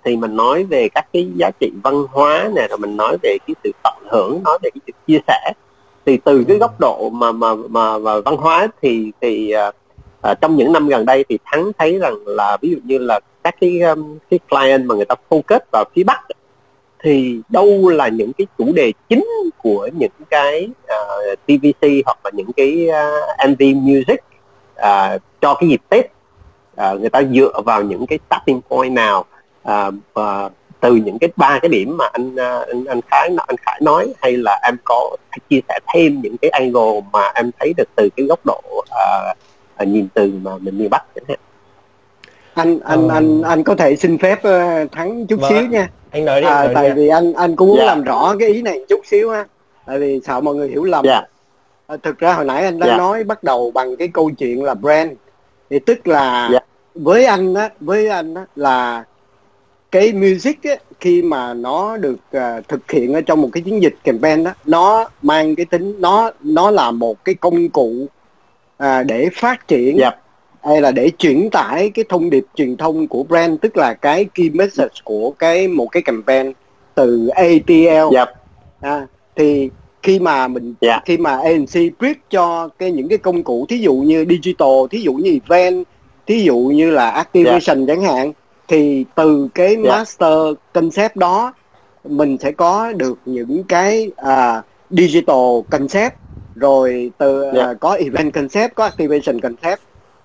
[0.06, 3.38] Thì mình nói về các cái giá trị văn hóa nè rồi mình nói về
[3.48, 5.54] cái sự tận hưởng nói về cái sự chia sẻ.
[6.06, 9.76] Thì từ cái góc độ mà mà mà, mà văn hóa thì thì uh,
[10.22, 13.20] à, trong những năm gần đây thì thắng thấy rằng là ví dụ như là
[13.44, 16.22] các cái um, cái client mà người ta focus vào phía bắc
[17.04, 19.28] thì đâu là những cái chủ đề chính
[19.58, 20.98] của những cái ờ,
[21.32, 24.20] uh, TVC hoặc là những cái ờ, uh, MV music
[24.76, 26.06] uh, cho cái dịp Tết.
[26.06, 29.26] Uh, người ta dựa vào những cái starting point nào
[29.70, 33.80] uh, uh, từ những cái ba cái điểm mà anh anh anh Khải anh Khải
[33.84, 35.18] nói hay là em có
[35.50, 39.38] chia sẻ thêm những cái angle mà em thấy được từ cái góc độ uh,
[39.86, 41.40] nhìn từ mà mình miền Bắc chẳng hạn
[42.54, 43.16] anh anh ờ...
[43.16, 45.50] anh anh có thể xin phép uh, thắng chút vâng.
[45.50, 46.96] xíu nha anh nói đi à, nói tại đi.
[46.96, 47.88] vì anh anh cũng muốn yeah.
[47.88, 47.96] Dạ.
[47.96, 49.46] làm rõ cái ý này chút xíu ha
[49.86, 51.24] tại vì sợ mọi người hiểu lầm yeah.
[51.88, 53.00] à, thực ra hồi nãy anh đã yeah.
[53.00, 55.12] nói bắt đầu bằng cái câu chuyện là brand
[55.70, 56.64] thì tức là yeah.
[56.96, 59.04] với anh á với anh á là
[59.92, 63.82] cái music á, khi mà nó được uh, thực hiện ở trong một cái chiến
[63.82, 68.08] dịch campaign đó nó mang cái tính nó nó là một cái công cụ
[68.84, 70.14] uh, để phát triển yep.
[70.64, 74.26] hay là để chuyển tải cái thông điệp truyền thông của brand tức là cái
[74.26, 76.54] key message của cái một cái campaign
[76.96, 78.28] từ ATL yep.
[78.82, 79.70] à, thì
[80.04, 81.04] khi mà mình yeah.
[81.06, 85.02] khi mà ANC brief cho cái những cái công cụ thí dụ như digital thí
[85.02, 85.86] dụ như event
[86.28, 87.88] thí dụ như là activation yeah.
[87.88, 88.32] chẳng hạn
[88.68, 89.86] thì từ cái yeah.
[89.88, 90.34] master
[90.74, 91.54] concept đó
[92.04, 96.14] mình sẽ có được những cái uh, digital concept
[96.60, 97.72] rồi từ yeah.
[97.72, 99.82] uh, có event concept có activation concept.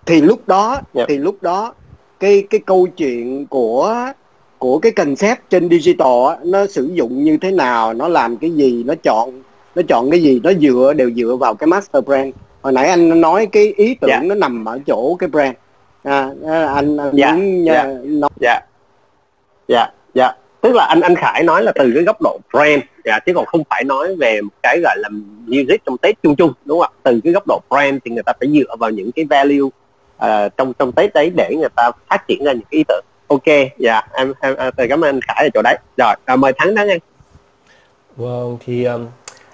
[0.07, 1.09] Thì lúc đó yeah.
[1.09, 1.75] thì lúc đó
[2.21, 3.97] cái cái câu chuyện của
[4.59, 8.51] của cái concept trên digital á, nó sử dụng như thế nào nó làm cái
[8.51, 9.43] gì nó chọn
[9.75, 12.35] nó chọn cái gì nó dựa đều dựa vào cái master brand.
[12.63, 14.25] Hồi nãy anh nói cái ý tưởng yeah.
[14.25, 15.55] nó nằm ở chỗ cái brand.
[16.03, 18.31] À, anh, anh dạ, muốn dạ, nói.
[18.41, 18.61] Dạ.
[19.69, 20.33] Dạ dạ
[20.65, 22.83] tức là anh anh Khải nói là từ cái góc độ brand.
[23.05, 25.09] Dạ, chứ còn không phải nói về một cái gọi là
[25.47, 27.01] music trong Tết chung chung đúng không ạ?
[27.03, 30.57] Từ cái góc độ brand thì người ta phải dựa vào những cái value uh,
[30.57, 33.05] trong trong Tết đấy để người ta phát triển ra những cái ý tưởng.
[33.29, 35.79] Ok dạ em em, em cảm ơn anh Khải ở chỗ đấy.
[35.97, 36.99] Rồi à, mời Thắng Thắng em.
[38.17, 39.07] Vâng thì um,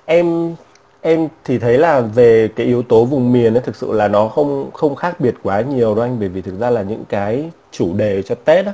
[0.05, 0.55] em
[1.01, 4.29] em thì thấy là về cái yếu tố vùng miền ấy thực sự là nó
[4.29, 7.51] không không khác biệt quá nhiều đâu anh bởi vì thực ra là những cái
[7.71, 8.73] chủ đề cho Tết á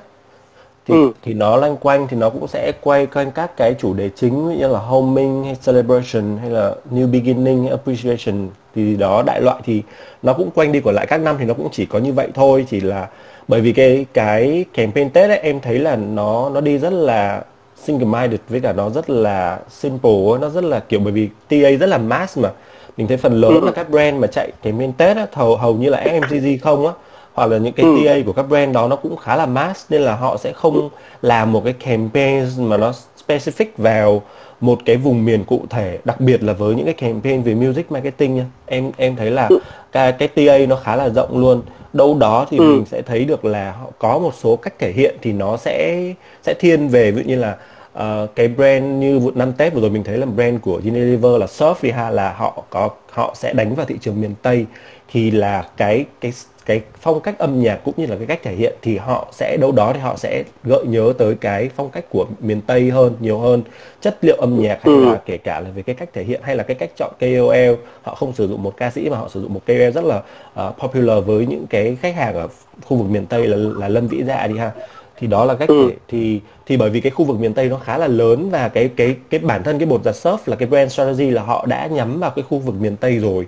[0.87, 1.11] thì ừ.
[1.23, 4.59] thì nó loanh quanh thì nó cũng sẽ quay quanh các cái chủ đề chính
[4.59, 9.61] như là homing hay celebration hay là new beginning hay appreciation thì đó đại loại
[9.65, 9.83] thì
[10.23, 12.29] nó cũng quanh đi còn lại các năm thì nó cũng chỉ có như vậy
[12.35, 13.09] thôi chỉ là
[13.49, 17.43] bởi vì cái cái campaign Tết ấy em thấy là nó nó đi rất là
[17.77, 21.71] single minded với cả nó rất là simple nó rất là kiểu bởi vì TA
[21.81, 22.51] rất là mass mà
[22.97, 23.67] mình thấy phần lớn ừ.
[23.67, 26.93] là các brand mà chạy main test á hầu hầu như là FMCG không á
[27.37, 27.97] hoặc là những cái ừ.
[28.05, 30.89] TA của các brand đó nó cũng khá là mass nên là họ sẽ không
[31.23, 32.93] làm một cái campaign mà nó
[33.27, 34.23] specific vào
[34.61, 37.93] một cái vùng miền cụ thể đặc biệt là với những cái campaign về music
[37.93, 39.59] marketing nha em em thấy là ừ.
[39.93, 42.63] cái cái TA nó khá là rộng luôn đâu đó thì ừ.
[42.63, 46.03] mình sẽ thấy được là họ có một số cách thể hiện thì nó sẽ
[46.43, 47.57] sẽ thiên về ví dụ như là
[47.99, 51.41] uh, cái brand như vụ năm Tết vừa rồi mình thấy là brand của Unilever
[51.41, 54.67] là Surf đi ha là họ có họ sẽ đánh vào thị trường miền Tây
[55.13, 56.33] thì là cái cái
[56.67, 59.57] cái phong cách âm nhạc cũng như là cái cách thể hiện thì họ sẽ
[59.61, 63.17] đâu đó thì họ sẽ gợi nhớ tới cái phong cách của miền Tây hơn
[63.21, 63.63] nhiều hơn
[64.01, 65.19] chất liệu âm nhạc hay là ừ.
[65.27, 68.15] kể cả là về cái cách thể hiện hay là cái cách chọn KOL họ
[68.15, 70.23] không sử dụng một ca sĩ mà họ sử dụng một KOL rất là
[70.67, 72.49] uh, popular với những cái khách hàng ở
[72.85, 74.71] khu vực miền Tây là là Lâm Vĩ Dạ đi ha
[75.19, 75.91] thì đó là cách ừ.
[76.09, 78.91] thì thì bởi vì cái khu vực miền Tây nó khá là lớn và cái
[78.97, 81.87] cái cái bản thân cái bột giặt surf là cái brand strategy là họ đã
[81.87, 83.47] nhắm vào cái khu vực miền Tây rồi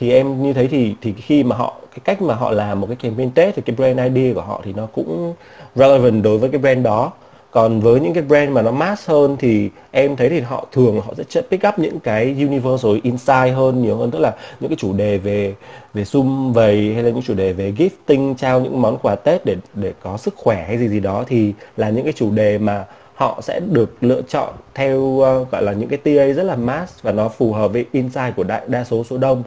[0.00, 2.86] thì em như thấy thì thì khi mà họ cái cách mà họ làm một
[2.86, 5.34] cái campaign Tết thì cái brand ID của họ thì nó cũng
[5.74, 7.12] relevant đối với cái brand đó.
[7.50, 11.00] Còn với những cái brand mà nó mass hơn thì em thấy thì họ thường
[11.00, 14.10] họ sẽ pick up những cái universal insight hơn nhiều hơn.
[14.10, 15.54] Tức là những cái chủ đề về
[15.94, 19.44] về sum vầy hay là những chủ đề về gifting trao những món quà tết
[19.44, 22.58] để để có sức khỏe hay gì gì đó thì là những cái chủ đề
[22.58, 26.56] mà họ sẽ được lựa chọn theo uh, gọi là những cái TA rất là
[26.56, 29.42] mass và nó phù hợp với insight của đại đa số số đông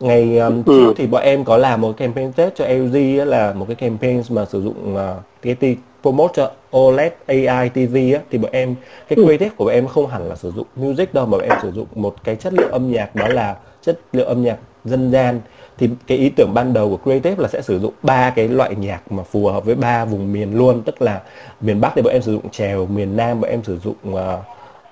[0.00, 0.62] ngày um, ừ.
[0.66, 4.22] trước thì bọn em có làm một campaign tết cho LG là một cái campaign
[4.30, 8.74] mà sử dụng uh, cái promote cho OLED AI TV á, thì bọn em
[9.08, 9.24] cái ừ.
[9.24, 11.72] creative của bọn em không hẳn là sử dụng music đâu mà bọn em sử
[11.72, 15.40] dụng một cái chất liệu âm nhạc đó là chất liệu âm nhạc dân gian.
[15.78, 18.74] Thì cái ý tưởng ban đầu của creative là sẽ sử dụng ba cái loại
[18.74, 20.82] nhạc mà phù hợp với ba vùng miền luôn.
[20.82, 21.22] Tức là
[21.60, 24.18] miền bắc thì bọn em sử dụng chèo miền nam bọn em sử dụng uh,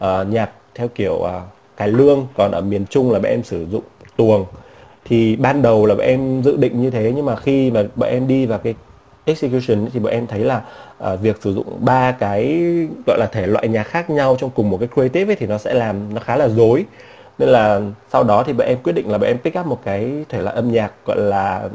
[0.05, 1.31] uh, nhạc theo kiểu uh,
[1.77, 2.27] cải lương.
[2.37, 3.83] Còn ở miền trung là bọn em sử dụng
[4.17, 4.45] tuồng
[5.05, 8.09] thì ban đầu là bọn em dự định như thế nhưng mà khi mà bọn
[8.09, 8.75] em đi vào cái
[9.25, 10.63] execution thì bọn em thấy là
[11.13, 12.63] uh, việc sử dụng ba cái
[13.07, 15.59] gọi là thể loại nhạc khác nhau trong cùng một cái creative ấy thì nó
[15.59, 16.85] sẽ làm nó khá là dối
[17.39, 17.81] nên là
[18.13, 20.43] sau đó thì bọn em quyết định là bọn em pick up một cái thể
[20.43, 21.69] loại âm nhạc gọi là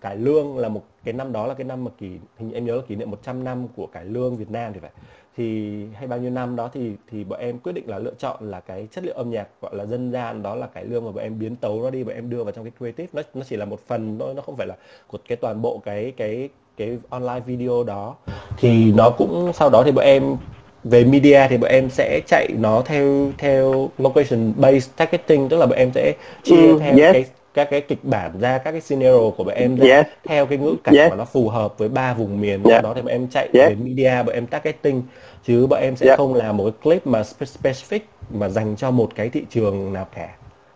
[0.00, 2.76] cải lương là một cái năm đó là cái năm mà kỷ hình em nhớ
[2.76, 4.90] là kỷ niệm 100 năm của cải lương Việt Nam thì phải
[5.38, 8.36] thì hay bao nhiêu năm đó thì thì bọn em quyết định là lựa chọn
[8.50, 11.10] là cái chất liệu âm nhạc gọi là dân gian đó là cải lương mà
[11.10, 13.44] bọn em biến tấu nó đi bọn em đưa vào trong cái creative nó nó
[13.48, 14.74] chỉ là một phần thôi nó không phải là
[15.12, 18.16] một cái toàn bộ cái cái cái online video đó
[18.56, 20.36] thì nó cũng sau đó thì bọn em
[20.84, 25.66] về media thì bọn em sẽ chạy nó theo theo location based targeting tức là
[25.66, 27.12] bọn em sẽ chia ừ, theo yes.
[27.12, 27.24] cái
[27.54, 30.06] các cái kịch bản ra các cái scenario của bọn em ra yes.
[30.24, 31.10] theo cái ngữ cảnh yes.
[31.10, 32.82] mà nó phù hợp với ba vùng miền yes.
[32.82, 33.68] đó thì bọn em chạy yes.
[33.68, 35.02] về media bọn em targeting
[35.46, 36.16] chứ bọn em sẽ yes.
[36.16, 38.00] không làm một cái clip mà specific
[38.30, 40.28] mà dành cho một cái thị trường nào cả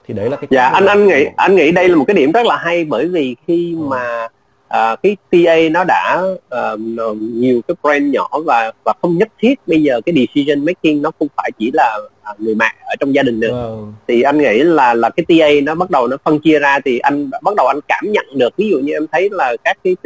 [0.07, 2.33] thì đấy là cái dạ anh anh nghĩ anh nghĩ đây là một cái điểm
[2.33, 3.87] rất là hay bởi vì khi ừ.
[3.87, 4.29] mà
[4.73, 6.23] uh, cái TA nó đã
[6.55, 11.03] uh, nhiều cái brand nhỏ và và không nhất thiết bây giờ cái decision making
[11.03, 11.99] nó không phải chỉ là
[12.33, 13.77] uh, người mẹ ở trong gia đình nữa ừ.
[14.09, 16.99] thì anh nghĩ là là cái TA nó bắt đầu nó phân chia ra thì
[16.99, 19.97] anh bắt đầu anh cảm nhận được ví dụ như em thấy là các cái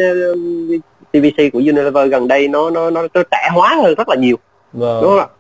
[1.13, 4.37] TVC của Unilever gần đây nó nó nó, nó trẻ hóa hơn rất là nhiều
[4.79, 5.01] ừ.
[5.03, 5.31] đúng không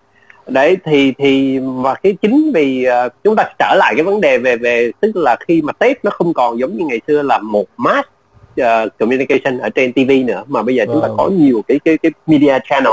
[0.47, 4.39] đấy thì thì và cái chính vì uh, chúng ta trở lại cái vấn đề
[4.39, 7.39] về về tức là khi mà Tết nó không còn giống như ngày xưa là
[7.39, 8.09] một mass
[8.62, 10.45] uh, communication ở trên TV nữa.
[10.47, 10.93] Mà bây giờ wow.
[10.93, 12.93] chúng ta có nhiều cái cái cái media channel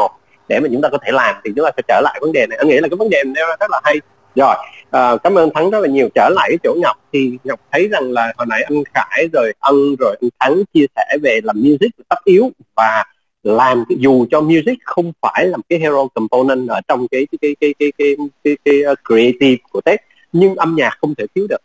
[0.49, 2.45] để mà chúng ta có thể làm thì chúng ta sẽ trở lại vấn đề
[2.49, 2.57] này.
[2.57, 3.95] Anh nghĩ là cái vấn đề này rất là hay.
[4.35, 6.10] Rồi uh, cảm ơn thắng rất là nhiều.
[6.15, 9.53] Trở lại cái chỗ ngọc thì ngọc thấy rằng là hồi nãy anh khải rồi
[9.60, 13.03] ân rồi anh thắng chia sẻ về làm music tất yếu và
[13.44, 17.56] làm dù cho music không phải là cái hero component ở trong cái cái cái
[17.60, 19.99] cái cái cái, cái, cái, cái creative của tết
[20.34, 21.61] nhưng âm nhạc không thể thiếu được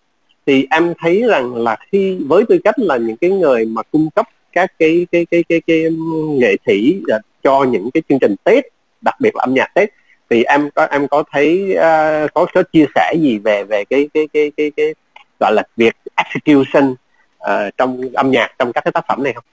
[0.49, 4.11] thì em thấy rằng là khi với tư cách là những cái người mà cung
[4.11, 5.97] cấp các cái cái cái cái cái, cái
[6.39, 7.03] nghệ sĩ
[7.43, 8.65] cho những cái chương trình Tết
[9.01, 9.89] đặc biệt là âm nhạc Tết
[10.31, 14.09] thì em có em có thấy uh, có có chia sẻ gì về về cái
[14.15, 14.95] cái cái cái cái
[15.41, 19.45] gọi là việc execution uh, trong âm nhạc trong các cái tác phẩm này không?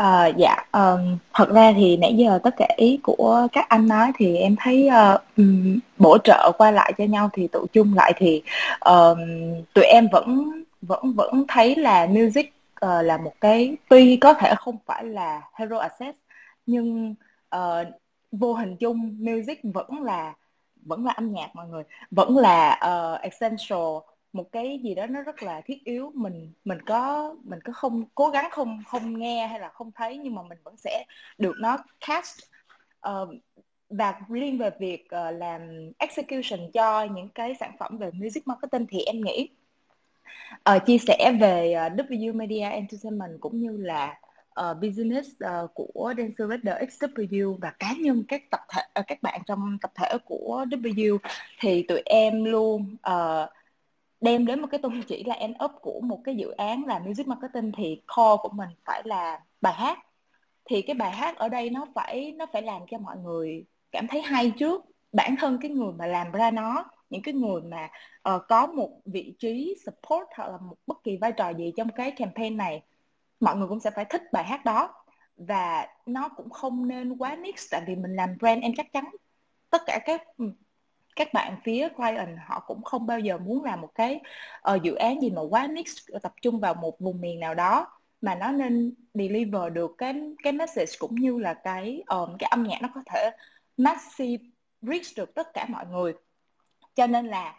[0.00, 4.12] À, dạ um, thật ra thì nãy giờ tất cả ý của các anh nói
[4.16, 8.12] thì em thấy uh, um, bổ trợ qua lại cho nhau thì tụ chung lại
[8.16, 8.42] thì
[8.80, 9.18] um,
[9.74, 10.50] tụi em vẫn
[10.82, 12.54] vẫn vẫn thấy là music
[12.86, 16.14] uh, là một cái tuy có thể không phải là hero asset
[16.66, 17.14] nhưng
[17.56, 17.86] uh,
[18.32, 20.34] vô hình chung music vẫn là
[20.82, 23.88] vẫn là âm nhạc mọi người vẫn là uh, essential
[24.32, 28.04] một cái gì đó nó rất là thiết yếu mình mình có mình có không
[28.14, 31.04] cố gắng không không nghe hay là không thấy nhưng mà mình vẫn sẽ
[31.38, 32.38] được nó cast
[33.08, 33.28] uh,
[33.90, 38.86] và liên về việc uh, làm execution cho những cái sản phẩm về music marketing
[38.86, 39.48] thì em nghĩ
[40.76, 44.18] uh, chia sẻ về uh, W Media Entertainment cũng như là
[44.60, 49.22] uh, business uh, của Dancer Raider XW và cá nhân các tập thể uh, các
[49.22, 51.18] bạn trong tập thể của W
[51.60, 53.50] thì tụi em luôn uh,
[54.20, 56.98] đem đến một cái tôn chỉ là end up của một cái dự án là
[56.98, 59.98] music marketing thì core của mình phải là bài hát.
[60.64, 64.06] Thì cái bài hát ở đây nó phải nó phải làm cho mọi người cảm
[64.06, 64.84] thấy hay trước.
[65.12, 67.88] Bản thân cái người mà làm ra nó những cái người mà
[68.34, 71.88] uh, có một vị trí support hoặc là một bất kỳ vai trò gì trong
[71.88, 72.82] cái campaign này
[73.40, 74.94] mọi người cũng sẽ phải thích bài hát đó.
[75.36, 79.04] Và nó cũng không nên quá niche tại vì mình làm brand em chắc chắn
[79.70, 80.22] tất cả các
[81.16, 84.20] các bạn phía client họ cũng không bao giờ muốn làm một cái
[84.74, 87.54] uh, dự án gì mà quá mix ờ, tập trung vào một vùng miền nào
[87.54, 87.86] đó
[88.20, 92.62] mà nó nên deliver được cái cái message cũng như là cái um, cái âm
[92.62, 93.30] nhạc nó có thể
[93.76, 94.44] massive
[94.82, 96.12] reach được tất cả mọi người.
[96.94, 97.54] Cho nên là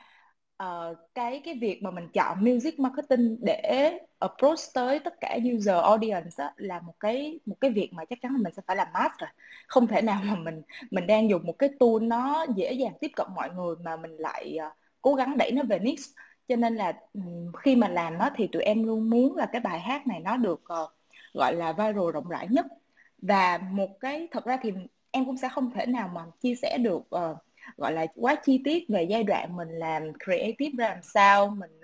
[0.62, 5.76] uh, cái cái việc mà mình chọn music marketing để approach tới tất cả user
[5.84, 8.76] audience á, là một cái một cái việc mà chắc chắn là mình sẽ phải
[8.76, 9.30] làm mass rồi.
[9.68, 10.62] Không thể nào mà mình
[10.92, 14.12] mình đang dùng một cái tool nó dễ dàng tiếp cận mọi người mà mình
[14.18, 16.04] lại uh, cố gắng đẩy nó về niche.
[16.48, 19.62] Cho nên là um, khi mà làm nó thì tụi em luôn muốn là cái
[19.62, 20.90] bài hát này nó được uh,
[21.34, 22.66] gọi là viral rộng rãi nhất.
[23.22, 24.72] Và một cái thật ra thì
[25.12, 27.38] em cũng sẽ không thể nào mà chia sẻ được uh,
[27.78, 31.82] gọi là quá chi tiết về giai đoạn mình làm creative ra làm sao mình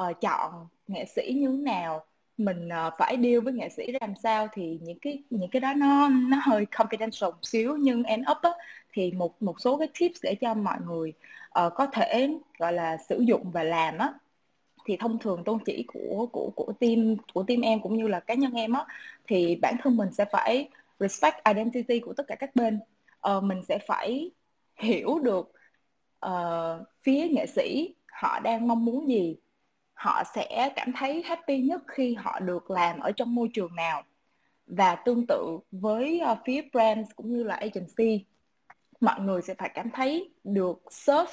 [0.00, 2.04] uh, chọn nghệ sĩ như thế nào
[2.38, 5.60] mình uh, phải deal với nghệ sĩ ra làm sao thì những cái những cái
[5.60, 7.76] đó nó nó hơi confidential một xíu.
[7.76, 8.50] Nhưng end up á,
[8.92, 11.12] thì một một số cái tips để cho mọi người
[11.66, 12.28] uh, có thể
[12.58, 14.12] gọi là sử dụng và làm á.
[14.84, 18.20] Thì thông thường tôn chỉ của của của team của team em cũng như là
[18.20, 18.84] cá nhân em á
[19.26, 20.68] thì bản thân mình sẽ phải
[21.00, 22.80] respect identity của tất cả các bên.
[23.36, 24.30] Uh, mình sẽ phải
[24.76, 25.52] hiểu được
[26.26, 29.36] uh, phía nghệ sĩ họ đang mong muốn gì
[29.94, 34.02] họ sẽ cảm thấy happy nhất khi họ được làm ở trong môi trường nào.
[34.66, 38.24] Và tương tự với uh, phía brand cũng như là agency
[39.00, 41.32] mọi người sẽ phải cảm thấy được serve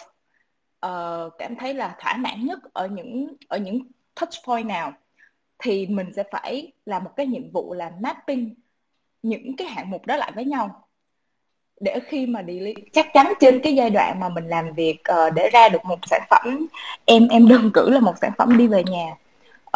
[0.85, 3.79] uh, cảm thấy là thỏa mãn nhất ở những ở những
[4.15, 4.93] touch point nào.
[5.59, 8.55] Thì mình sẽ phải làm một cái nhiệm vụ là mapping
[9.21, 10.82] những cái hạng mục đó lại với nhau
[11.83, 15.33] để khi mà delete chắc chắn trên cái giai đoạn mà mình làm việc uh,
[15.33, 16.67] để ra được một sản phẩm
[17.05, 19.07] em em đơn cử là một sản phẩm đi về nhà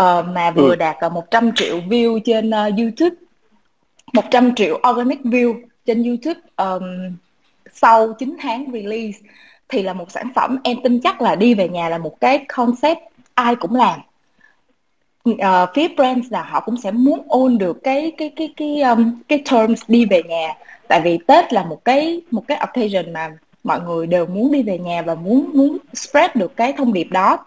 [0.01, 0.75] uh, mà vừa ừ.
[0.75, 3.15] đạt uh, 100 triệu view trên uh, YouTube
[4.13, 6.83] 100 triệu organic view trên YouTube um,
[7.73, 9.19] sau 9 tháng release
[9.69, 12.45] thì là một sản phẩm em tin chắc là đi về nhà là một cái
[12.47, 12.99] concept
[13.33, 13.99] ai cũng làm
[15.31, 19.19] uh, phía brands là họ cũng sẽ muốn ôn được cái cái cái cái um,
[19.27, 20.53] cái terms đi về nhà.
[20.87, 23.29] Tại vì Tết là một cái một cái occasion mà
[23.63, 27.07] mọi người đều muốn đi về nhà và muốn muốn spread được cái thông điệp
[27.11, 27.37] đó.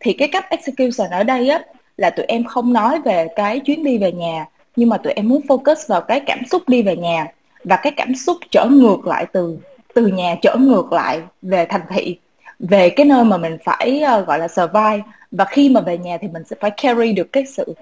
[0.00, 1.60] Thì cái cách execution ở đây á
[1.96, 4.46] là tụi em không nói về cái chuyến đi về nhà
[4.76, 7.26] nhưng mà tụi em muốn focus vào cái cảm xúc đi về nhà.
[7.64, 9.58] Và cái cảm xúc trở ngược lại từ
[9.94, 12.18] từ nhà trở ngược lại về thành thị
[12.58, 15.00] về cái nơi mà mình phải uh, gọi là survive
[15.38, 17.74] và khi mà về nhà thì mình sẽ phải carry được cái sự,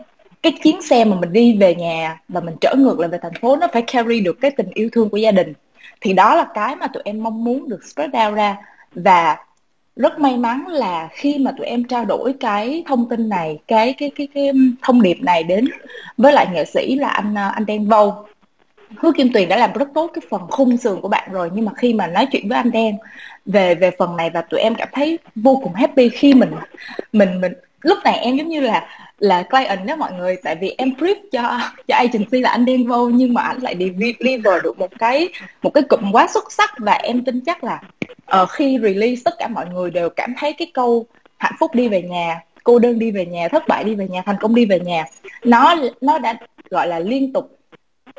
[0.42, 3.34] cái chuyến xe mà mình đi về nhà và mình trở ngược lại về thành
[3.40, 5.52] phố, nó phải carry được cái tình yêu thương của gia đình.
[6.00, 8.56] Thì đó là cái mà tụi em mong muốn được spread out ra.
[8.94, 9.36] Và
[9.96, 13.94] rất may mắn là khi mà tụi em trao đổi cái thông tin này, cái
[13.98, 14.50] cái cái cái
[14.82, 15.68] thông điệp này đến
[16.16, 18.26] với lại nghệ sĩ là anh à, anh Đen Vâu
[18.96, 21.64] Hứa Kim Tuyền đã làm rất tốt cái phần khung sườn của bạn rồi nhưng
[21.64, 22.96] mà khi mà nói chuyện với anh Đen
[23.46, 26.50] về về phần này và tụi em cảm thấy vô cùng happy khi mình
[27.12, 27.52] mình mình
[27.82, 28.88] lúc này em giống như là
[29.18, 30.36] là client đó mọi người.
[30.44, 33.76] Tại vì em brief cho cho agency là anh Đen vô nhưng mà anh lại
[33.78, 35.28] deliver được một cái
[35.62, 36.74] một cái cụm quá xuất sắc.
[36.78, 37.80] Và em tin chắc là
[38.42, 41.06] uh, khi release tất cả mọi người đều cảm thấy cái câu
[41.38, 44.22] hạnh phúc đi về nhà cô đơn đi về nhà thất bại đi về nhà
[44.26, 45.04] thành công đi về nhà
[45.44, 46.38] nó nó đã
[46.70, 47.58] gọi là liên tục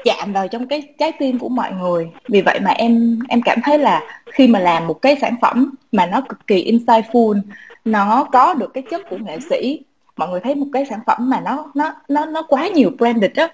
[0.04, 2.12] chạm vào trong cái trái tim của mọi người.
[2.28, 5.76] Vì vậy mà em em cảm thấy là khi mà làm một cái sản phẩm
[5.92, 7.42] mà nó cực kỳ insightful
[7.86, 9.82] nó có được cái chất của nghệ sĩ
[10.18, 13.32] mọi người thấy một cái sản phẩm mà nó nó nó nó quá nhiều branded
[13.36, 13.48] đó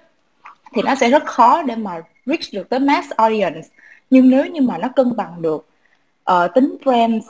[0.72, 3.68] thì nó sẽ rất khó để mà reach được tới mass audience.
[4.10, 5.68] Nhưng nếu như mà nó cân bằng được
[6.30, 7.24] uh, tính brand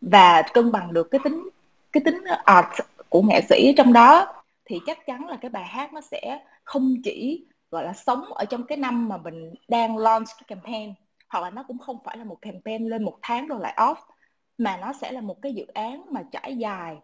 [0.00, 1.48] và cân bằng được cái tính
[1.92, 2.66] cái tính art
[3.08, 4.26] của nghệ sĩ trong đó
[4.64, 8.44] thì chắc chắn là cái bài hát nó sẽ không chỉ gọi là sống ở
[8.44, 10.94] trong cái năm mà mình đang launch cái campaign.
[11.28, 13.96] Hoặc là nó cũng không phải là một campaign lên một tháng rồi lại off
[14.58, 16.96] mà nó sẽ là một cái dự án mà trải dài.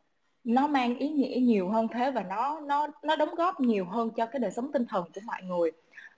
[0.44, 4.10] Nó mang ý nghĩa nhiều hơn thế và nó nó nó đóng góp nhiều hơn
[4.16, 5.70] cho cái đời sống tinh thần của mọi người.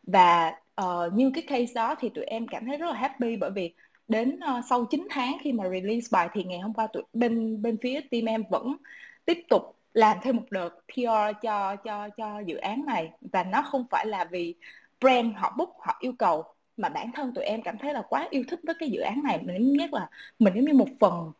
[0.02, 0.52] Và
[0.82, 3.74] uh, như cái case đó thì tụi em cảm thấy rất là happy bởi vì
[4.08, 7.62] đến uh, sau 9 tháng khi mà release bài thì ngày hôm qua tụi bên
[7.62, 8.76] bên phía team em vẫn
[9.24, 13.10] tiếp tục làm thêm một đợt PR cho cho cho dự án này.
[13.20, 14.54] Và nó không phải là vì
[15.00, 16.44] brand họ book họ yêu cầu
[16.76, 19.22] mà bản thân tụi em cảm thấy là quá yêu thích với cái dự án
[19.22, 19.38] này.
[19.42, 20.08] Mình giống như là
[20.38, 21.32] mình giống như một phần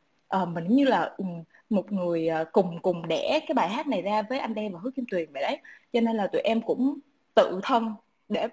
[0.42, 1.24] uh, mình giống như là ừ,
[1.70, 4.80] một người uh, cùng cùng đẻ cái bài hát này ra với anh đen và
[4.82, 5.58] hứa kim tuyền vậy đấy.
[5.92, 6.98] Cho nên là tụi em cũng
[7.34, 7.94] tự thân
[8.28, 8.48] để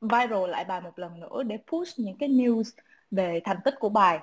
[0.00, 2.62] viral lại bài một lần nữa để push những cái news
[3.10, 4.18] về thành tích của bài.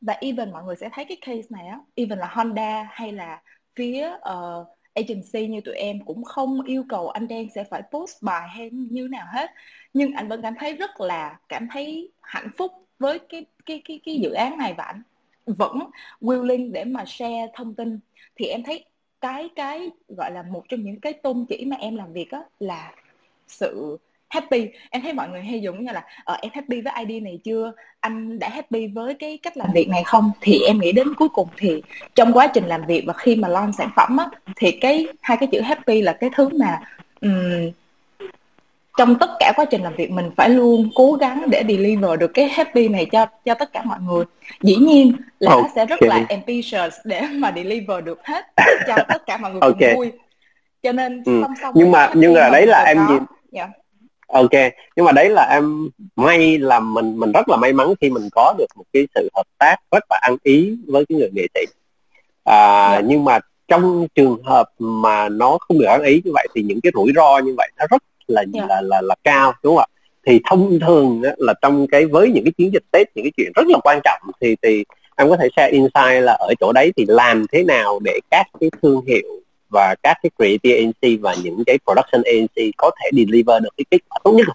[0.00, 3.42] Và even mọi người sẽ thấy cái case này á even là Honda hay là
[3.76, 8.22] phía uh, agency như tụi em cũng không yêu cầu anh đen sẽ phải post
[8.22, 9.50] bài hay như nào hết.
[9.94, 14.00] Nhưng anh vẫn cảm thấy rất là cảm thấy hạnh phúc với cái cái cái
[14.04, 15.02] cái dự án này và anh
[15.46, 15.78] vẫn
[16.20, 17.98] willing để mà share thông tin.
[18.36, 18.84] Thì em thấy
[19.20, 22.40] cái cái gọi là một trong những cái tôn chỉ mà em làm việc á
[22.60, 22.94] là
[23.46, 23.98] sự
[24.28, 27.38] happy em thấy mọi người hay dùng như là ờ, em happy với ID này
[27.44, 31.14] chưa anh đã happy với cái cách làm việc này không thì em nghĩ đến
[31.14, 31.82] cuối cùng thì
[32.14, 34.26] trong quá trình làm việc và khi mà launch sản phẩm á
[34.56, 36.80] thì cái hai cái chữ happy là cái thứ mà
[37.20, 37.70] um,
[38.96, 42.30] trong tất cả quá trình làm việc mình phải luôn cố gắng để deliver được
[42.34, 44.24] cái happy này cho cho tất cả mọi người
[44.60, 45.62] dĩ nhiên là okay.
[45.62, 48.46] nó sẽ rất là ambitious để mà deliver được hết
[48.86, 49.94] cho tất cả mọi người okay.
[49.94, 50.12] cùng vui
[50.82, 53.22] cho nên song song nhưng mà nhưng mà đấy là em nhìn
[53.52, 53.70] yeah.
[54.26, 54.50] Ok
[54.96, 58.28] nhưng mà đấy là em may là mình mình rất là may mắn khi mình
[58.32, 61.46] có được một cái sự hợp tác rất là ăn ý với cái người nghệ
[61.54, 61.60] sĩ
[62.44, 63.04] à, yeah.
[63.06, 63.38] nhưng mà
[63.68, 67.12] trong trường hợp mà nó không được ăn ý như vậy thì những cái rủi
[67.16, 68.68] ro như vậy nó rất là yeah.
[68.68, 69.96] là, là là cao đúng không ạ
[70.26, 73.52] thì thông thường là trong cái với những cái chiến dịch tết những cái chuyện
[73.54, 74.84] rất là quan trọng thì thì
[75.16, 78.46] em có thể share insight là ở chỗ đấy thì làm thế nào để các
[78.60, 83.10] cái thương hiệu và các cái creative agency và những cái production agency có thể
[83.12, 84.46] deliver được cái kết quả tốt nhất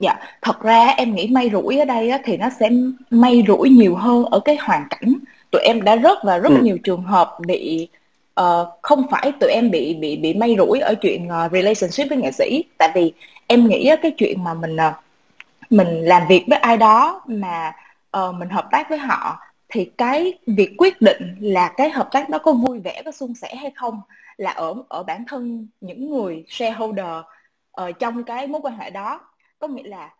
[0.00, 2.70] Dạ, thật ra em nghĩ may rủi ở đây á, thì nó sẽ
[3.10, 5.14] may rủi nhiều hơn ở cái hoàn cảnh.
[5.50, 6.62] Tụi em đã rất và rất ừ.
[6.62, 7.88] nhiều trường hợp bị
[8.40, 12.18] uh, không phải tụi em bị bị bị may rủi ở chuyện uh, relationship với
[12.18, 13.12] nghệ sĩ, tại vì
[13.46, 14.94] em nghĩ á, cái chuyện mà mình uh,
[15.70, 17.72] mình làm việc với ai đó mà
[18.18, 19.38] uh, mình hợp tác với họ
[19.70, 23.34] thì cái việc quyết định là cái hợp tác đó có vui vẻ có suôn
[23.34, 24.00] sẻ hay không
[24.36, 27.24] là ở ở bản thân những người shareholder
[27.72, 29.20] ở trong cái mối quan hệ đó.
[29.58, 30.14] Có nghĩa là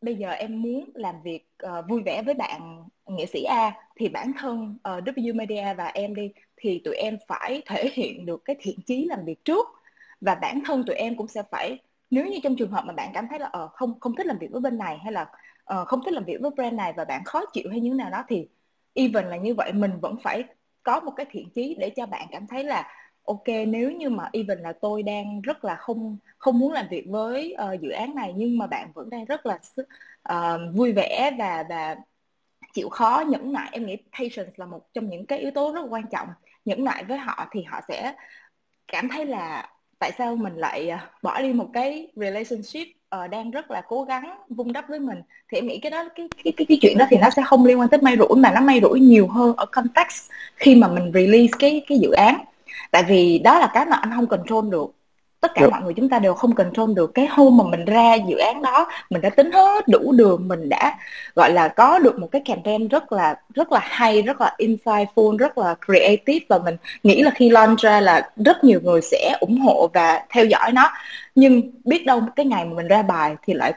[0.00, 4.08] bây giờ em muốn làm việc uh, vui vẻ với bạn nghệ sĩ A thì
[4.08, 8.44] bản thân uh, W Media và em đi thì tụi em phải thể hiện được
[8.44, 9.66] cái thiện chí làm việc trước.
[10.20, 11.78] Và bản thân tụi em cũng sẽ phải
[12.10, 14.38] nếu như trong trường hợp mà bạn cảm thấy là uh, không không thích làm
[14.38, 15.22] việc với bên này hay là
[15.80, 17.96] uh, không thích làm việc với brand này và bạn khó chịu hay như thế
[17.96, 18.48] nào đó thì
[18.94, 20.44] even là như vậy mình vẫn phải
[20.82, 22.88] có một cái thiện chí để cho bạn cảm thấy là
[23.24, 27.04] ok nếu như mà even là tôi đang rất là không không muốn làm việc
[27.08, 29.58] với uh, dự án này nhưng mà bạn vẫn đang rất là
[30.32, 31.96] uh, vui vẻ và và
[32.74, 33.68] chịu khó nhẫn nại.
[33.72, 36.28] Em nghĩ patience là một trong những cái yếu tố rất quan trọng.
[36.64, 38.14] Nhẫn nại với họ thì họ sẽ
[38.88, 42.88] cảm thấy là tại sao mình lại ờ, bỏ đi một cái relationship
[43.24, 45.18] uh, đang rất là cố gắng vun đắp với mình
[45.50, 47.64] thì em nghĩ cái đó cái cái cái, cái chuyện đó thì nó sẽ không
[47.64, 50.88] liên quan tới may rủi mà nó may rủi nhiều hơn ở context khi mà
[50.88, 52.44] mình release cái cái dự án.
[52.90, 55.03] Tại vì đó là cái mà anh không control được
[55.44, 55.70] tất cả yep.
[55.70, 58.62] mọi người chúng ta đều không control được cái hôm mà mình ra dự án
[58.62, 58.86] đó.
[59.10, 60.98] Mình đã tính hết đủ đường mình đã
[61.34, 65.36] gọi là có được một cái campaign rất là rất là hay rất là insightful
[65.36, 69.36] rất là creative và mình nghĩ là khi launch ra là rất nhiều người sẽ
[69.40, 70.90] ủng hộ và theo dõi nó.
[71.34, 73.72] Nhưng biết đâu cái ngày mà mình ra bài thì lại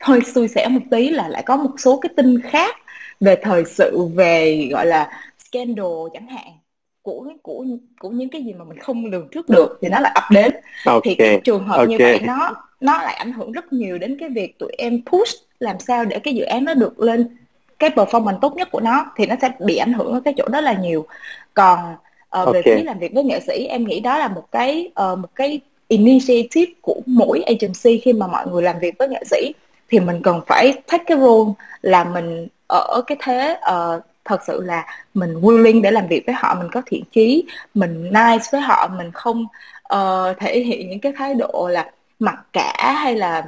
[0.00, 2.76] hơi xui xẻo một tí là lại có một số cái tin khác
[3.20, 6.59] về thời sự về gọi là scandal chẳng hạn
[7.02, 7.64] của của
[8.00, 10.52] của những cái gì mà mình không lường trước được thì nó lại ập đến
[10.84, 11.00] okay.
[11.04, 11.88] thì cái trường hợp okay.
[11.88, 12.50] như vậy nó
[12.80, 16.18] nó lại ảnh hưởng rất nhiều đến cái việc tụi em push làm sao để
[16.18, 17.36] cái dự án nó được lên
[17.78, 20.48] cái performance tốt nhất của nó thì nó sẽ bị ảnh hưởng ở cái chỗ
[20.48, 21.06] đó là nhiều
[21.54, 22.52] còn uh, okay.
[22.52, 25.28] về phía làm việc với nghệ sĩ em nghĩ đó là một cái uh, một
[25.34, 29.52] cái initiative của mỗi agency khi mà mọi người làm việc với nghệ sĩ
[29.90, 31.52] thì mình cần phải take cái role
[31.82, 36.34] là mình ở cái thế uh, thật sự là mình willing để làm việc với
[36.34, 37.44] họ mình có thiện chí
[37.74, 39.46] mình nice với họ mình không
[39.94, 43.44] uh, thể hiện những cái thái độ là mặc cả hay là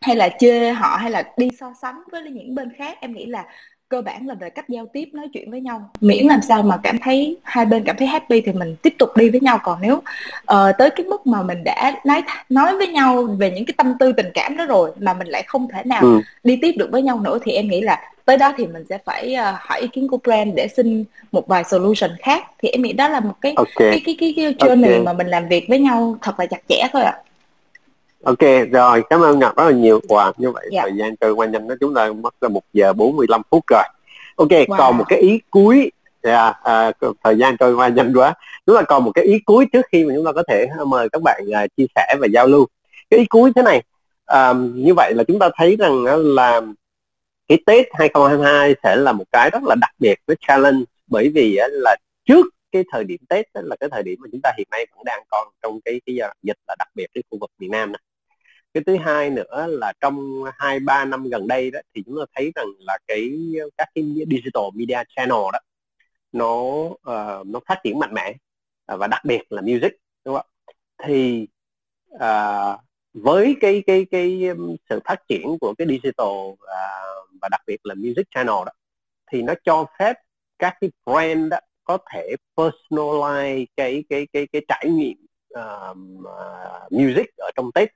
[0.00, 2.98] hay là chê họ hay là đi so sánh với những bên khác.
[3.00, 3.44] Em nghĩ là
[3.88, 5.90] cơ bản là về cách giao tiếp nói chuyện với nhau.
[6.00, 9.16] Miễn làm sao mà cảm thấy hai bên cảm thấy happy thì mình tiếp tục
[9.16, 9.58] đi với nhau.
[9.62, 13.64] Còn nếu uh, tới cái mức mà mình đã nói nói với nhau về những
[13.64, 16.20] cái tâm tư tình cảm đó rồi mà mình lại không thể nào ừ.
[16.44, 18.98] đi tiếp được với nhau nữa thì em nghĩ là tới đó thì mình sẽ
[19.04, 22.82] phải uh, hỏi ý kiến của brand để xin một vài solution khác thì em
[22.82, 23.72] nghĩ đó là một cái okay.
[23.76, 25.00] cái, cái cái cái journey okay.
[25.00, 27.22] mà mình làm việc với nhau thật là chặt chẽ thôi ạ à.
[28.24, 30.72] Ok rồi cảm ơn Ngọc rất là nhiều wow, như vậy yeah.
[30.72, 30.82] Dạ.
[30.82, 33.82] thời gian trôi qua nhanh đó chúng ta mất ra một giờ 45 phút rồi
[34.36, 34.76] ok wow.
[34.78, 35.90] còn một cái ý cuối
[36.22, 36.92] yeah, à,
[37.24, 38.34] thời gian trôi qua nhanh quá
[38.66, 41.08] chúng ta còn một cái ý cuối trước khi mà chúng ta có thể mời
[41.08, 42.66] các bạn uh, chia sẻ và giao lưu
[43.10, 43.82] cái ý cuối thế này
[44.26, 46.04] à, như vậy là chúng ta thấy rằng
[46.34, 46.60] là
[47.52, 51.58] cái Tết 2022 sẽ là một cái rất là đặc biệt với challenge bởi vì
[51.70, 54.86] là trước cái thời điểm Tết là cái thời điểm mà chúng ta hiện nay
[54.94, 57.92] vẫn đang còn trong cái cái dịch là đặc biệt cái khu vực miền Nam
[57.92, 58.00] này
[58.74, 62.24] cái thứ hai nữa là trong hai ba năm gần đây đó thì chúng ta
[62.34, 63.30] thấy rằng là cái
[63.76, 65.58] các cái digital media channel đó
[66.32, 66.54] nó
[66.92, 68.34] uh, nó phát triển mạnh mẽ
[68.86, 69.92] à, và đặc biệt là music
[70.24, 70.72] đúng không ạ?
[71.06, 71.46] thì
[72.14, 72.80] uh,
[73.14, 76.58] với cái cái cái um, sự phát triển của cái digital uh,
[77.40, 78.72] và đặc biệt là music channel đó
[79.32, 80.16] thì nó cho phép
[80.58, 85.26] các cái brand đó có thể personalize cái cái cái cái trải nghiệm
[85.58, 87.88] uh, uh, music ở trong Tết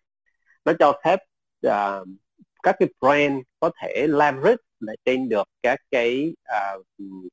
[0.64, 1.20] nó cho phép
[1.66, 2.08] uh,
[2.62, 6.86] các cái brand có thể leverage lại trên được các cái uh,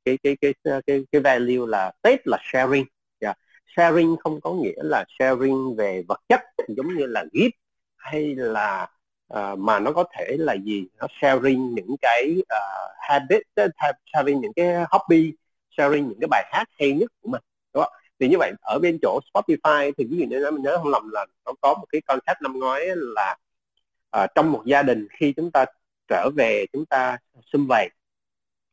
[0.04, 2.84] cái, cái, cái cái cái cái value là Tết là sharing
[3.20, 3.38] yeah.
[3.76, 7.50] sharing không có nghĩa là sharing về vật chất giống như là gift
[8.04, 8.88] hay là
[9.34, 13.68] uh, mà nó có thể là gì nó sharing những cái uh, habit ờ,
[14.12, 15.32] sharing những cái hobby
[15.76, 17.42] sharing những cái bài hát hay nhất của mình
[17.74, 17.92] đúng không?
[18.20, 21.10] thì như vậy ở bên chỗ Spotify thì ví dụ như mình nhớ không lầm
[21.10, 23.36] là nó có một cái concept năm ngoái là
[24.16, 25.64] uh, trong một gia đình khi chúng ta
[26.08, 27.18] trở về chúng ta
[27.52, 27.90] xung vầy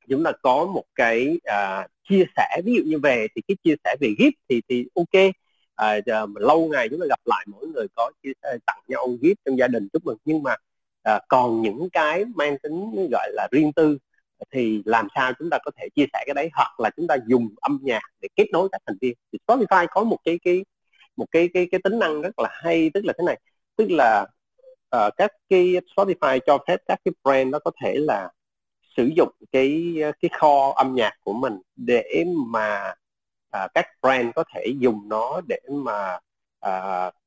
[0.09, 3.75] chúng ta có một cái uh, chia sẻ ví dụ như về thì cái chia
[3.83, 5.33] sẻ về gift thì thì ok
[5.81, 9.35] à, lâu ngày chúng ta gặp lại mỗi người có chia sẻ, tặng nhau gift
[9.45, 10.17] trong gia đình chúc mừng.
[10.25, 10.55] Nhưng mà
[11.03, 13.97] à, còn những cái mang tính gọi là riêng tư
[14.51, 16.49] thì làm sao chúng ta có thể chia sẻ cái đấy?
[16.53, 19.13] Hoặc là chúng ta dùng âm nhạc để kết nối các thành viên.
[19.31, 20.65] Thì Spotify có một cái cái
[21.17, 23.39] một cái cái cái tính năng rất là hay tức là thế này.
[23.75, 24.25] Tức là
[24.95, 28.29] uh, các cái Spotify cho phép các cái brand nó có thể là
[28.97, 32.93] sử dụng cái cái kho âm nhạc của mình để mà
[33.51, 36.19] à, các brand có thể dùng nó để mà
[36.59, 36.71] à,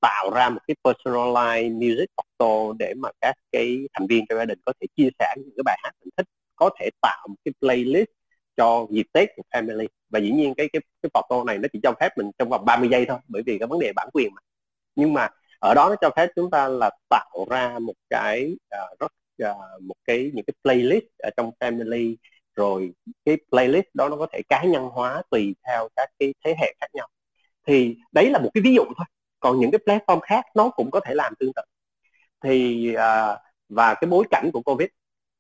[0.01, 4.45] tạo ra một cái personalized music photo để mà các cái thành viên trong gia
[4.45, 6.27] đình có thể chia sẻ những cái bài hát mình thích
[6.57, 8.09] có thể tạo một cái playlist
[8.57, 9.87] cho dịp Tết của family.
[10.09, 12.65] Và dĩ nhiên cái cái cái photo này nó chỉ cho phép mình trong vòng
[12.65, 14.41] 30 giây thôi bởi vì cái vấn đề bản quyền mà.
[14.97, 15.29] Nhưng mà
[15.59, 19.13] ở đó nó cho phép chúng ta là tạo ra một cái uh, rất
[19.51, 22.17] uh, một cái những cái playlist ở trong family
[22.57, 22.93] rồi
[23.25, 26.75] cái playlist đó nó có thể cá nhân hóa tùy theo các cái thế hệ
[26.81, 27.09] khác nhau.
[27.67, 29.07] Thì đấy là một cái ví dụ thôi.
[29.41, 31.63] Còn những cái platform khác nó cũng có thể làm tương tự.
[32.43, 34.89] Thì uh, và cái bối cảnh của covid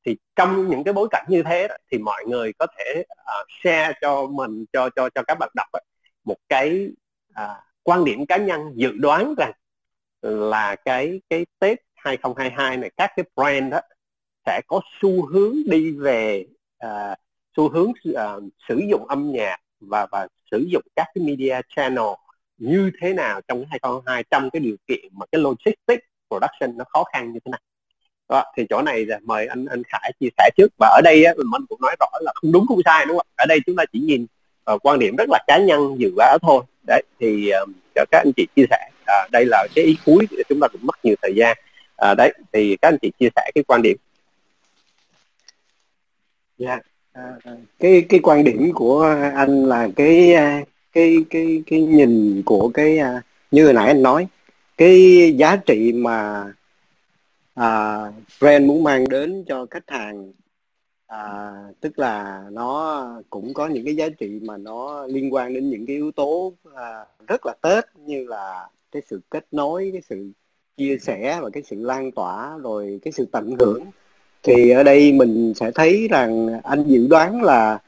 [0.06, 3.46] thì trong những cái bối cảnh như thế đó, thì mọi người có thể uh,
[3.62, 5.80] share cho mình cho cho cho các bạn đọc đó,
[6.24, 6.88] một cái
[7.30, 9.52] uh, quan điểm cá nhân dự đoán rằng
[10.22, 13.80] là cái cái Tết 2022 này các cái brand đó
[14.46, 16.46] sẽ có xu hướng đi về
[16.84, 17.18] uh,
[17.56, 22.14] xu hướng uh, sử dụng âm nhạc và và sử dụng các cái media channel
[22.58, 27.04] như thế nào trong 2022 trong cái điều kiện mà cái logistics production nó khó
[27.12, 27.60] khăn như thế này.
[28.28, 30.68] Đó, thì chỗ này là mời anh anh Khải chia sẻ trước.
[30.78, 33.26] Và ở đây á, mình cũng nói rõ là không đúng không sai đúng không
[33.36, 34.26] ở đây chúng ta chỉ nhìn
[34.72, 36.62] uh, quan điểm rất là cá nhân dự báo thôi.
[36.86, 38.90] Đấy thì uh, cho các anh chị chia sẻ.
[39.06, 41.56] À, đây là cái ý cuối chúng ta cũng mất nhiều thời gian.
[41.96, 43.96] À, đấy thì các anh chị chia sẻ cái quan điểm
[46.58, 46.84] dạ yeah.
[47.12, 47.38] à,
[47.78, 49.02] cái cái quan điểm của
[49.34, 54.02] anh là cái à, cái cái cái nhìn của cái à, như hồi nãy anh
[54.02, 54.26] nói
[54.76, 56.46] cái giá trị mà
[57.54, 57.98] à,
[58.40, 60.32] brand muốn mang đến cho khách hàng
[61.06, 65.70] à, tức là nó cũng có những cái giá trị mà nó liên quan đến
[65.70, 70.02] những cái yếu tố à, rất là tết như là cái sự kết nối cái
[70.08, 70.30] sự
[70.76, 73.84] chia sẻ và cái sự lan tỏa rồi cái sự tận hưởng
[74.44, 77.78] thì ở đây mình sẽ thấy rằng anh dự đoán là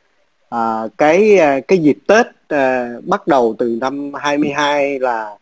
[0.48, 5.36] à, cái à, cái dịp Tết à, bắt đầu từ năm 22 là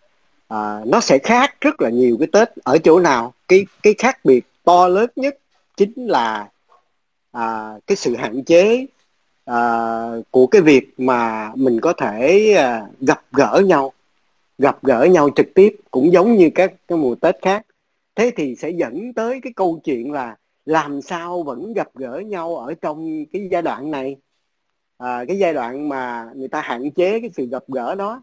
[0.49, 3.33] à, nó sẽ khác rất là nhiều cái Tết ở chỗ nào.
[3.49, 5.39] Cái cái khác biệt to lớn nhất
[5.77, 6.49] chính là
[7.33, 8.87] à, cái sự hạn chế
[9.45, 9.59] à,
[10.31, 13.93] của cái việc mà mình có thể à, gặp gỡ nhau
[14.59, 17.67] gặp gỡ nhau trực tiếp cũng giống như các cái mùa Tết khác.
[18.15, 22.57] Thế thì sẽ dẫn tới cái câu chuyện là làm sao vẫn gặp gỡ nhau
[22.57, 24.17] ở trong cái giai đoạn này?
[24.97, 28.23] À, cái giai đoạn mà người ta hạn chế cái sự gặp gỡ đó.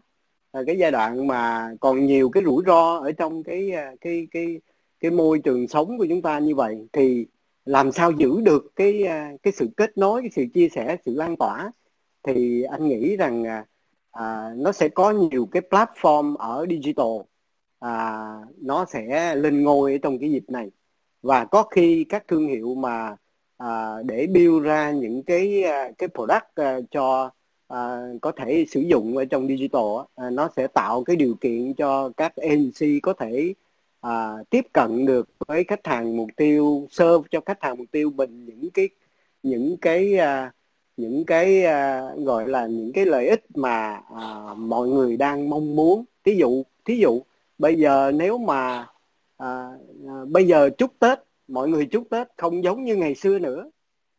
[0.52, 4.28] À, cái giai đoạn mà còn nhiều cái rủi ro ở trong cái à, cái
[4.30, 4.60] cái
[5.00, 7.26] cái môi trường sống của chúng ta như vậy thì
[7.64, 11.14] làm sao giữ được cái à, cái sự kết nối cái sự chia sẻ sự
[11.14, 11.72] lan tỏa?
[12.22, 13.66] Thì anh nghĩ rằng à,
[14.10, 17.06] à, nó sẽ có nhiều cái platform ở digital.
[17.78, 18.24] À,
[18.58, 20.70] nó sẽ lên ngôi trong cái dịp này
[21.22, 23.16] và có khi các thương hiệu mà
[23.56, 27.30] à, để build ra những cái à, cái product à, cho
[27.68, 29.82] à, có thể sử dụng ở trong digital
[30.16, 33.54] à, nó sẽ tạo cái điều kiện cho các agency có thể
[34.00, 38.10] à, tiếp cận được với khách hàng mục tiêu serve cho khách hàng mục tiêu
[38.16, 38.88] mình những cái
[39.42, 40.52] những cái à,
[40.96, 45.76] những cái à, gọi là những cái lợi ích mà à, mọi người đang mong
[45.76, 46.04] muốn.
[46.24, 47.22] Thí dụ thí dụ
[47.58, 48.86] bây giờ nếu mà
[49.42, 49.68] à,
[50.08, 53.70] à, bây giờ chúc tết mọi người chúc tết không giống như ngày xưa nữa.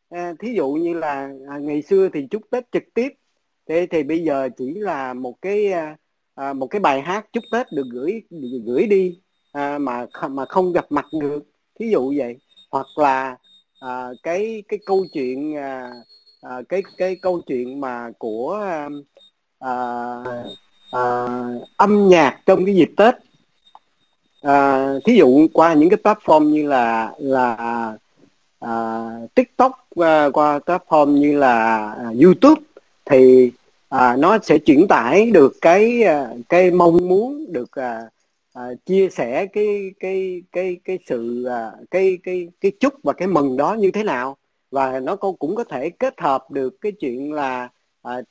[0.09, 3.13] À, thí dụ như là à, ngày xưa thì chúc tết trực tiếp
[3.67, 5.73] thế thì bây giờ chỉ là một cái
[6.35, 9.19] à, một cái bài hát chúc tết được gửi được gửi đi
[9.51, 11.43] à, mà mà không gặp mặt được
[11.79, 12.37] thí dụ vậy.
[12.71, 13.37] Hoặc là
[13.79, 15.91] à, cái cái câu chuyện à,
[16.41, 18.59] à, cái cái câu chuyện mà của
[19.59, 20.23] à,
[20.91, 21.27] à,
[21.77, 23.15] âm nhạc trong cái dịp Tết
[24.43, 27.55] à, thí dụ qua những cái platform như là là
[28.59, 32.61] à, TikTok qua, qua platform như là à, YouTube
[33.05, 33.51] thì
[33.89, 38.01] à, nó sẽ chuyển tải được cái à, cái mong muốn được à,
[38.53, 43.27] à, chia sẻ cái cái cái cái sự à, cái cái cái chúc và cái
[43.27, 44.37] mừng đó như thế nào.
[44.71, 47.69] Và nó cũng có thể kết hợp được cái chuyện là
[48.01, 48.21] à,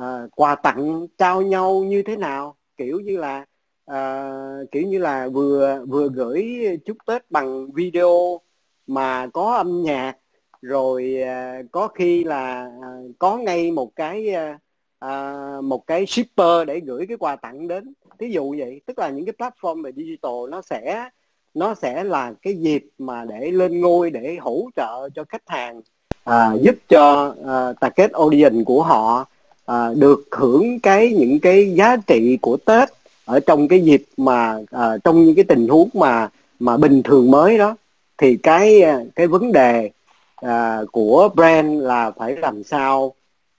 [0.00, 3.44] à, quà tặng trao nhau như thế nào kiểu như là
[3.90, 4.32] à,
[4.70, 8.40] kiểu như là vừa vừa gửi chúc tết bằng video
[8.86, 10.16] mà có âm nhạc
[10.62, 12.88] rồi à, có khi là à,
[13.18, 14.58] có ngay một cái à,
[14.98, 17.92] à một cái shipper để gửi cái quà tặng đến.
[18.18, 21.08] Ví dụ vậy tức là những cái platform về digital nó sẽ
[21.54, 25.80] nó sẽ là cái dịp mà để lên ngôi để hỗ trợ cho khách hàng
[26.24, 29.26] à, giúp cho à, target audience của họ
[29.66, 32.88] à, được hưởng cái những cái giá trị của Tết
[33.30, 36.28] ở trong cái dịp mà à, trong những cái tình huống mà
[36.58, 37.76] mà bình thường mới đó
[38.18, 39.90] thì cái à, cái vấn đề
[40.36, 43.14] à, của brand là phải làm sao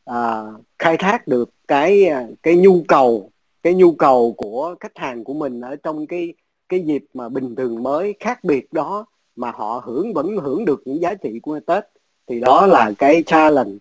[0.06, 0.44] à,
[0.80, 3.30] khai thác được cái à, cái nhu cầu
[3.64, 6.34] cái nhu cầu của khách hàng của mình ở trong cái
[6.70, 10.82] cái dịp mà bình thường mới khác biệt đó mà họ hưởng vẫn hưởng được
[10.86, 11.84] những giá trị của Tết.
[12.28, 13.78] Thì đó là cái challenge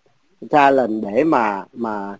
[0.51, 2.19] challenge để mà mà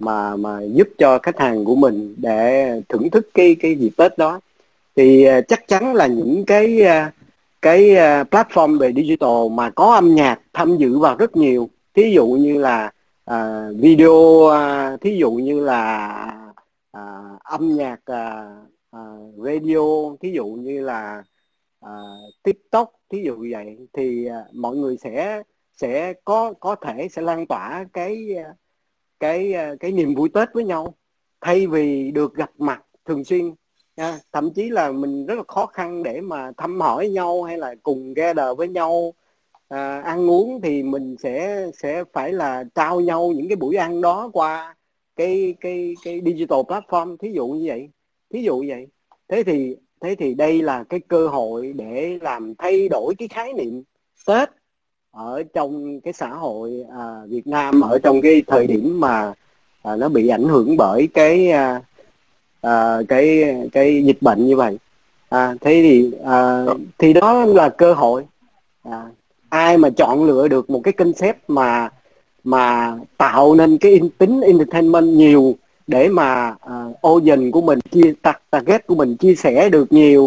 [0.00, 4.18] mà mà giúp cho khách hàng của mình để thưởng thức cái cái dịp Tết
[4.18, 4.40] đó.
[4.96, 7.12] Thì à, chắc chắn là những cái à,
[7.62, 11.68] cái à, platform về digital mà có âm nhạc tham dự vào rất nhiều.
[11.94, 12.92] Thí dụ như là
[13.30, 16.50] uh, video uh, thí dụ như là
[16.98, 21.22] uh, âm nhạc uh, uh, radio thí dụ như là
[21.80, 21.92] à,
[22.42, 23.78] tiktok thí dụ vậy.
[23.92, 25.42] Thì à, mọi người sẽ
[25.76, 28.36] sẽ có có thể sẽ lan tỏa cái
[29.20, 30.94] cái ờ, cái niềm vui tết với nhau
[31.40, 33.54] thay vì được gặp mặt thường xuyên
[33.96, 34.18] nha.
[34.32, 37.74] Thậm chí là mình rất là khó khăn để mà thăm hỏi nhau hay là
[37.82, 39.14] cùng gather với nhau.
[39.68, 44.00] À, ăn uống thì mình sẽ sẽ phải là trao nhau những cái buổi ăn
[44.00, 44.76] đó qua
[45.16, 47.16] cái cái cái digital platform.
[47.16, 47.88] Thí dụ như vậy
[48.30, 48.86] thí dụ như vậy.
[49.28, 53.52] Thế thì thế thì đây là cái cơ hội để làm thay đổi cái khái
[53.52, 53.82] niệm
[54.26, 54.50] tết
[55.12, 59.32] ở trong cái xã hội à, Việt Nam ở trong cái thời điểm mà
[59.82, 61.82] à, nó bị ảnh hưởng bởi cái à,
[62.60, 64.78] à, cái cái dịch bệnh như vậy.
[65.28, 66.64] À, thế thì à,
[66.98, 68.24] thì đó là cơ hội
[68.82, 69.04] à,
[69.48, 71.88] ai mà chọn lựa được một cái concept mà
[72.44, 75.54] mà tạo nên cái in tính entertainment nhiều
[75.86, 78.12] để mà uh, audience của mình chia
[78.50, 80.22] target của mình chia sẻ được nhiều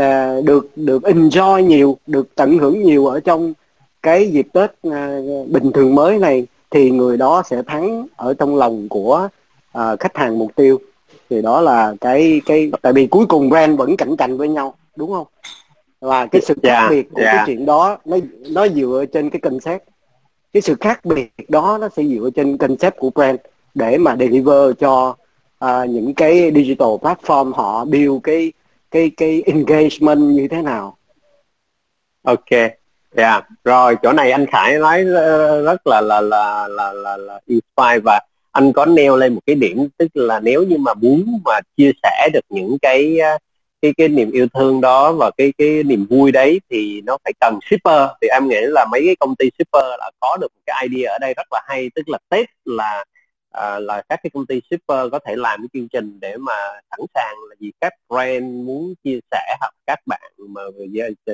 [0.00, 3.54] uh, được được enjoy nhiều được tận hưởng nhiều ở trong
[4.06, 8.56] cái dịp tết uh, bình thường mới này thì người đó sẽ thắng ở trong
[8.56, 9.28] lòng của
[9.78, 10.80] uh, khách hàng mục tiêu.
[11.30, 14.74] Thì đó là cái cái tại vì cuối cùng brand vẫn cạnh tranh với nhau
[14.96, 15.26] đúng không?
[16.00, 17.36] Và cái sự khác yeah, biệt của yeah.
[17.36, 18.16] cái chuyện đó nó
[18.50, 19.82] nó dựa trên cái concept.
[20.52, 23.38] Cái sự khác biệt đó nó sẽ dựa trên concept của brand
[23.74, 25.16] để mà deliver cho
[25.64, 28.52] uh, những cái digital platform họ build cái
[28.90, 30.96] cái cái engagement như thế nào.
[32.22, 32.50] Ok
[33.16, 37.40] yeah rồi chỗ này anh Khải nói ờ, rất là là là là là, là
[37.46, 38.20] inspire và
[38.52, 41.90] anh có nêu lên một cái điểm tức là nếu như mà muốn mà chia
[42.02, 43.38] sẻ được những cái ờ,
[43.82, 47.32] cái cái niềm yêu thương đó và cái cái niềm vui đấy thì nó phải
[47.40, 48.08] cần shipper.
[48.22, 51.12] Thì em nghĩ là mấy cái công ty shipper là có được một cái idea
[51.12, 53.04] ở đây rất là hay tức là tết là
[53.50, 56.52] à, là các cái công ty shipper có thể làm cái chương trình để mà
[56.90, 60.62] sẵn sàng là gì các brand muốn chia sẻ hoặc các bạn mà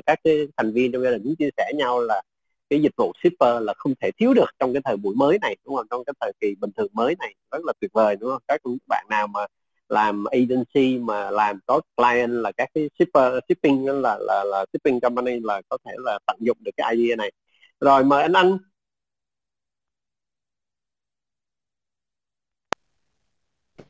[0.07, 2.23] các cái thành viên trong gia đình muốn chia sẻ nhau là
[2.71, 5.57] cái dịch vụ shipper là không thể thiếu được trong cái thời buổi mới này
[5.65, 5.87] đúng không?
[5.91, 8.43] Trong cái thời kỳ bình thường mới này rất là tuyệt vời đúng không?
[8.49, 9.47] Các bạn nào mà
[9.89, 15.01] làm agency mà làm có client là các cái shipper shipping là là là shipping
[15.01, 17.33] company là có thể là tận dụng được cái idea này.
[17.81, 18.59] Rồi mời anh anh.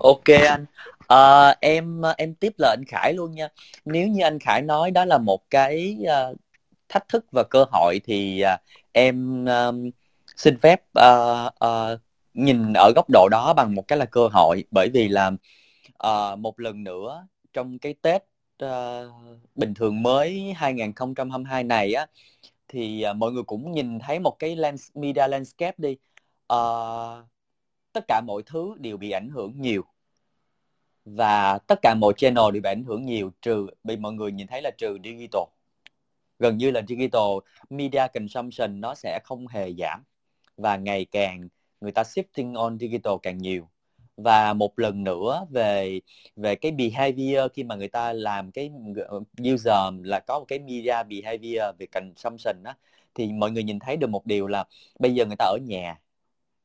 [0.03, 0.67] Ok anh.
[1.09, 3.49] À, em em tiếp lời anh Khải luôn nha.
[3.85, 6.37] Nếu như anh Khải nói đó là một cái uh,
[6.89, 8.61] thách thức và cơ hội thì uh,
[8.93, 9.91] em um,
[10.37, 12.01] xin phép uh, uh,
[12.35, 14.65] nhìn ở góc độ đó bằng một cái là cơ hội.
[14.71, 15.31] Bởi vì là
[16.07, 18.23] uh, một lần nữa trong cái Tết
[18.65, 18.69] uh,
[19.55, 22.07] bình thường mới 2022 này á
[22.69, 25.97] thì uh, mọi người cũng nhìn thấy một cái lens, media landscape đi.
[26.53, 27.27] Uh,
[27.93, 29.92] tất cả mọi thứ đều bị ảnh hưởng nhiều
[31.05, 34.47] và tất cả mọi channel đều bị ảnh hưởng nhiều, trừ bị mọi người nhìn
[34.47, 35.43] thấy là trừ digital.
[36.39, 37.23] Gần như là digital
[37.71, 40.05] media consumption nó sẽ không hề giảm.
[40.57, 41.49] Và ngày càng
[41.81, 43.69] người ta shifting on digital càng nhiều.
[44.17, 46.01] Và một lần nữa về
[46.37, 48.71] về cái behavior khi mà người ta làm cái
[49.53, 52.77] user là có một cái media behavior về consumption á,
[53.15, 54.65] thì mọi người nhìn thấy được một điều là
[54.99, 56.01] bây giờ người ta ở nhà.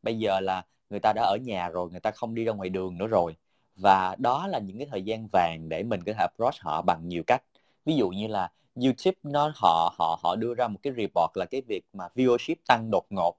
[0.03, 2.69] Bây giờ là người ta đã ở nhà rồi, người ta không đi ra ngoài
[2.69, 3.35] đường nữa rồi
[3.77, 7.07] và đó là những cái thời gian vàng để mình có thể approach họ bằng
[7.07, 7.43] nhiều cách.
[7.85, 11.45] Ví dụ như là YouTube nó, họ họ họ đưa ra một cái report là
[11.45, 13.37] cái việc mà viewership tăng đột ngột,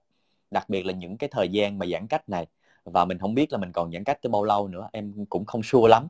[0.51, 2.47] đặc biệt là những cái thời gian mà giãn cách này.
[2.85, 5.44] Và mình không biết là mình còn giãn cách tới bao lâu nữa, em cũng
[5.44, 6.06] không sure lắm.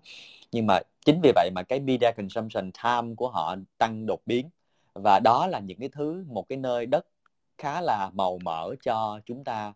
[0.52, 4.50] Nhưng mà chính vì vậy mà cái media consumption time của họ tăng đột biến.
[4.94, 7.06] Và đó là những cái thứ, một cái nơi đất
[7.58, 9.72] khá là màu mỡ cho chúng ta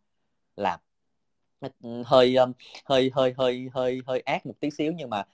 [0.57, 0.81] làm
[2.05, 2.53] hơi um,
[2.85, 5.25] hơi hơi hơi hơi hơi ác một tí xíu nhưng mà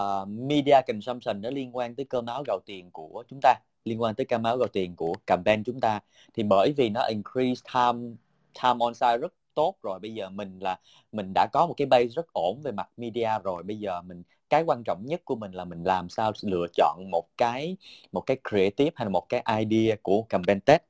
[0.00, 3.54] uh, media consumption nó liên quan tới cơm áo gạo tiền của chúng ta
[3.84, 6.00] liên quan tới cơm áo gạo tiền của campaign chúng ta.
[6.34, 8.16] Thì bởi vì nó increase time
[8.62, 10.78] time on site rất tốt rồi bây giờ mình là
[11.12, 14.22] mình đã có một cái base rất ổn về mặt media rồi bây giờ mình
[14.50, 17.76] cái quan trọng nhất của mình là mình làm sao lựa chọn một cái
[18.12, 20.82] một cái creative hay là một cái idea của campaign test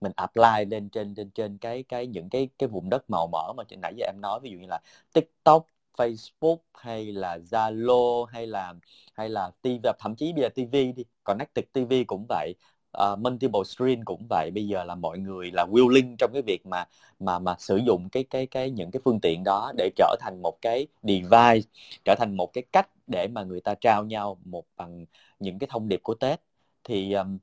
[0.00, 3.52] mình apply lên trên trên trên cái cái những cái cái vùng đất màu mỡ
[3.56, 4.80] mà nãy giờ em nói ví dụ như là
[5.12, 5.66] TikTok,
[5.96, 8.74] Facebook hay là Zalo hay là
[9.14, 12.54] hay là TV thậm chí bây giờ TV đi Connected TV cũng vậy
[12.98, 14.50] uh, multiple screen cũng vậy.
[14.54, 16.84] Bây giờ là mọi người là willing trong cái việc mà
[17.20, 20.42] mà mà sử dụng cái cái cái những cái phương tiện đó để trở thành
[20.42, 21.68] một cái device
[22.04, 25.06] trở thành một cái cách để mà người ta trao nhau một bằng
[25.38, 26.40] những cái thông điệp của Tết.
[26.84, 27.38] Thì um,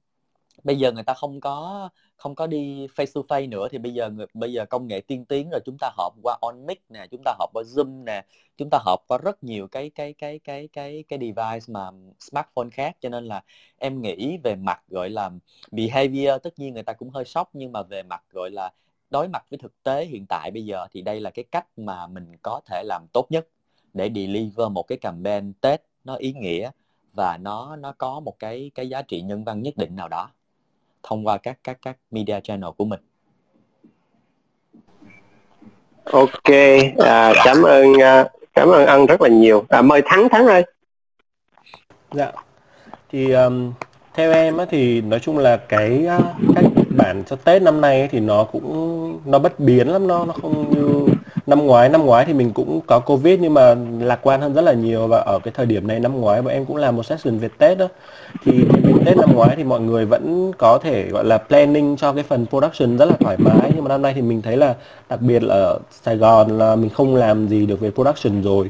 [0.63, 3.93] bây giờ người ta không có không có đi face to face nữa thì bây
[3.93, 6.83] giờ người, bây giờ công nghệ tiên tiến rồi, chúng ta họp qua on mic
[6.89, 8.25] nè, chúng ta họp qua zoom nè,
[8.57, 11.89] chúng ta họp qua rất nhiều cái cái cái cái cái cái device mà
[12.19, 12.97] smartphone khác.
[13.01, 13.43] Cho nên là
[13.77, 15.31] em nghĩ về mặt, gọi là,
[15.71, 18.71] behavior, tất nhiên người ta cũng hơi sốc, nhưng mà về mặt, gọi là,
[19.09, 22.07] đối mặt với thực tế hiện tại bây giờ thì đây là cái cách mà
[22.07, 23.47] mình có thể làm tốt nhất
[23.93, 26.71] để deliver một cái campaign Tết nó ý nghĩa
[27.13, 30.29] và nó nó có một cái cái giá trị nhân văn nhất định nào đó
[31.07, 32.99] thông qua các các các media channel của mình.
[36.03, 36.51] Ok,
[36.97, 39.65] à, cảm ơn à, cảm ơn ân rất là nhiều.
[39.69, 40.63] À, mời thắng thắng ơi.
[42.11, 42.31] Dạ.
[43.11, 43.73] Thì um,
[44.13, 46.05] theo em á, thì nói chung là cái
[46.55, 46.65] các
[46.97, 50.69] bản cho Tết năm nay thì nó cũng nó bất biến lắm nó nó không
[50.69, 51.07] như
[51.47, 54.61] năm ngoái năm ngoái thì mình cũng có covid nhưng mà lạc quan hơn rất
[54.61, 57.03] là nhiều và ở cái thời điểm này năm ngoái bọn em cũng làm một
[57.03, 57.87] session về tết đó.
[58.45, 62.13] Thì về tết năm ngoái thì mọi người vẫn có thể gọi là planning cho
[62.13, 63.71] cái phần production rất là thoải mái.
[63.75, 64.75] Nhưng mà năm nay thì mình thấy là
[65.09, 68.69] đặc biệt là ở sài gòn là mình không làm gì được về production rồi.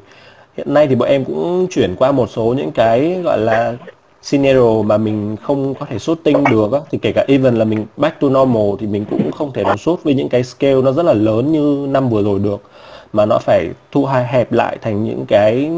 [0.57, 3.73] Hiện nay thì bọn em cũng chuyển qua một số những cái gọi là
[4.25, 7.85] scenario mà mình không có thể shooting được á, thì kể cả even là mình
[7.97, 10.91] back to normal thì mình cũng không thể nào shoot với những cái scale nó
[10.91, 12.61] rất là lớn như năm vừa rồi được.
[13.13, 15.71] Mà nó phải thu hai hẹp lại thành những cái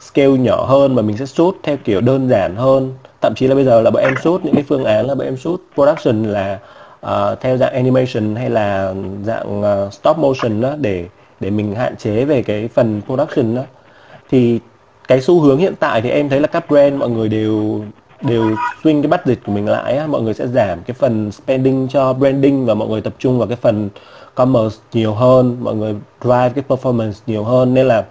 [0.00, 2.94] scale nhỏ hơn mà mình sẽ shoot theo kiểu đơn giản hơn.
[3.20, 5.26] Thậm chí là bây giờ là bọn em shoot những cái phương án là bọn
[5.26, 6.58] em shoot production là
[7.06, 8.94] uh, theo dạng animation hay là
[9.24, 11.04] dạng uh, stop motion đó để
[11.40, 13.62] để mình hạn chế về cái phần production đó.
[14.30, 14.60] Thì
[15.08, 17.84] cái xu hướng hiện tại thì em thấy là các brand mọi người đều
[18.22, 21.88] đều swing cái budget của mình lại á, mọi người sẽ giảm cái phần spending
[21.88, 23.88] cho branding và mọi người tập trung vào cái phần
[24.34, 27.74] commerce nhiều hơn mọi người drive cái performance nhiều hơn.
[27.74, 28.06] Nên là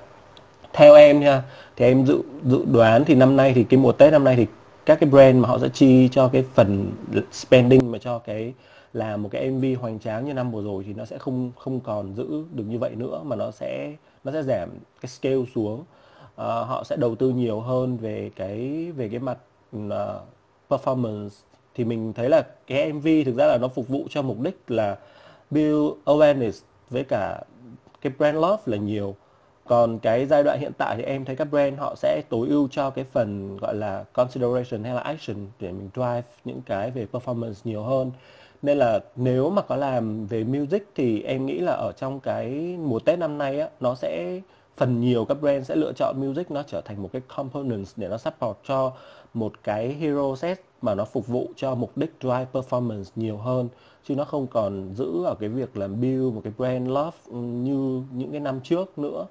[0.74, 1.44] theo em nha
[1.76, 4.46] thì em dự dự đoán thì năm nay thì cái mùa Tết năm nay thì
[4.86, 6.92] các cái brand mà họ sẽ chi cho cái phần
[7.32, 8.54] spending mà cho cái
[8.94, 11.80] làm một cái MV hoành tráng như năm vừa rồi thì nó sẽ không không
[11.80, 13.94] còn giữ được như vậy nữa mà nó sẽ
[14.24, 14.70] nó sẽ giảm
[15.02, 15.74] cái scale xuống.
[15.74, 15.86] uh,
[16.38, 19.38] Ờ, họ sẽ đầu tư nhiều hơn về cái về cái mặt
[19.78, 19.92] uh,
[20.70, 21.30] performance.
[21.76, 24.58] Thì mình thấy là cái MV thực ra là nó phục vụ cho mục đích
[24.68, 24.98] là
[25.52, 27.42] build awareness với cả
[28.02, 29.16] cái brand love là nhiều.
[29.66, 32.68] Còn cái giai đoạn hiện tại thì em thấy các brand họ sẽ tối ưu
[32.72, 37.08] cho cái phần gọi là consideration hay là action để mình drive những cái về
[37.12, 38.12] performance nhiều hơn.
[38.62, 42.78] Nên là nếu mà có làm về music thì em nghĩ là ở trong cái
[42.80, 44.42] mùa Tết năm nay á nó sẽ
[44.78, 48.08] phần nhiều các brand sẽ lựa chọn music nó trở thành một cái components để
[48.08, 48.94] nó support cho
[49.34, 53.70] một cái hero set mà nó phục vụ cho mục đích drive performance nhiều hơn.
[54.08, 57.36] Chứ nó không còn giữ ở cái việc làm build một cái brand love ừ,
[57.38, 59.26] như những cái năm trước nữa.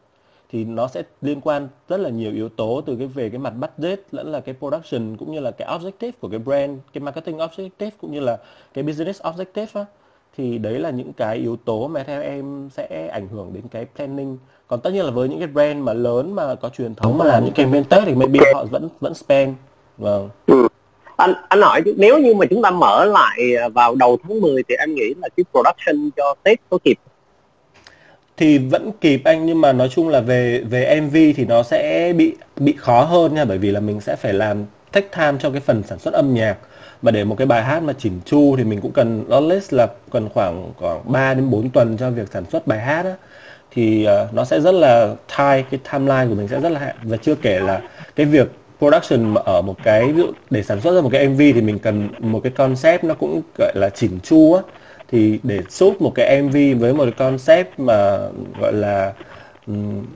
[0.51, 3.55] Thì nó sẽ liên quan rất là nhiều yếu tố từ cái về cái mặt
[3.60, 7.36] budget lẫn là cái production cũng như là cái objective của cái brand, cái marketing
[7.39, 8.39] objective cũng như là
[8.74, 9.86] cái business objective á
[10.36, 13.86] thì đấy là những cái yếu tố mà theo em sẽ ảnh hưởng đến cái
[13.96, 14.38] planning.
[14.68, 17.24] Còn tất nhiên là với những cái brand mà lớn mà có truyền thống mà
[17.24, 19.54] làm những campaign tết thì maybe họ vẫn vẫn spend.
[19.98, 20.28] Vâng.
[20.46, 20.68] Ừ.
[21.16, 23.38] anh anh hỏi nếu như mà chúng ta mở lại
[23.74, 26.96] vào đầu tháng 10 thì em nghĩ là cái production cho tết có kịp?
[28.36, 32.12] Thì vẫn kịp anh nhưng mà nói chung là về về MV thì nó sẽ
[32.16, 35.50] bị bị khó hơn nha bởi vì là mình sẽ phải làm take time cho
[35.50, 36.56] cái phần sản xuất âm nhạc
[37.02, 39.73] mà để một cái bài hát mà chỉnh chu thì mình cũng cần nó least
[39.73, 43.14] là cần khoảng khoảng 3 đến 4 tuần cho việc sản xuất bài hát á.
[43.70, 46.97] Thì uh, nó sẽ rất là tight cái timeline của mình sẽ rất là hạn.
[47.02, 47.81] Và chưa kể là
[48.16, 48.48] cái việc
[48.78, 51.60] production mà ở một cái ví dụ để sản xuất ra một cái MV thì
[51.60, 54.62] mình cần một cái concept nó cũng gọi là chỉnh chu á.
[55.09, 58.18] Thì để shoot một cái MV với một cái concept mà
[58.60, 59.12] gọi là
[59.66, 60.06] um,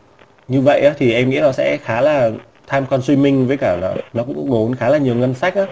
[0.49, 2.31] như vậy á, thì em nghĩ nó sẽ khá là
[2.73, 5.67] time consuming với cả là nó cũng ngốn khá là nhiều ngân sách á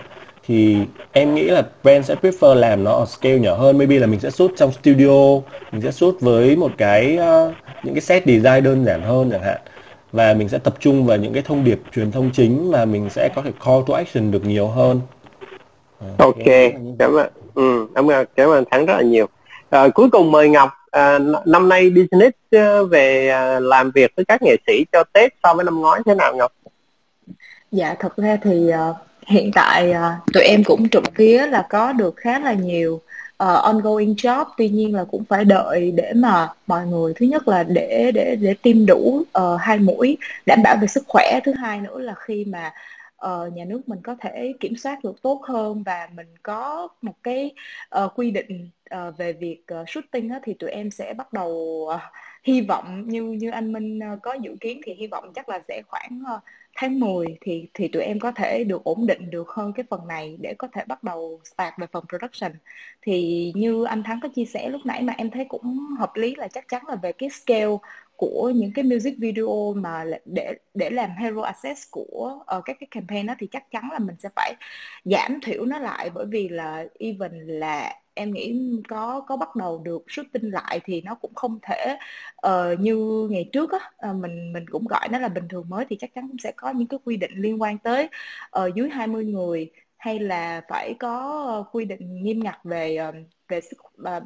[0.49, 0.77] thì
[1.13, 3.79] em nghĩ là brand sẽ prefer làm nó ở scale nhỏ hơn.
[3.79, 5.41] Maybe là mình sẽ shoot trong studio
[5.73, 9.43] mình sẽ shoot với một cái uh, những cái set design đơn giản hơn chẳng
[9.43, 9.61] hạn.
[10.13, 13.11] Và mình sẽ tập trung vào những cái thông điệp truyền thông chính mà mình
[13.11, 15.01] sẽ có thể call to action được nhiều hơn.
[16.01, 16.47] À, ok
[16.99, 17.29] cảm ơn.
[17.55, 19.27] Ừ, cảm ơn cảm ơn thắng rất là nhiều.
[19.71, 24.43] À, cuối cùng mời ngọc à, năm nay business ờ, về làm việc với các
[24.43, 26.53] nghệ sĩ cho tết so với năm ngoái thế nào ngọc?
[27.73, 28.97] Dạ thật ra thì uh,
[29.29, 33.63] hiện tại uh, tụi em cũng trộm vía là có được khá là nhiều uh,
[33.63, 34.45] ongoing job.
[34.57, 38.37] Tuy nhiên là cũng phải đợi để mà mọi người thứ nhất là để để
[38.37, 41.41] để tiêm đủ uh, hai mũi đảm bảo về sức khỏe.
[41.45, 42.73] Thứ hai nữa là khi mà
[43.27, 47.15] uh, nhà nước mình có thể kiểm soát được tốt hơn và mình có một
[47.23, 47.51] cái
[48.05, 51.51] uh, quy định uh, về việc uh, shooting á, thì tụi em sẽ bắt đầu
[51.95, 52.01] uh,
[52.45, 53.05] hy vọng.
[53.07, 56.23] Như như anh Minh uh, có dự kiến thì hy vọng chắc là sẽ khoảng
[56.37, 56.43] uh,
[56.81, 60.07] tháng 10 thì thì tụi em có thể được ổn định được hơn cái phần
[60.09, 62.53] này để có thể bắt đầu start về phần production.
[63.03, 66.35] Thì như anh Thắng có chia sẻ lúc nãy mà em thấy cũng hợp lý
[66.35, 67.77] là chắc chắn là về cái scale
[68.17, 72.89] của những cái music video mà để để làm hero access của uh, các cái
[72.91, 74.55] campaign đó thì chắc chắn là mình sẽ phải
[75.05, 79.79] giảm thiểu nó lại bởi vì là even là em nghĩ có có bắt đầu
[79.85, 81.99] được shooting lại thì nó cũng không thể
[82.47, 85.85] uh, như ngày trước á uh, mình mình cũng gọi nó là bình thường mới
[85.89, 88.09] thì chắc chắn cũng sẽ có những cái quy định liên quan tới
[88.59, 92.99] uh, dưới 20 người hay là phải có quy định nghiêm ngặt về
[93.49, 93.79] về sức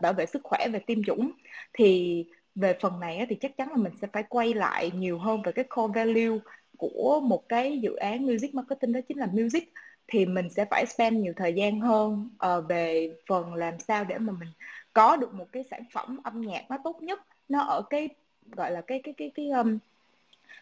[0.02, 1.30] bảo vệ sức khỏe về tiêm chủng.
[1.72, 2.24] Thì
[2.54, 5.52] về phần này thì chắc chắn là mình sẽ phải quay lại nhiều hơn về
[5.52, 6.38] cái core value
[6.78, 9.72] của một cái dự án music marketing đó chính là music
[10.12, 14.18] thì mình sẽ phải spend nhiều thời gian hơn uh, về phần làm sao để
[14.18, 14.48] mà mình
[14.92, 18.08] có được một cái sản phẩm âm nhạc nó tốt nhất nó ở cái
[18.52, 19.78] gọi là cái cái cái cái um,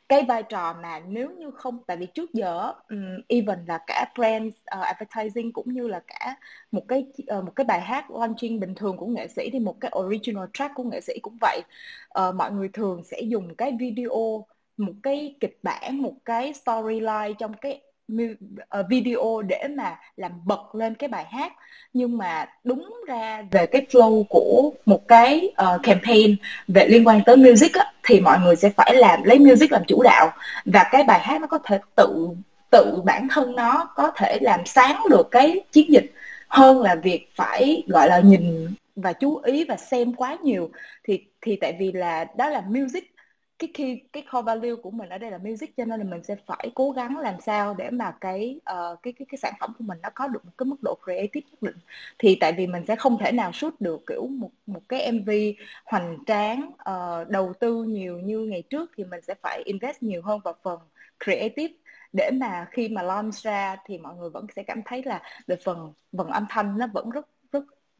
[0.08, 4.12] cái vai trò mà nếu như không tại vì trước giờ um, even là cả
[4.16, 6.36] brand uh, ờ, advertising cũng như là cả
[6.72, 7.06] một cái
[7.38, 10.44] uh, một cái bài hát launching bình thường của nghệ sĩ thì một cái original
[10.52, 11.62] track của nghệ sĩ cũng vậy.
[12.20, 14.46] Uh, mọi người thường sẽ dùng cái video
[14.76, 17.80] một cái kịch bản một cái storyline trong cái
[18.68, 21.52] Ờ, video để mà làm bật lên cái bài hát.
[21.92, 26.36] Nhưng mà đúng ra về cái flow của một cái uh, campaign
[26.68, 29.82] về liên quan tới music á, thì mọi người sẽ phải làm lấy music làm
[29.86, 30.32] chủ đạo.
[30.64, 32.28] Và cái bài hát nó có thể tự
[32.70, 36.12] tự bản thân nó có thể làm sáng được cái chiến dịch.
[36.48, 40.70] Hơn là việc phải gọi là nhìn và chú ý và xem quá nhiều.
[41.04, 43.09] Thì thì tại vì là đó là music
[43.60, 46.22] cái khi cái core value của mình ở đây là music cho nên là mình
[46.22, 49.72] sẽ phải cố gắng làm sao để mà cái uh, cái cái cái sản phẩm
[49.78, 51.76] của mình nó có được một cái mức độ creative nhất định.
[52.18, 55.30] Thì tại vì mình sẽ không thể nào shoot được kiểu một một cái MV
[55.84, 60.22] hoành tráng uh, đầu tư nhiều như ngày trước thì mình sẽ phải invest nhiều
[60.22, 60.78] hơn vào phần
[61.24, 61.74] creative.
[62.12, 65.56] Để mà khi mà launch ra thì mọi người vẫn sẽ cảm thấy là về
[65.64, 67.26] phần phần âm thanh nó vẫn rất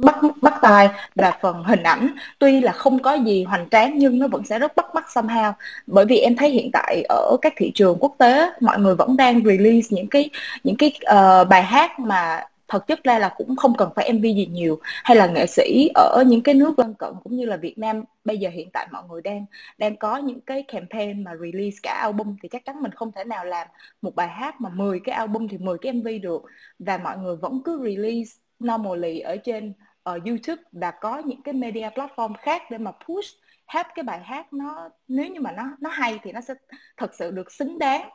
[0.00, 2.14] bắt bắt tai và phần hình ảnh.
[2.38, 5.52] Tuy là không có gì hoành tráng nhưng nó vẫn sẽ rất bắt mắt somehow.
[5.86, 9.16] Bởi vì em thấy hiện tại ở các thị trường quốc tế mọi người vẫn
[9.16, 10.30] đang release những cái
[10.64, 14.22] những cái uh, bài hát mà thật chất ra là cũng không cần phải MV
[14.22, 14.78] gì nhiều.
[14.82, 18.04] Hay là nghệ sĩ ở những cái nước lân cận cũng như là Việt Nam
[18.24, 19.46] bây giờ hiện tại mọi người đang
[19.78, 23.24] đang có những cái campaign mà release cả album thì chắc chắn mình không thể
[23.24, 23.66] nào làm
[24.02, 26.42] một bài hát mà 10 cái album thì 10 cái MV được.
[26.78, 29.72] Và mọi người vẫn cứ release normally ở trên
[30.02, 33.28] ở YouTube và có những cái media platform khác để mà push
[33.66, 36.54] hát cái bài hát nó nếu như mà nó nó hay thì nó sẽ
[36.96, 38.08] thật sự được xứng đáng.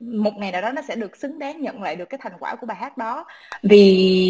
[0.00, 2.54] Một ngày nào đó nó sẽ được xứng đáng nhận lại được cái thành quả
[2.54, 3.24] của bài hát đó.
[3.62, 3.84] Vì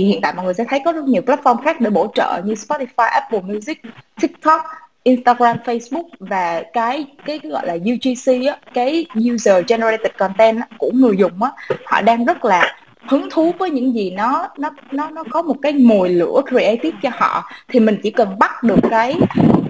[0.09, 2.55] hiện tại mọi người sẽ thấy có rất nhiều platform khác để bổ trợ như
[2.55, 3.83] Spotify, Apple Music,
[4.21, 4.63] TikTok,
[5.03, 10.67] Instagram, Facebook và cái cái, cái gọi là UGC á, cái user generated content á,
[10.79, 11.51] của người dùng á,
[11.85, 12.77] họ đang rất là
[13.09, 16.99] hứng thú với những gì nó nó nó nó có một cái mồi lửa creative
[17.03, 19.17] cho họ thì mình chỉ cần bắt được cái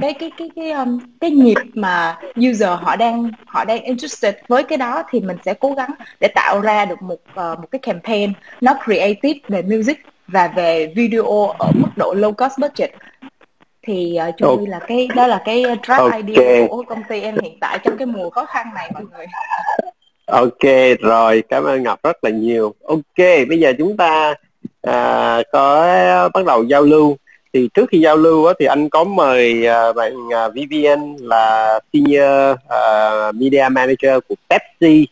[0.01, 2.19] cái cái cái cái um, cái nhịp mà
[2.51, 5.91] user họ đang họ đang interested với cái đó thì mình sẽ cố gắng
[6.21, 10.93] để tạo ra được một uh, một cái campaign nó creative về music và về
[10.97, 12.91] video ở mức độ low cost budget
[13.83, 14.67] thì uh, chung okay.
[14.67, 16.23] là cái đó là cái track okay.
[16.27, 19.27] idea của công ty em hiện tại trong cái mùa khó khăn này mọi người
[20.33, 22.75] ok rồi cảm ơn ngọc rất là nhiều.
[22.85, 24.35] Ok bây giờ chúng ta
[24.83, 25.87] à, có
[26.35, 27.17] bắt đầu giao lưu.
[27.53, 31.81] Thì trước khi giao lưu á, thì anh có mời à, bạn à, Vivian là
[31.93, 35.07] senior à, media manager của Pepsi.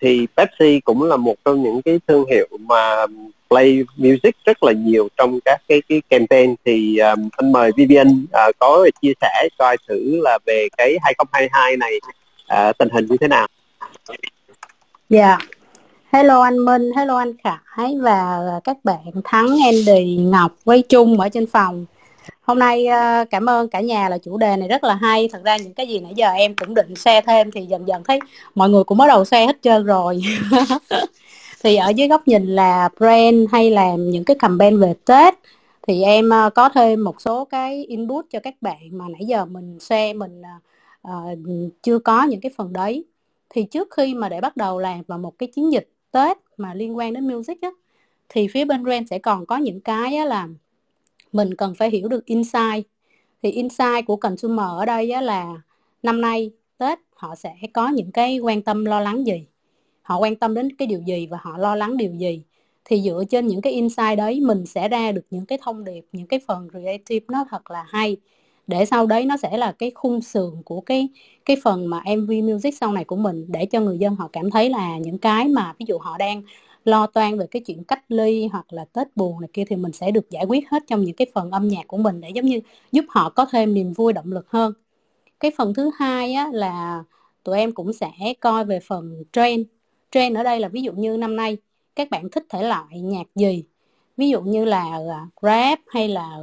[0.00, 3.06] Thì Pepsi cũng là một trong những cái thương hiệu mà
[3.50, 6.54] play music rất là nhiều trong các cái cái campaign.
[6.64, 11.76] Thì um, anh mời Vivian uh, có chia sẻ coi thử là về cái 2022
[11.76, 11.92] này
[12.68, 13.46] uh, tình hình như thế nào.
[15.08, 15.28] Dạ.
[15.28, 15.38] Yeah.
[16.12, 21.28] Hello anh Minh, hello anh Khải và các bạn Thắng, Andy, Ngọc với Trung ở
[21.28, 21.86] trên phòng.
[22.42, 25.28] Hôm nay ờ, cảm ơn cả nhà là chủ đề này rất là hay.
[25.32, 28.02] Thật ra những cái gì nãy giờ em cũng định share thêm thì dần dần
[28.04, 28.20] thấy
[28.54, 30.20] mọi người cũng bắt đầu share hết trơn rồi.
[31.64, 35.34] thì ở dưới góc nhìn là brand hay làm những cái campaign về Tết
[35.88, 39.44] thì em ờ, có thêm một số cái input cho các bạn mà nãy giờ
[39.44, 40.42] mình share mình
[41.08, 41.38] uh,
[41.82, 43.04] chưa có những cái phần đấy
[43.50, 46.74] thì trước khi mà để bắt đầu làm vào một cái chiến dịch Tết mà
[46.74, 47.70] liên quan đến music á,
[48.28, 50.48] thì phía bên brand sẽ còn có những cái á là
[51.32, 52.86] mình cần phải hiểu được insight.
[53.42, 55.54] Thì insight của consumer ở đây á là
[56.02, 59.46] năm nay Tết họ sẽ có những cái quan tâm lo lắng gì?
[60.02, 62.42] Họ quan tâm đến cái điều gì và họ lo lắng điều gì?
[62.84, 66.04] Thì dựa trên những cái insight đấy mình sẽ ra được những cái thông điệp,
[66.12, 68.16] những cái phần creative nó thật là hay
[68.68, 71.08] để sau đấy nó sẽ là cái khung sườn của cái
[71.44, 74.50] cái phần mà MV music sau này của mình để cho người dân họ cảm
[74.50, 76.42] thấy là những cái mà ví dụ họ đang
[76.84, 79.92] lo toan về cái chuyện cách ly hoặc là Tết buồn này kia thì mình
[79.92, 82.46] sẽ được giải quyết hết trong những cái phần âm nhạc của mình để giống
[82.46, 82.60] như
[82.92, 84.72] giúp họ có thêm niềm vui động lực hơn.
[85.40, 87.04] Cái phần thứ hai á, là
[87.44, 89.66] tụi em cũng sẽ coi về phần trend.
[90.12, 91.56] Trend ở đây là ví dụ như năm nay
[91.96, 93.64] các bạn thích thể loại nhạc gì?
[94.18, 96.38] Ví dụ như là à, rap hay là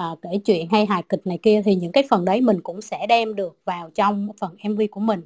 [0.00, 2.80] uh, kể chuyện hay hài kịch này kia thì những cái phần đấy mình cũng
[2.82, 5.22] sẽ đem được vào trong phần MV của mình.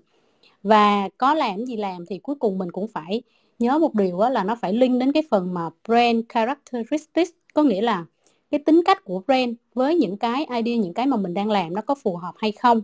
[0.62, 3.23] Và có làm gì làm thì cuối cùng mình cũng phải
[3.59, 7.31] nhớ một điều là nó phải link đến cái phần mà brand characteristics.
[7.55, 8.05] Có nghĩa là
[8.51, 11.75] cái tính cách của brand với những cái idea những cái mà mình đang làm
[11.75, 12.83] nó có phù hợp hay không.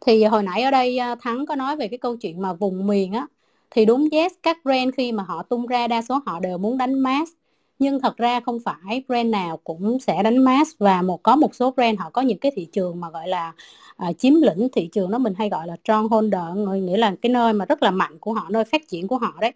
[0.00, 2.86] Thì hồi nãy ở đây à, thắng có nói về cái câu chuyện mà vùng
[2.86, 3.26] miền á
[3.70, 6.78] thì đúng yes các brand khi mà họ tung ra đa số họ đều muốn
[6.78, 7.32] đánh mass
[7.78, 11.54] nhưng thật ra không phải brand nào cũng sẽ đánh mass và một có một
[11.54, 13.52] số brand họ có những cái thị trường mà gọi là
[13.96, 16.42] à, chiếm lĩnh thị trường đó mình hay gọi là strongholder
[16.82, 19.34] nghĩa là cái nơi mà rất là mạnh của họ nơi phát triển của họ
[19.40, 19.52] đấy.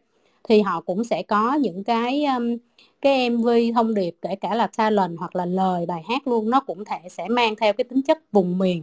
[0.48, 2.56] Thì họ cũng sẽ có những cái um,
[3.00, 6.60] cái MV thông điệp kể cả là talent hoặc là lời bài hát luôn nó
[6.60, 8.82] cũng thể sẽ mang theo cái tính chất vùng miền.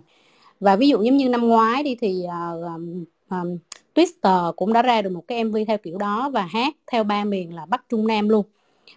[0.59, 3.57] Và ví dụ giống như năm ngoái đi thì uh, um, um,
[3.95, 7.23] Twitter cũng đã ra được một cái MV theo kiểu đó và hát theo ba
[7.23, 8.45] miền là Bắc Trung Nam luôn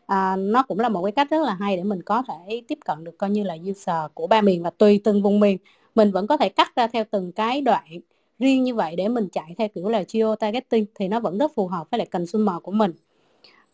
[0.07, 2.79] à, nó cũng là một cái cách rất là hay để mình có thể tiếp
[2.85, 5.59] cận được coi như là user của ba miền và tùy từng vùng miền.
[5.95, 8.01] Mình vẫn có thể cắt ra theo từng cái đoạn
[8.39, 11.55] riêng như vậy để mình chạy theo kiểu là geo targeting thì nó vẫn rất
[11.55, 12.93] phù hợp với lại consumer của mình.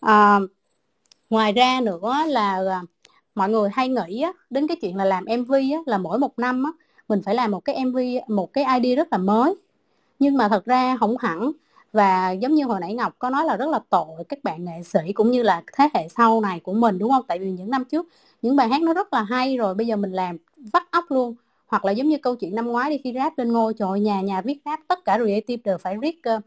[0.01, 0.41] À,
[1.31, 2.83] ngoài ra nữa là à,
[3.35, 6.39] mọi người hay nghĩ á, đến cái chuyện là làm MV á, là mỗi một
[6.39, 6.71] năm á,
[7.09, 9.55] mình phải làm một cái MV một cái ID rất là mới.
[10.19, 11.53] Nhưng mà thật ra không hẳn
[11.93, 14.83] và giống như hồi nãy Ngọc có nói là rất là tội các bạn nghệ
[14.85, 17.25] sĩ cũng như là thế hệ sau này của mình đúng không?
[17.29, 18.07] Tại vì những năm trước
[18.43, 20.37] những bài hát nó rất là hay rồi bây giờ mình làm
[20.73, 21.35] vắt óc luôn.
[21.67, 24.21] Hoặc là giống như câu chuyện năm ngoái đi khi rap lên ngôi trời nhà
[24.21, 26.43] nhà viết rap tất cả creative đều phải viết uh,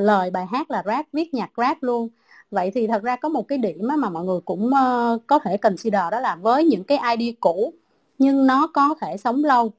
[0.00, 2.08] lời bài hát là rap viết nhạc rap luôn.
[2.50, 5.56] Vậy thì thật ra có một cái điểm mà mọi người cũng uh, có thể
[5.56, 7.72] consider đó là với những cái ID cũ
[8.18, 9.72] nhưng nó có thể sống lâu.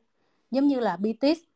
[0.52, 1.51] Giống như là BTS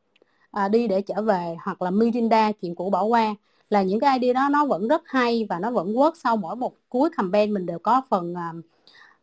[0.55, 3.35] à, đi để trở về hoặc là Mirinda chuyện cũ bỏ qua
[3.69, 6.55] là những cái idea đó nó vẫn rất hay và nó vẫn work sau mỗi
[6.55, 8.65] một cuối campaign mình đều có phần uh,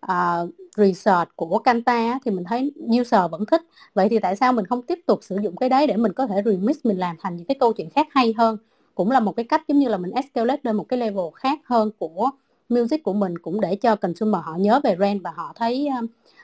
[0.07, 3.63] uh, research của Kanta thì mình thấy user vẫn thích.
[3.95, 6.27] Vậy thì tại sao mình không tiếp tục sử dụng cái đấy để mình có
[6.27, 8.57] thể remix mình làm thành những cái câu chuyện khác hay hơn?
[8.95, 11.59] Cũng là một cái cách giống như là mình escalate lên một cái level khác
[11.65, 12.31] hơn của
[12.69, 15.89] music của mình cũng để cho consumer họ nhớ về brand và họ thấy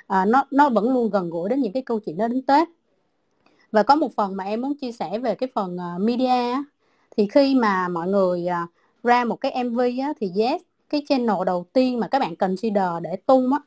[0.04, 2.68] uh, nó nó vẫn luôn gần gũi đến những cái câu chuyện đó đến Tết
[3.72, 6.62] và có một phần mà em muốn chia sẻ về cái phần uh, media
[7.16, 8.70] thì khi mà mọi người uh,
[9.04, 13.02] ra một cái MV á, thì yes cái channel đầu tiên mà các bạn consider
[13.02, 13.58] để tung á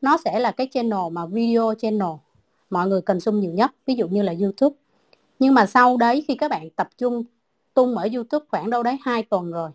[0.00, 2.10] nó sẽ là cái channel mà video channel
[2.70, 4.76] mọi người cần consume nhiều nhất ví dụ như là YouTube.
[5.38, 7.24] Nhưng mà sau đấy khi các bạn tập trung
[7.74, 9.70] tung ở YouTube khoảng đâu đấy hai tuần rồi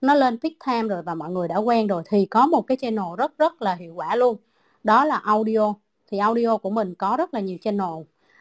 [0.00, 2.76] nó lên peak time rồi và mọi người đã quen rồi thì có một cái
[2.76, 4.36] channel rất rất là hiệu quả luôn.
[4.84, 5.74] Đó là audio.
[6.10, 7.90] Thì audio của mình có rất là nhiều channel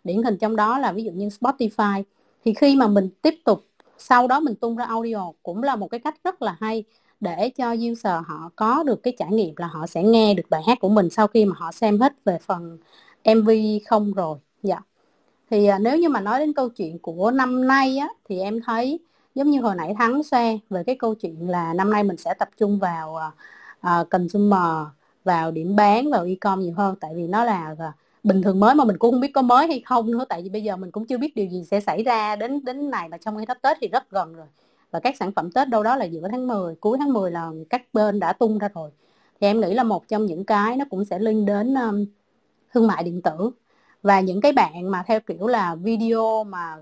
[0.03, 2.03] điển hình trong đó là ví dụ như Spotify.
[2.45, 3.65] Thì khi mà mình tiếp tục
[3.97, 6.83] sau đó mình tung ra audio cũng là một cái cách rất là hay
[7.19, 10.61] để cho user họ có được cái trải nghiệm là họ sẽ nghe được bài
[10.67, 12.77] hát của mình sau khi mà họ xem hết về phần
[13.23, 13.49] MV
[13.85, 14.37] không rồi.
[14.63, 14.79] Dạ.
[15.49, 18.61] Thì à, nếu như mà nói đến câu chuyện của năm nay á thì em
[18.65, 18.99] thấy
[19.35, 22.33] giống như hồi nãy thắng xe về cái câu chuyện là năm nay mình sẽ
[22.33, 23.17] tập trung vào
[23.87, 24.87] uh, consumer
[25.23, 26.95] vào điểm bán vào e-com nhiều hơn.
[26.99, 29.67] Tại vì nó là uh, bình thường mới mà mình cũng không biết có mới
[29.67, 32.03] hay không nữa tại vì bây giờ mình cũng chưa biết điều gì sẽ xảy
[32.03, 34.47] ra đến đến này là trong cái đó Tết thì rất gần rồi.
[34.91, 37.51] Và các sản phẩm Tết đâu đó là giữa tháng 10 cuối tháng 10 là
[37.69, 38.91] các bên đã tung ra rồi.
[39.41, 42.05] Thì em nghĩ là một trong những cái nó cũng sẽ liên đến um,
[42.73, 43.51] thương mại điện tử.
[44.03, 46.75] Và những cái bạn mà theo kiểu là video mà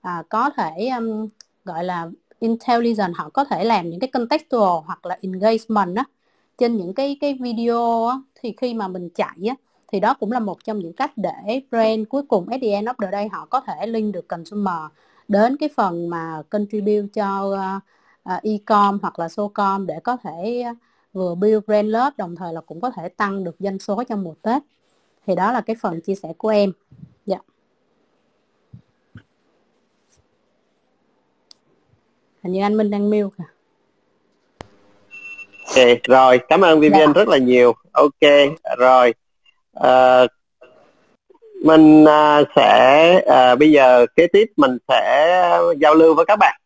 [0.00, 1.28] à, có thể um,
[1.64, 2.10] gọi là
[2.40, 6.04] intelligent họ có thể làm những cái contextual hoặc là engagement á
[6.58, 9.54] trên những cái cái video á, thì khi mà mình chạy á
[9.94, 12.88] thì đó cũng là một trong những cách để brand cuối cùng at the end
[12.88, 14.74] of the day họ có thể link được consumer
[15.28, 17.56] đến cái phần mà contribute cho
[18.34, 20.76] uh, e-com hoặc là so-com để có thể uh,
[21.12, 24.24] vừa build brand love đồng thời là cũng có thể tăng được doanh số trong
[24.24, 24.62] mùa Tết
[25.26, 26.72] thì đó là cái phần chia sẻ của em
[27.26, 27.38] dạ
[32.42, 33.44] hình như anh Minh đang mute kìa
[35.76, 37.12] Ok, rồi, cảm ơn Vivian dạ.
[37.12, 37.74] rất là nhiều.
[37.92, 38.20] Ok,
[38.78, 39.14] rồi.
[39.74, 40.26] À,
[41.64, 45.28] mình à, sẽ à, bây giờ kế tiếp mình sẽ
[45.80, 46.60] giao lưu với các bạn.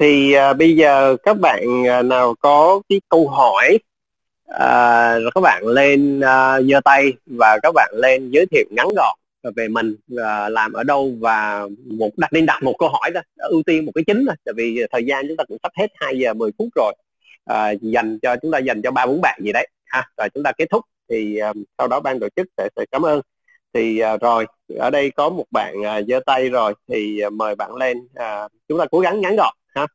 [0.00, 3.78] Thì à, bây giờ các bạn à, nào có cái câu hỏi
[4.46, 9.18] à, các bạn lên à, giơ tay và các bạn lên giới thiệu ngắn gọn
[9.56, 13.20] về mình và làm ở đâu và một đặt nên đặt một câu hỏi đó
[13.36, 15.86] ưu tiên một cái chính thôi tại vì thời gian chúng ta cũng sắp hết
[15.94, 16.94] 2 giờ 10 phút rồi.
[17.44, 19.68] À, dành cho chúng ta dành cho ba bốn bạn gì đấy.
[19.84, 22.84] Ha rồi chúng ta kết thúc thì um, sau đó ban tổ chức sẽ, sẽ
[22.90, 23.20] cảm ơn.
[23.72, 24.46] Thì uh, rồi
[24.78, 28.52] ở đây có một bạn uh, giơ tay rồi thì uh, mời bạn lên uh,
[28.68, 29.86] chúng ta cố gắng ngắn gọn ha.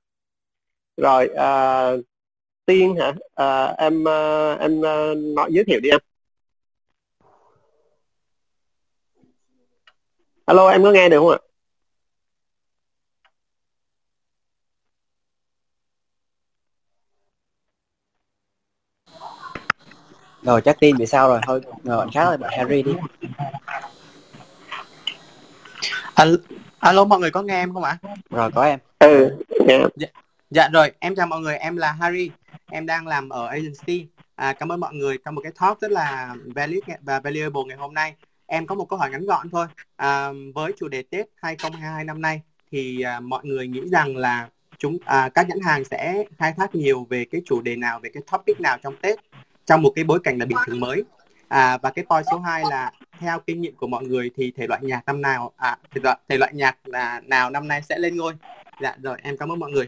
[0.98, 2.06] Rồi uh,
[2.66, 3.10] tiên hả?
[3.10, 6.00] Uh, em uh, em uh, nói giới thiệu đi em.
[10.46, 11.38] Alo em có nghe được không ạ?
[20.46, 21.40] Rồi chắc tin bị sao rồi.
[21.48, 22.92] Thôi ngờ bạn khác là bạn Harry đi.
[26.14, 26.38] Alo,
[26.80, 27.98] alo mọi người có nghe em không ạ?
[28.30, 28.80] Rồi có em.
[29.00, 29.80] Ừ nghe.
[29.96, 30.08] Dạ,
[30.50, 31.58] dạ rồi em chào mọi người.
[31.58, 32.32] Em là Harry.
[32.72, 34.08] Em đang làm ở agency.
[34.36, 37.78] À, cảm ơn mọi người trong một cái talk rất là valid và valuable ngày
[37.78, 38.16] hôm nay.
[38.46, 39.68] Em có một câu hỏi ngắn gọn thôi.
[39.96, 42.42] À, với chủ đề Tết 2022 năm nay
[42.72, 46.76] thì à, mọi người nghĩ rằng là chúng à, các nhãn hàng sẽ khai thác
[46.76, 49.20] nhiều về cái chủ đề nào về cái topic nào trong Tết
[49.66, 51.04] trong một cái bối cảnh là bình thường mới.
[51.48, 54.68] À, và cái point số 2 là theo kinh nghiệm của mọi người thì thể
[54.68, 58.00] loại nhạc năm nào à thể loại thể loại nhạc là nào năm nay sẽ
[58.00, 58.34] lên ngôi?
[58.82, 59.88] Dạ rồi em cảm ơn mọi người.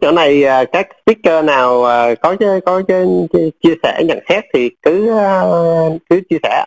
[0.00, 2.82] Chỗ này à, các speaker nào à, có có
[3.62, 5.42] chia sẻ nhận xét thì cứ à,
[6.10, 6.64] cứ chia sẻ.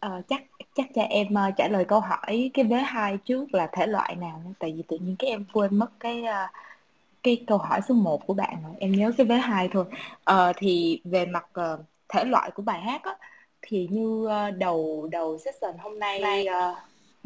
[0.00, 0.42] Ờ, chắc
[0.74, 4.16] chắc cho em uh, trả lời câu hỏi cái vế hai trước là thể loại
[4.16, 6.50] nào tại vì tự nhiên cái em quên mất cái uh,
[7.22, 9.84] cái câu hỏi số 1 của bạn rồi em nhớ cái vế hai thôi.
[10.30, 13.16] Uh, thì về mặt uh, thể loại của bài hát á,
[13.62, 16.76] thì như uh, đầu đầu session hôm nay uh,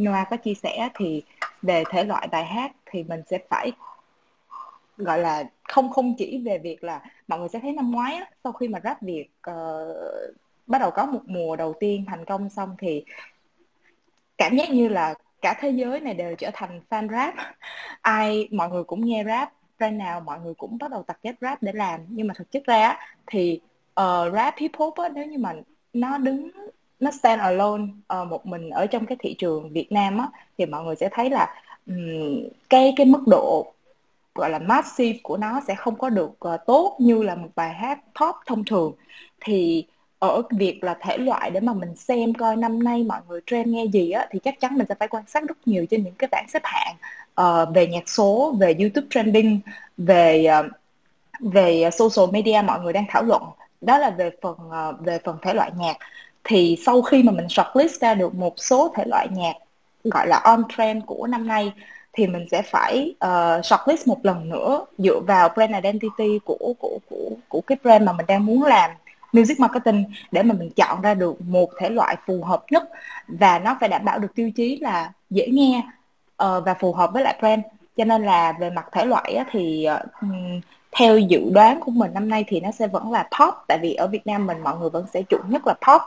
[0.02, 1.22] Noa có chia sẻ thì
[1.62, 3.72] về thể loại bài hát thì mình sẽ phải
[4.96, 8.30] gọi là không không chỉ về việc là mọi người sẽ thấy năm ngoái á,
[8.44, 10.34] sau khi mà rap Việt uh,
[10.66, 13.04] bắt đầu có một mùa đầu tiên thành công xong thì
[14.38, 17.34] cảm giác như là cả thế giới này đều trở thành fan rap.
[18.00, 21.34] Ai mọi người cũng nghe rap brand nào mọi người cũng bắt đầu tập ghép
[21.40, 22.00] rap để làm.
[22.08, 22.96] Nhưng mà thực chất ra
[23.26, 23.60] thì
[24.00, 25.54] uh, rap hip hop á, nếu như mà
[25.92, 26.50] nó đứng
[27.00, 30.28] nó stand alone uh, một mình ở trong cái thị trường Việt Nam á
[30.58, 33.72] thì mọi người sẽ thấy là um, cái cái mức độ
[34.34, 37.74] gọi là massive của nó sẽ không có được uh, tốt như là một bài
[37.74, 38.92] hát top thông thường.
[39.40, 39.86] Thì
[40.28, 43.68] ở việc là thể loại để mà mình xem coi năm nay mọi người trend
[43.68, 46.14] nghe gì á thì chắc chắn mình sẽ phải quan sát rất nhiều trên những
[46.18, 46.94] cái bảng xếp hạng
[47.40, 49.60] uh, về nhạc số về YouTube trending
[49.96, 50.66] về uh,
[51.40, 53.42] về social media mọi người đang thảo luận.
[53.80, 55.96] Đó là về phần uh, về phần thể loại nhạc.
[56.44, 59.54] Thì sau khi mà mình shortlist ra được một số thể loại nhạc
[60.04, 61.72] gọi là on trend của năm nay
[62.12, 66.98] thì mình sẽ phải uh, shortlist một lần nữa dựa vào brand identity của của
[67.08, 68.90] của của cái brand mà mình đang muốn làm
[69.34, 72.88] music marketing để mà mình chọn ra được một thể loại phù hợp nhất
[73.28, 75.82] và nó phải đảm bảo được tiêu chí là dễ nghe
[76.44, 77.62] uh, và phù hợp với lại brand
[77.96, 80.30] cho nên là về mặt thể loại á, thì uh,
[80.92, 83.94] theo dự đoán của mình năm nay thì nó sẽ vẫn là pop tại vì
[83.94, 86.02] ở Việt Nam mình mọi người vẫn sẽ chủ nhất là pop.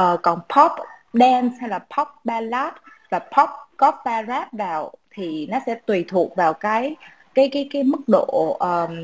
[0.00, 0.72] Uh, còn pop
[1.12, 2.72] dance hay là pop ballad
[3.10, 6.96] và pop có pha rap vào thì nó sẽ tùy thuộc vào cái
[7.34, 8.96] cái cái cái mức độ um,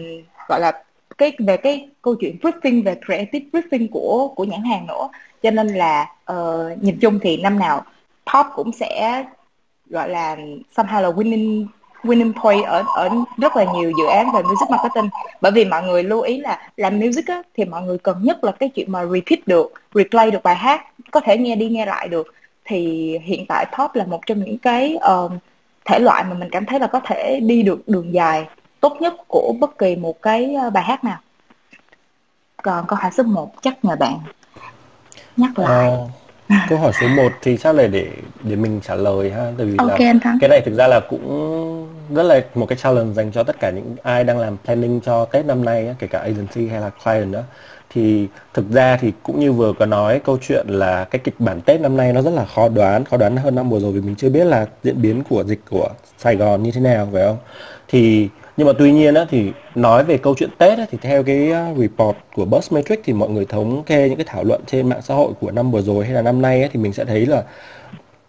[0.48, 0.82] gọi là
[1.18, 5.09] cái về cái câu chuyện briefing về creative briefing của của nhãn hàng nữa.
[5.43, 7.84] Cho nên là uh, nhìn chung thì năm nào
[8.32, 9.24] pop cũng sẽ
[9.86, 10.36] gọi là
[10.76, 11.66] somehow là winning
[12.02, 13.09] winning point ở ở
[13.39, 15.10] rất là nhiều dự án về music marketing.
[15.40, 18.44] Bởi vì mọi người lưu ý là làm music á, thì mọi người cần nhất
[18.44, 21.86] là cái chuyện mà repeat được replay được bài hát có thể nghe đi nghe
[21.86, 22.34] lại được.
[22.64, 25.32] Thì hiện tại pop là một trong những cái uh,
[25.84, 28.47] thể loại mà mình cảm thấy là có thể đi được đường dài
[28.83, 31.19] tốt nhất của bất kỳ một cái ờ, bài hát nào.
[32.63, 34.19] Còn câu hỏi số 1 chắc nhờ bạn
[35.37, 35.91] nhắc lại.
[36.49, 38.09] à, câu hỏi số 1 thì chắc là để
[38.43, 41.89] để mình trả lời ha tại vì okay, là cái này thực ra là cũng
[42.15, 45.25] rất là một cái challenge dành cho tất cả những ai đang làm planning cho
[45.25, 47.45] Tết năm nay kể cả agency hay là client nữa.
[47.91, 51.61] Thì thực ra thì cũng như vừa có nói câu chuyện là cái kịch bản
[51.61, 54.01] Tết năm nay nó rất là khó đoán khó đoán hơn năm vừa rồi vì
[54.01, 55.89] mình chưa biết là diễn biến của dịch của
[56.19, 57.39] Sài Gòn như thế nào phải không?
[57.89, 58.29] Thì
[58.62, 61.51] nhưng mà tuy nhiên á, thì nói về câu chuyện Tết á, thì theo cái
[61.51, 65.02] ờ, report của Buzzmetric thì mọi người thống kê những cái thảo luận trên mạng
[65.02, 67.26] xã hội của năm vừa rồi hay là năm nay á, thì mình sẽ thấy
[67.26, 67.43] là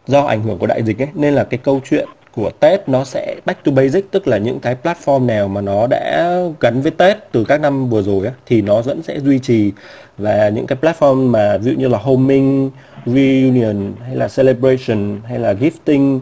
[0.07, 3.03] do ảnh hưởng của đại dịch ấy nên là cái câu chuyện của Tết nó
[3.03, 6.91] sẽ back to basic tức là những cái platform nào mà nó đã gắn với
[6.91, 9.72] Tết từ các năm vừa rồi ấy, thì nó vẫn sẽ duy trì.
[10.18, 12.72] Và những cái platform mà ví dụ như là homing,
[13.05, 16.19] reunion hay là celebration hay là gifting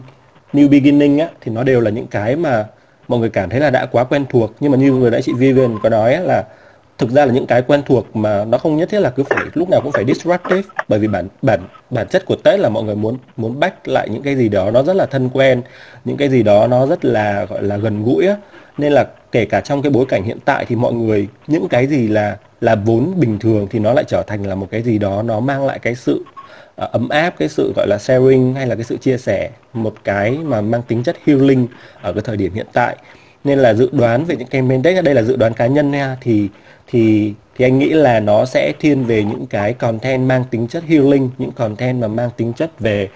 [0.52, 2.66] new beginning á thì nó đều là những cái mà
[3.08, 5.32] mọi người cảm thấy là đã quá quen thuộc, nhưng mà như vừa nãy chị
[5.38, 6.44] Vivian có nói là
[6.98, 9.44] thực ra là những cái quen thuộc mà nó không nhất thiết là cứ phải,
[9.54, 11.60] lúc nào cũng phải disruptive, bởi vì bản bản
[11.90, 14.70] bản chất của Tết là mọi người muốn muốn back lại những cái gì đó
[14.70, 15.62] nó rất là thân quen,
[16.04, 18.36] những cái gì đó nó rất là, gọi là gần gũi á.
[18.78, 21.86] Nên là kể cả trong cái bối cảnh hiện tại thì mọi người, những cái
[21.86, 24.98] gì là là vốn bình thường thì nó lại trở thành là một cái gì
[24.98, 26.24] đó nó mang lại cái sự
[26.82, 29.94] À, ấm áp cái sự, gọi là, sharing hay là cái sự chia sẻ một
[30.04, 31.66] cái mà mang tính chất healing
[32.02, 32.96] ở cái thời điểm hiện tại.
[33.44, 36.16] Nên là dự đoán về những cái deck, đây là dự đoán cá nhân nha,
[36.20, 36.48] thì
[36.86, 40.84] thì thì anh nghĩ là nó sẽ thiên về những cái content mang tính chất
[40.86, 43.08] healing, những content mà mang tính chất về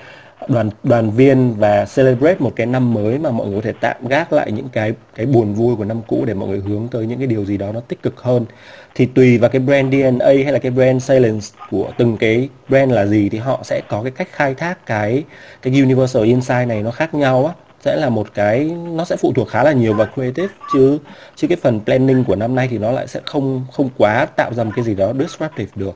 [0.48, 4.08] đoàn đoàn viên và celebrate một cái năm mới mà mọi người có thể tạm
[4.08, 7.06] gác lại những cái cái buồn vui của năm cũ để mọi người hướng tới
[7.06, 8.46] những cái điều gì đó nó tích cực hơn.
[8.94, 12.92] Thì tùy vào cái brand DNA hay là cái brand salience của từng cái brand
[12.92, 15.24] là gì thì họ sẽ có cái cách khai thác cái
[15.62, 17.52] cái universal insight này nó khác nhau á.
[17.80, 20.98] Sẽ là một cái nó sẽ phụ thuộc khá là nhiều vào creative chứ
[21.36, 24.54] chứ cái phần planning của năm nay thì nó lại sẽ không không quá tạo
[24.54, 25.94] ra một cái gì đó disruptive được.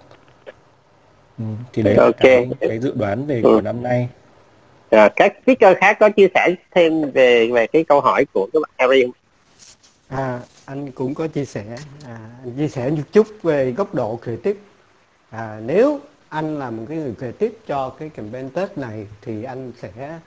[1.38, 3.42] Ừ, thì đấy là cái, cái dự đoán về ừ.
[3.42, 4.08] của năm nay
[4.90, 8.60] à, các speaker khác có chia sẻ thêm về về cái câu hỏi của các
[8.62, 9.12] bạn Harry không?
[10.08, 11.64] À, anh cũng có chia sẻ
[12.04, 14.60] à, anh chia sẻ một chút về góc độ creative
[15.30, 19.72] à, nếu anh là một cái người creative cho cái campaign Tết này thì anh
[19.82, 20.18] sẽ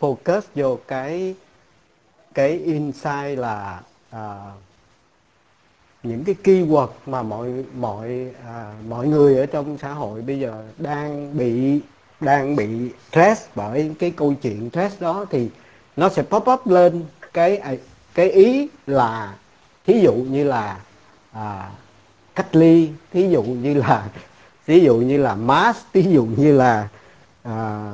[0.00, 1.34] focus vô cái
[2.34, 3.80] cái insight là
[4.10, 4.52] à,
[6.02, 10.64] những cái keyword mà mọi mọi à, mọi người ở trong xã hội bây giờ
[10.78, 11.80] đang bị
[12.20, 12.68] đang bị
[13.10, 15.48] stress bởi cái câu chuyện stress đó thì
[15.96, 17.72] nó sẽ pop up lên cái à,
[18.14, 19.34] cái ý là
[19.86, 20.76] thí dụ như là
[21.32, 21.70] à,
[22.34, 24.08] cách ly thí dụ như là
[24.66, 26.88] thí dụ như là mask thí dụ như là
[27.42, 27.90] à,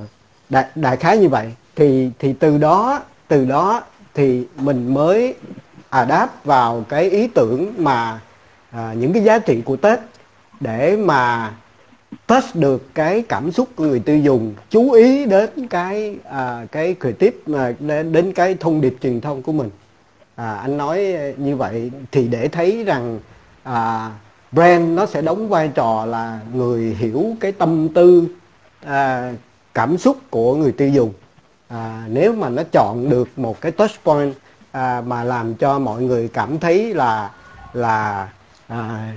[0.48, 1.52] đại, đại khái như vậy.
[1.76, 3.82] Thì thì từ đó từ đó
[4.14, 5.34] thì mình mới
[5.88, 8.20] adapt vào cái ý tưởng mà
[8.70, 10.00] à, những cái giá trị của Tết
[10.60, 11.52] để mà
[12.26, 16.97] test được cái cảm xúc của người tiêu dùng chú ý đến cái à, cái
[17.01, 19.70] creative mà đến, đến cái thông điệp truyền thông của mình.
[20.34, 23.20] À, anh nói như vậy thì để thấy rằng
[23.62, 24.10] à,
[24.52, 28.26] brand nó sẽ đóng vai trò là người hiểu cái tâm tư
[28.84, 29.32] à,
[29.74, 31.12] cảm xúc của người tiêu dùng.
[31.68, 34.34] À, nếu mà nó chọn được một cái touch point
[34.72, 37.30] à, mà làm cho mọi người cảm thấy là
[37.72, 38.28] là
[38.68, 39.12] à,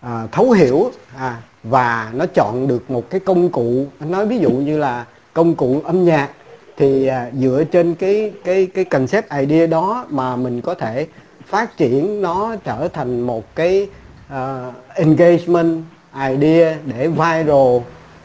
[0.00, 4.38] à, thấu hiểu à, và nó chọn được một cái công cụ anh nói ví
[4.38, 6.28] dụ như là công cụ âm nhạc.
[6.76, 11.06] Thì à, dựa trên cái cái cái concept idea đó mà mình có thể
[11.46, 13.88] phát triển nó trở thành một cái
[14.32, 15.82] uh, engagement
[16.28, 17.78] idea để viral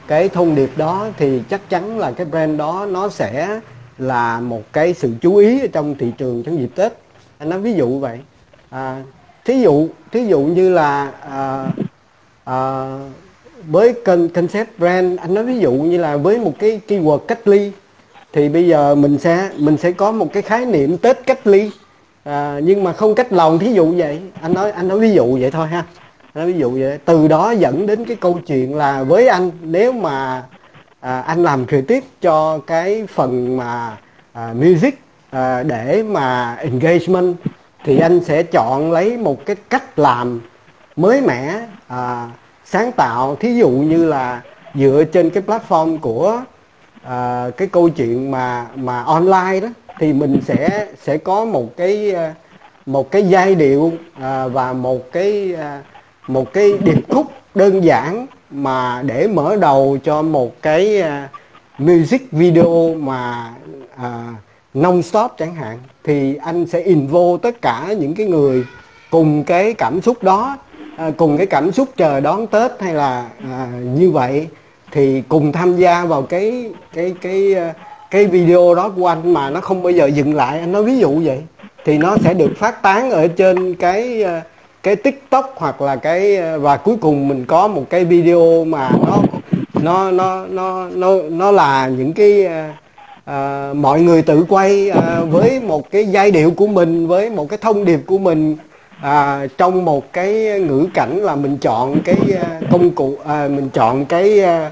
[0.07, 3.59] cái thông điệp đó thì chắc chắn là cái brand đó nó sẽ
[3.97, 6.93] là một cái sự chú ý trong thị trường trong dịp Tết.
[7.37, 8.19] Anh nói ví dụ vậy
[8.69, 9.03] à,
[9.45, 11.67] thí dụ thí dụ như là à,
[12.43, 12.97] à,
[13.67, 13.93] với
[14.33, 17.71] concept brand anh nói ví dụ như là với một cái keyword cách ly
[18.33, 21.71] thì bây giờ mình sẽ mình sẽ có một cái khái niệm Tết cách ly.
[22.23, 24.19] À, nhưng mà không cách lòng thí dụ vậy.
[24.41, 25.83] Anh nói anh nói ví dụ vậy thôi ha.
[26.35, 26.99] Nói ví dụ vậy.
[27.05, 30.43] Từ đó dẫn đến cái câu chuyện là với anh nếu mà
[30.99, 33.97] à, anh làm creative cho cái phần mà
[34.33, 37.35] à, music à, để mà engagement
[37.83, 40.41] thì anh sẽ chọn lấy một cái cách làm
[40.95, 42.29] mới mẻ à,
[42.71, 43.35] sáng tạo.
[43.35, 44.41] Thí dụ như là
[44.75, 46.41] dựa trên cái platform của
[47.03, 49.67] uh, cái câu chuyện mà mà online đó
[49.99, 52.33] thì mình sẽ sẽ có một cái à,
[52.85, 58.27] một cái giai điệu uh, và một cái uh, một cái điệp khúc đơn giản
[58.49, 63.53] mà để mở đầu cho một cái uh, music video mà
[63.95, 64.35] uh,
[64.73, 65.79] non stop chẳng hạn.
[66.03, 68.65] Thì anh sẽ invo tất cả những cái người
[69.09, 70.57] cùng cái cảm xúc đó.
[70.97, 74.47] À, cùng cái cảm xúc chờ đón tết hay là à, như vậy
[74.91, 77.73] thì cùng tham gia vào cái cái cái à,
[78.11, 80.59] cái video đó của anh mà nó không bao giờ dừng lại.
[80.59, 81.39] Anh nói ví dụ vậy
[81.85, 84.41] thì nó sẽ được phát tán ở trên cái à,
[84.83, 89.21] cái tiktok hoặc là cái và cuối cùng mình có một cái video mà nó
[89.81, 92.47] nó nó nó nó nó là những cái
[93.25, 97.49] à, mọi người tự quay à, với một cái giai điệu của mình với một
[97.49, 98.57] cái thông điệp của mình
[99.01, 103.69] à, trong một cái ngữ cảnh là mình chọn cái à, công cụ à, mình
[103.73, 104.71] chọn cái à,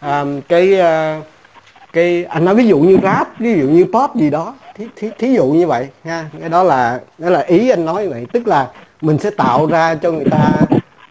[0.00, 1.20] à, cái à,
[1.92, 5.10] cái anh nói ví dụ như rap ví dụ như pop gì đó thí, thí,
[5.18, 8.26] thí dụ như vậy nha cái đó là đó là ý anh nói vậy.
[8.32, 8.70] Tức là
[9.00, 10.50] mình sẽ tạo ra cho người ta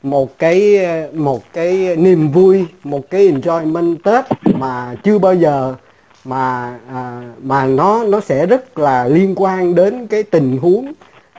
[0.03, 5.75] một cái à, một cái niềm vui một cái enjoyment tết mà chưa bao giờ
[6.25, 10.93] mà à, mà nó nó sẽ rất là liên quan đến cái tình huống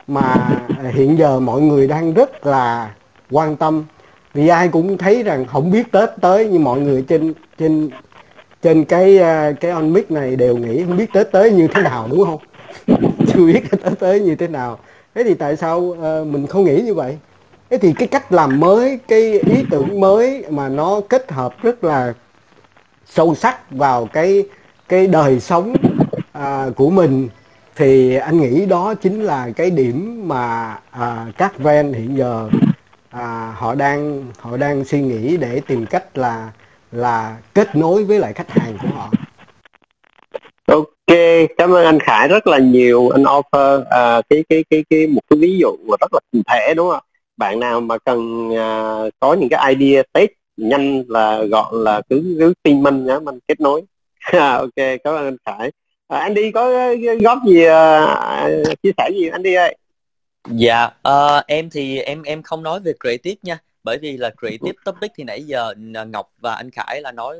[0.07, 0.49] mà
[0.93, 2.95] hiện giờ mọi người đang rất là
[3.31, 3.85] quan tâm.
[4.35, 7.91] Vì ai cũng thấy rằng không biết tết tới nhưng mọi người trên trên
[8.63, 11.83] trên cái à, cái on mic này đều nghĩ không biết tết tới như thế
[11.83, 12.41] nào đúng không?
[13.27, 14.79] Chưa biết tết tới như thế nào.
[15.15, 17.19] Thế thì tại sao uh, mình không nghĩ như vậy?
[17.71, 21.85] Thế thì cái cách làm mới cái ý tưởng mới mà nó kết hợp rất
[21.85, 22.15] là
[23.07, 24.45] sâu sắc vào cái
[24.89, 25.75] cái đời sống
[26.39, 27.29] uh, của mình
[27.77, 32.51] thì anh nghĩ đó chính là cái điểm mà à, các ven hiện giờ
[33.11, 36.53] à, họ đang họ đang suy nghĩ để tìm cách là
[36.93, 39.11] là kết nối với lại khách hàng của họ.
[40.67, 41.17] Ok
[41.59, 43.09] cảm ơn anh Khải rất là nhiều.
[43.09, 46.75] Anh offer à, cái cái cái cái một cái ví dụ rất là cụ thể
[46.77, 47.03] đúng không
[47.37, 52.37] bạn nào mà cần à, có những cái idea test nhanh là gọn là cứ
[52.39, 53.83] cứ tin mình nhá mình kết nối.
[54.33, 55.71] Ok cảm ơn anh Khải
[56.09, 59.77] à, đi có góp gì uh, chia sẻ gì anh đi ơi?
[60.51, 63.59] Dạ uh, em thì em em không nói về creative nha.
[63.85, 65.75] Bởi vì là creative topic thì nãy giờ
[66.07, 67.37] Ngọc và anh Khải là nói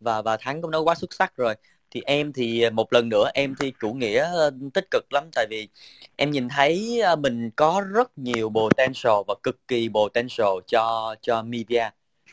[0.00, 1.54] và và Thắng cũng nói quá xuất sắc rồi.
[1.90, 4.30] Thì em thì một lần nữa em thì chủ nghĩa
[4.74, 5.24] tích cực lắm.
[5.34, 5.68] Tại vì
[6.16, 11.84] em nhìn thấy mình có rất nhiều potential và cực kỳ potential cho cho media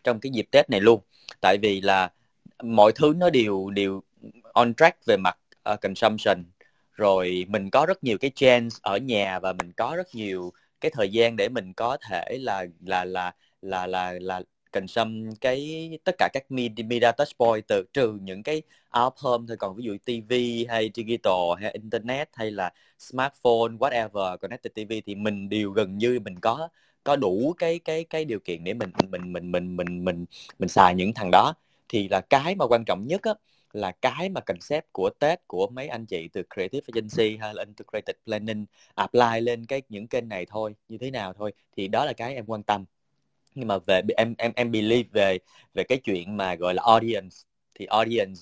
[0.03, 1.01] trong cái dịp Tết này luôn.
[1.41, 2.11] Tại vì là
[2.63, 4.01] mọi thứ nó đều đều
[4.53, 5.37] on track về mặt
[5.73, 6.43] uh, consumption.
[6.91, 10.91] Rồi mình có rất nhiều cái chance ở nhà và mình có rất nhiều cái
[10.95, 16.15] thời gian để mình có thể là là là là là là consume cái tất
[16.17, 18.61] cả các media touch point từ trừ những cái
[18.99, 19.57] outcome thôi.
[19.57, 25.15] Còn ví dụ TV hay digital hay internet hay là smartphone whatever connected TV thì
[25.15, 26.69] mình đều gần như mình có
[27.03, 30.25] có đủ cái cái cái điều kiện để mình mình mình mình mình mình
[30.59, 31.53] mình xài những thằng đó.
[31.89, 33.33] Thì là cái mà quan trọng nhất á
[33.73, 37.63] là cái mà concept của Tết của mấy anh chị từ Creative Agency hay là
[37.67, 38.65] Integrated Planning
[38.95, 42.35] apply lên cái, những kênh này thôi, như thế nào thôi, thì đó là cái
[42.35, 42.85] em quan tâm.
[43.55, 45.39] Nhưng mà về, em em em believe về
[45.73, 47.37] về cái chuyện mà gọi là audience,
[47.75, 48.41] thì audience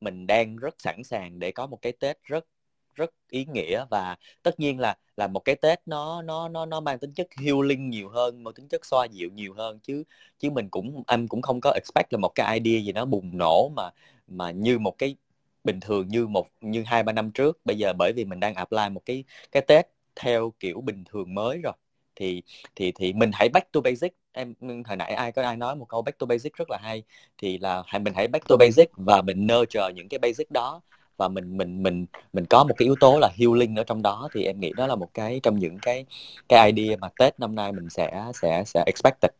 [0.00, 2.46] mình đang rất sẵn sàng để có một cái Tết rất
[2.94, 6.80] rất ý nghĩa và tất nhiên là là một cái Tết nó nó nó nó
[6.80, 9.78] mang tính chất healing nhiều hơn, mang tính chất xoa dịu nhiều hơn.
[9.82, 10.04] Chứ
[10.38, 13.38] chứ mình cũng em cũng không có expect là một cái idea gì nó bùng
[13.38, 13.90] nổ mà
[14.28, 15.16] mà như một cái
[15.64, 17.58] bình thường như một như hai ba năm trước.
[17.64, 21.34] Bây giờ bởi vì mình đang apply một cái cái Tết theo kiểu bình thường
[21.34, 21.72] mới rồi
[22.16, 22.42] thì
[22.76, 24.12] thì thì mình hãy back to basic.
[24.32, 24.54] Em
[24.86, 27.02] hồi nãy ai có ai nói một câu back to basic rất là hay
[27.38, 30.82] thì là hãy mình hãy back to basic và mình nurture những cái basic đó
[31.16, 34.28] và mình mình mình mình có một cái yếu tố là healing ở trong đó
[34.32, 36.04] thì em nghĩ đó là một cái trong những cái
[36.48, 39.30] cái idea mà Tết năm nay mình sẽ sẽ sẽ expected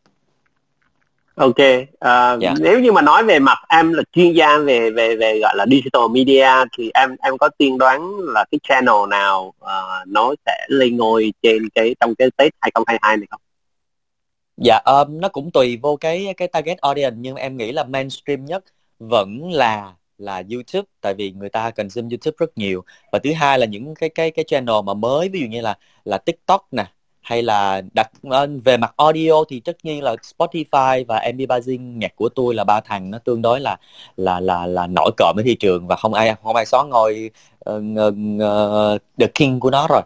[1.35, 2.55] Ok, uh, yeah.
[2.61, 5.67] nếu như mà nói về mặt em là chuyên gia về về về gọi là
[5.71, 6.49] digital media
[6.79, 11.33] thì em em có tiên đoán là cái channel nào uh, nó sẽ lên ngôi
[11.43, 13.41] trên cái trong cái Tết 2022 này không?
[14.57, 18.45] Dạ, um, nó cũng tùy vô cái cái target audience nhưng em nghĩ là mainstream
[18.45, 18.65] nhất
[18.99, 22.85] vẫn là là YouTube tại vì người ta cần consume YouTube rất nhiều.
[23.13, 25.79] Và thứ hai là những cái cái cái channel mà mới ví dụ như là
[26.05, 26.87] là TikTok nè
[27.21, 31.99] hay là đặt ờ, về mặt audio thì tất nhiên là Spotify và MB Buzzing
[31.99, 33.77] nhạc của tôi là ba thằng nó tương đối là
[34.17, 37.31] là là là nổi cộm với thị trường và không ai không ai xóa ngôi
[37.71, 40.03] uh, uh, the king của nó rồi.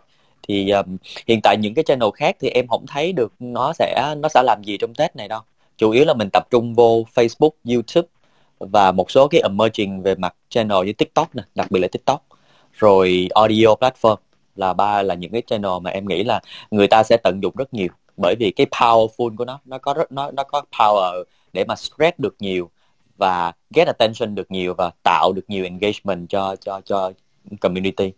[0.48, 4.14] Thì um, hiện tại những cái channel khác thì em không thấy được nó sẽ
[4.18, 5.40] nó sẽ làm gì trong Tết này đâu.
[5.78, 8.08] Chủ yếu là mình tập trung vô Facebook, YouTube
[8.58, 12.24] và một số cái emerging về mặt channel như TikTok nè, đặc biệt là TikTok.
[12.72, 14.16] Rồi audio platform
[14.56, 16.40] là ba là những cái channel mà em nghĩ là
[16.70, 17.88] người ta sẽ tận dụng rất nhiều.
[18.16, 21.76] Bởi vì cái powerful của nó nó có rất nó nó có power để mà
[21.76, 22.70] spread được nhiều
[23.16, 27.12] và get attention được nhiều và tạo được nhiều engagement cho cho cho
[27.60, 28.12] community.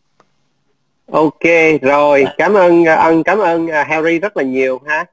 [1.12, 1.44] Ok
[1.82, 2.24] rồi.
[2.38, 5.04] Cảm ơn ơn cảm ơn à, Harry rất là nhiều ha.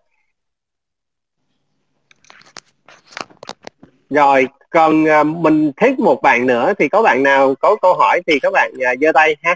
[4.09, 4.47] Rồi
[4.77, 8.39] còn uh, mình thích một bạn nữa thì có bạn nào có câu hỏi thì
[8.39, 9.55] các bạn uh, giơ tay ha.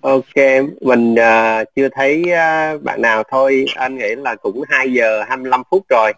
[0.00, 3.64] Ok mình uh, chưa thấy uh, bạn nào thôi.
[3.74, 6.12] Anh nghĩ là cũng 2 giờ 25 phút rồi.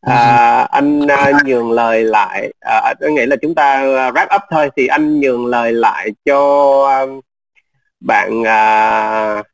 [0.00, 4.70] À, anh uh, nhường lời lại uh, anh nghĩ là chúng ta wrap up thôi.
[4.76, 6.40] Thì anh nhường lời lại cho
[7.04, 7.24] uh,
[8.00, 9.46] bạn uh,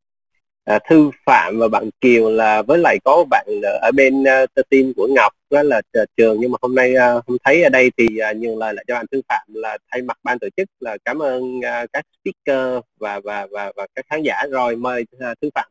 [0.66, 3.46] à, thư phạm và bạn kiều là với lại có bạn
[3.82, 5.82] ở bên uh, team của ngọc đó là
[6.16, 6.40] trường.
[6.40, 8.84] Nhưng mà hôm nay à, uh, không thấy ở đây thì uh, nhường lời lại
[8.88, 12.06] cho bạn thư phạm là thay mặt ban tổ chức là cảm ơn uh, các
[12.20, 14.42] speaker và và và và các khán giả.
[14.50, 15.68] Rồi mời uh, thư phạm.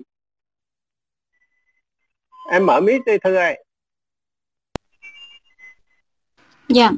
[2.52, 3.64] Em mở mic đi thư ơi.
[6.70, 6.92] Dạ.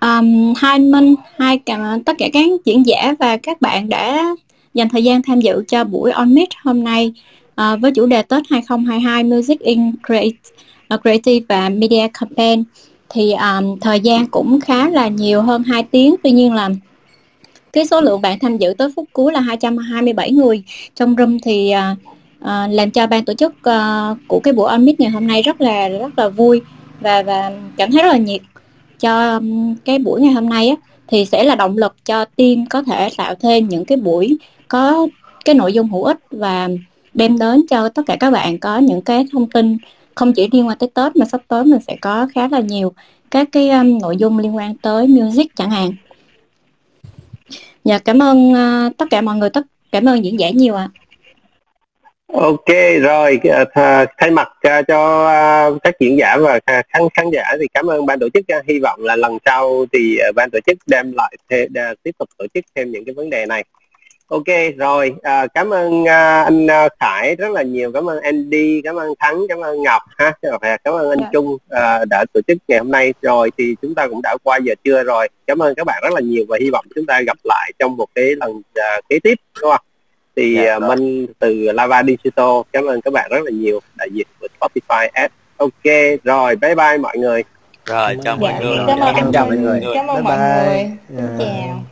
[0.00, 4.34] Um, hai Minh, hai cả, tất cả các diễn giả và các bạn đã
[4.74, 7.12] dành thời gian tham dự cho buổi On Meet hôm nay
[7.60, 10.36] uh, với chủ đề Tết 2022 Music in Create,
[10.94, 12.64] uh, Creative và Media Campaign.
[13.08, 16.70] Thì um, thời gian cũng khá là nhiều hơn 2 tiếng, tuy nhiên là
[17.72, 20.62] cái số lượng bạn tham dự tới phút cuối là 227 người.
[20.94, 21.98] Trong room thì uh,
[22.40, 25.42] uh, làm cho ban tổ chức uh, của cái buổi on meet ngày hôm nay
[25.42, 26.60] rất là rất là vui
[27.00, 28.40] và và cảm thấy rất là nhiệt
[29.00, 29.40] cho
[29.84, 30.76] cái buổi ngày hôm nay á,
[31.08, 34.36] thì sẽ là động lực cho team có thể tạo thêm những cái buổi
[34.72, 35.06] có
[35.44, 36.68] cái nội dung hữu ích và
[37.14, 39.76] đem đến cho tất cả các bạn có những cái thông tin
[40.14, 42.92] không chỉ liên quan tới Tết mà sắp tới mình sẽ có khá là nhiều
[43.30, 45.92] các cái um, nội dung liên quan tới music chẳng hạn.
[47.84, 49.62] Dạ cảm ơn uh, tất cả mọi người, tất
[49.92, 50.88] cảm ơn diễn giả nhiều ạ.
[50.92, 51.00] À.
[52.34, 52.68] Ok
[53.02, 53.40] rồi
[53.74, 55.26] ờ, thay mặt uh, cho
[55.72, 58.66] uh, các diễn giả và khán khán giả thì cảm ơn ban tổ chức uh,
[58.66, 62.28] hy vọng là lần sau thì uh, ban tổ chức đem lại uh, tiếp tục
[62.38, 63.64] tổ chức thêm những cái vấn đề này
[64.32, 67.92] ok rồi à, cảm ơn à, anh à, Khải rất là nhiều.
[67.92, 70.32] Cảm ơn Andy cảm ơn Thắng cảm ơn Ngọc ha.
[70.60, 71.20] Và cảm ơn anh yeah.
[71.20, 71.28] Dạ.
[71.32, 73.14] Trung à, đã tổ chức ngày hôm nay.
[73.22, 75.28] Rồi thì chúng ta cũng đã qua giờ trưa rồi.
[75.46, 77.96] Cảm ơn các bạn rất là nhiều và hy vọng chúng ta gặp lại trong
[77.96, 79.84] một cái lần à, kế tiếp đúng không?
[80.36, 83.80] Thì yeah, dạ, uh, Minh từ Lava Digital cảm ơn các bạn rất là nhiều.
[83.96, 85.34] Đại diện của Spotify app.
[85.56, 85.92] Ok
[86.24, 87.44] rồi bye bye mọi người.
[87.86, 88.76] Rồi chào mọi dạ, người.
[88.86, 89.80] cảm ơn chào mọi người.
[89.94, 90.90] Cảm ơn bye mọi bye.
[91.08, 91.18] người.
[91.18, 91.38] Yeah.
[91.38, 91.91] chào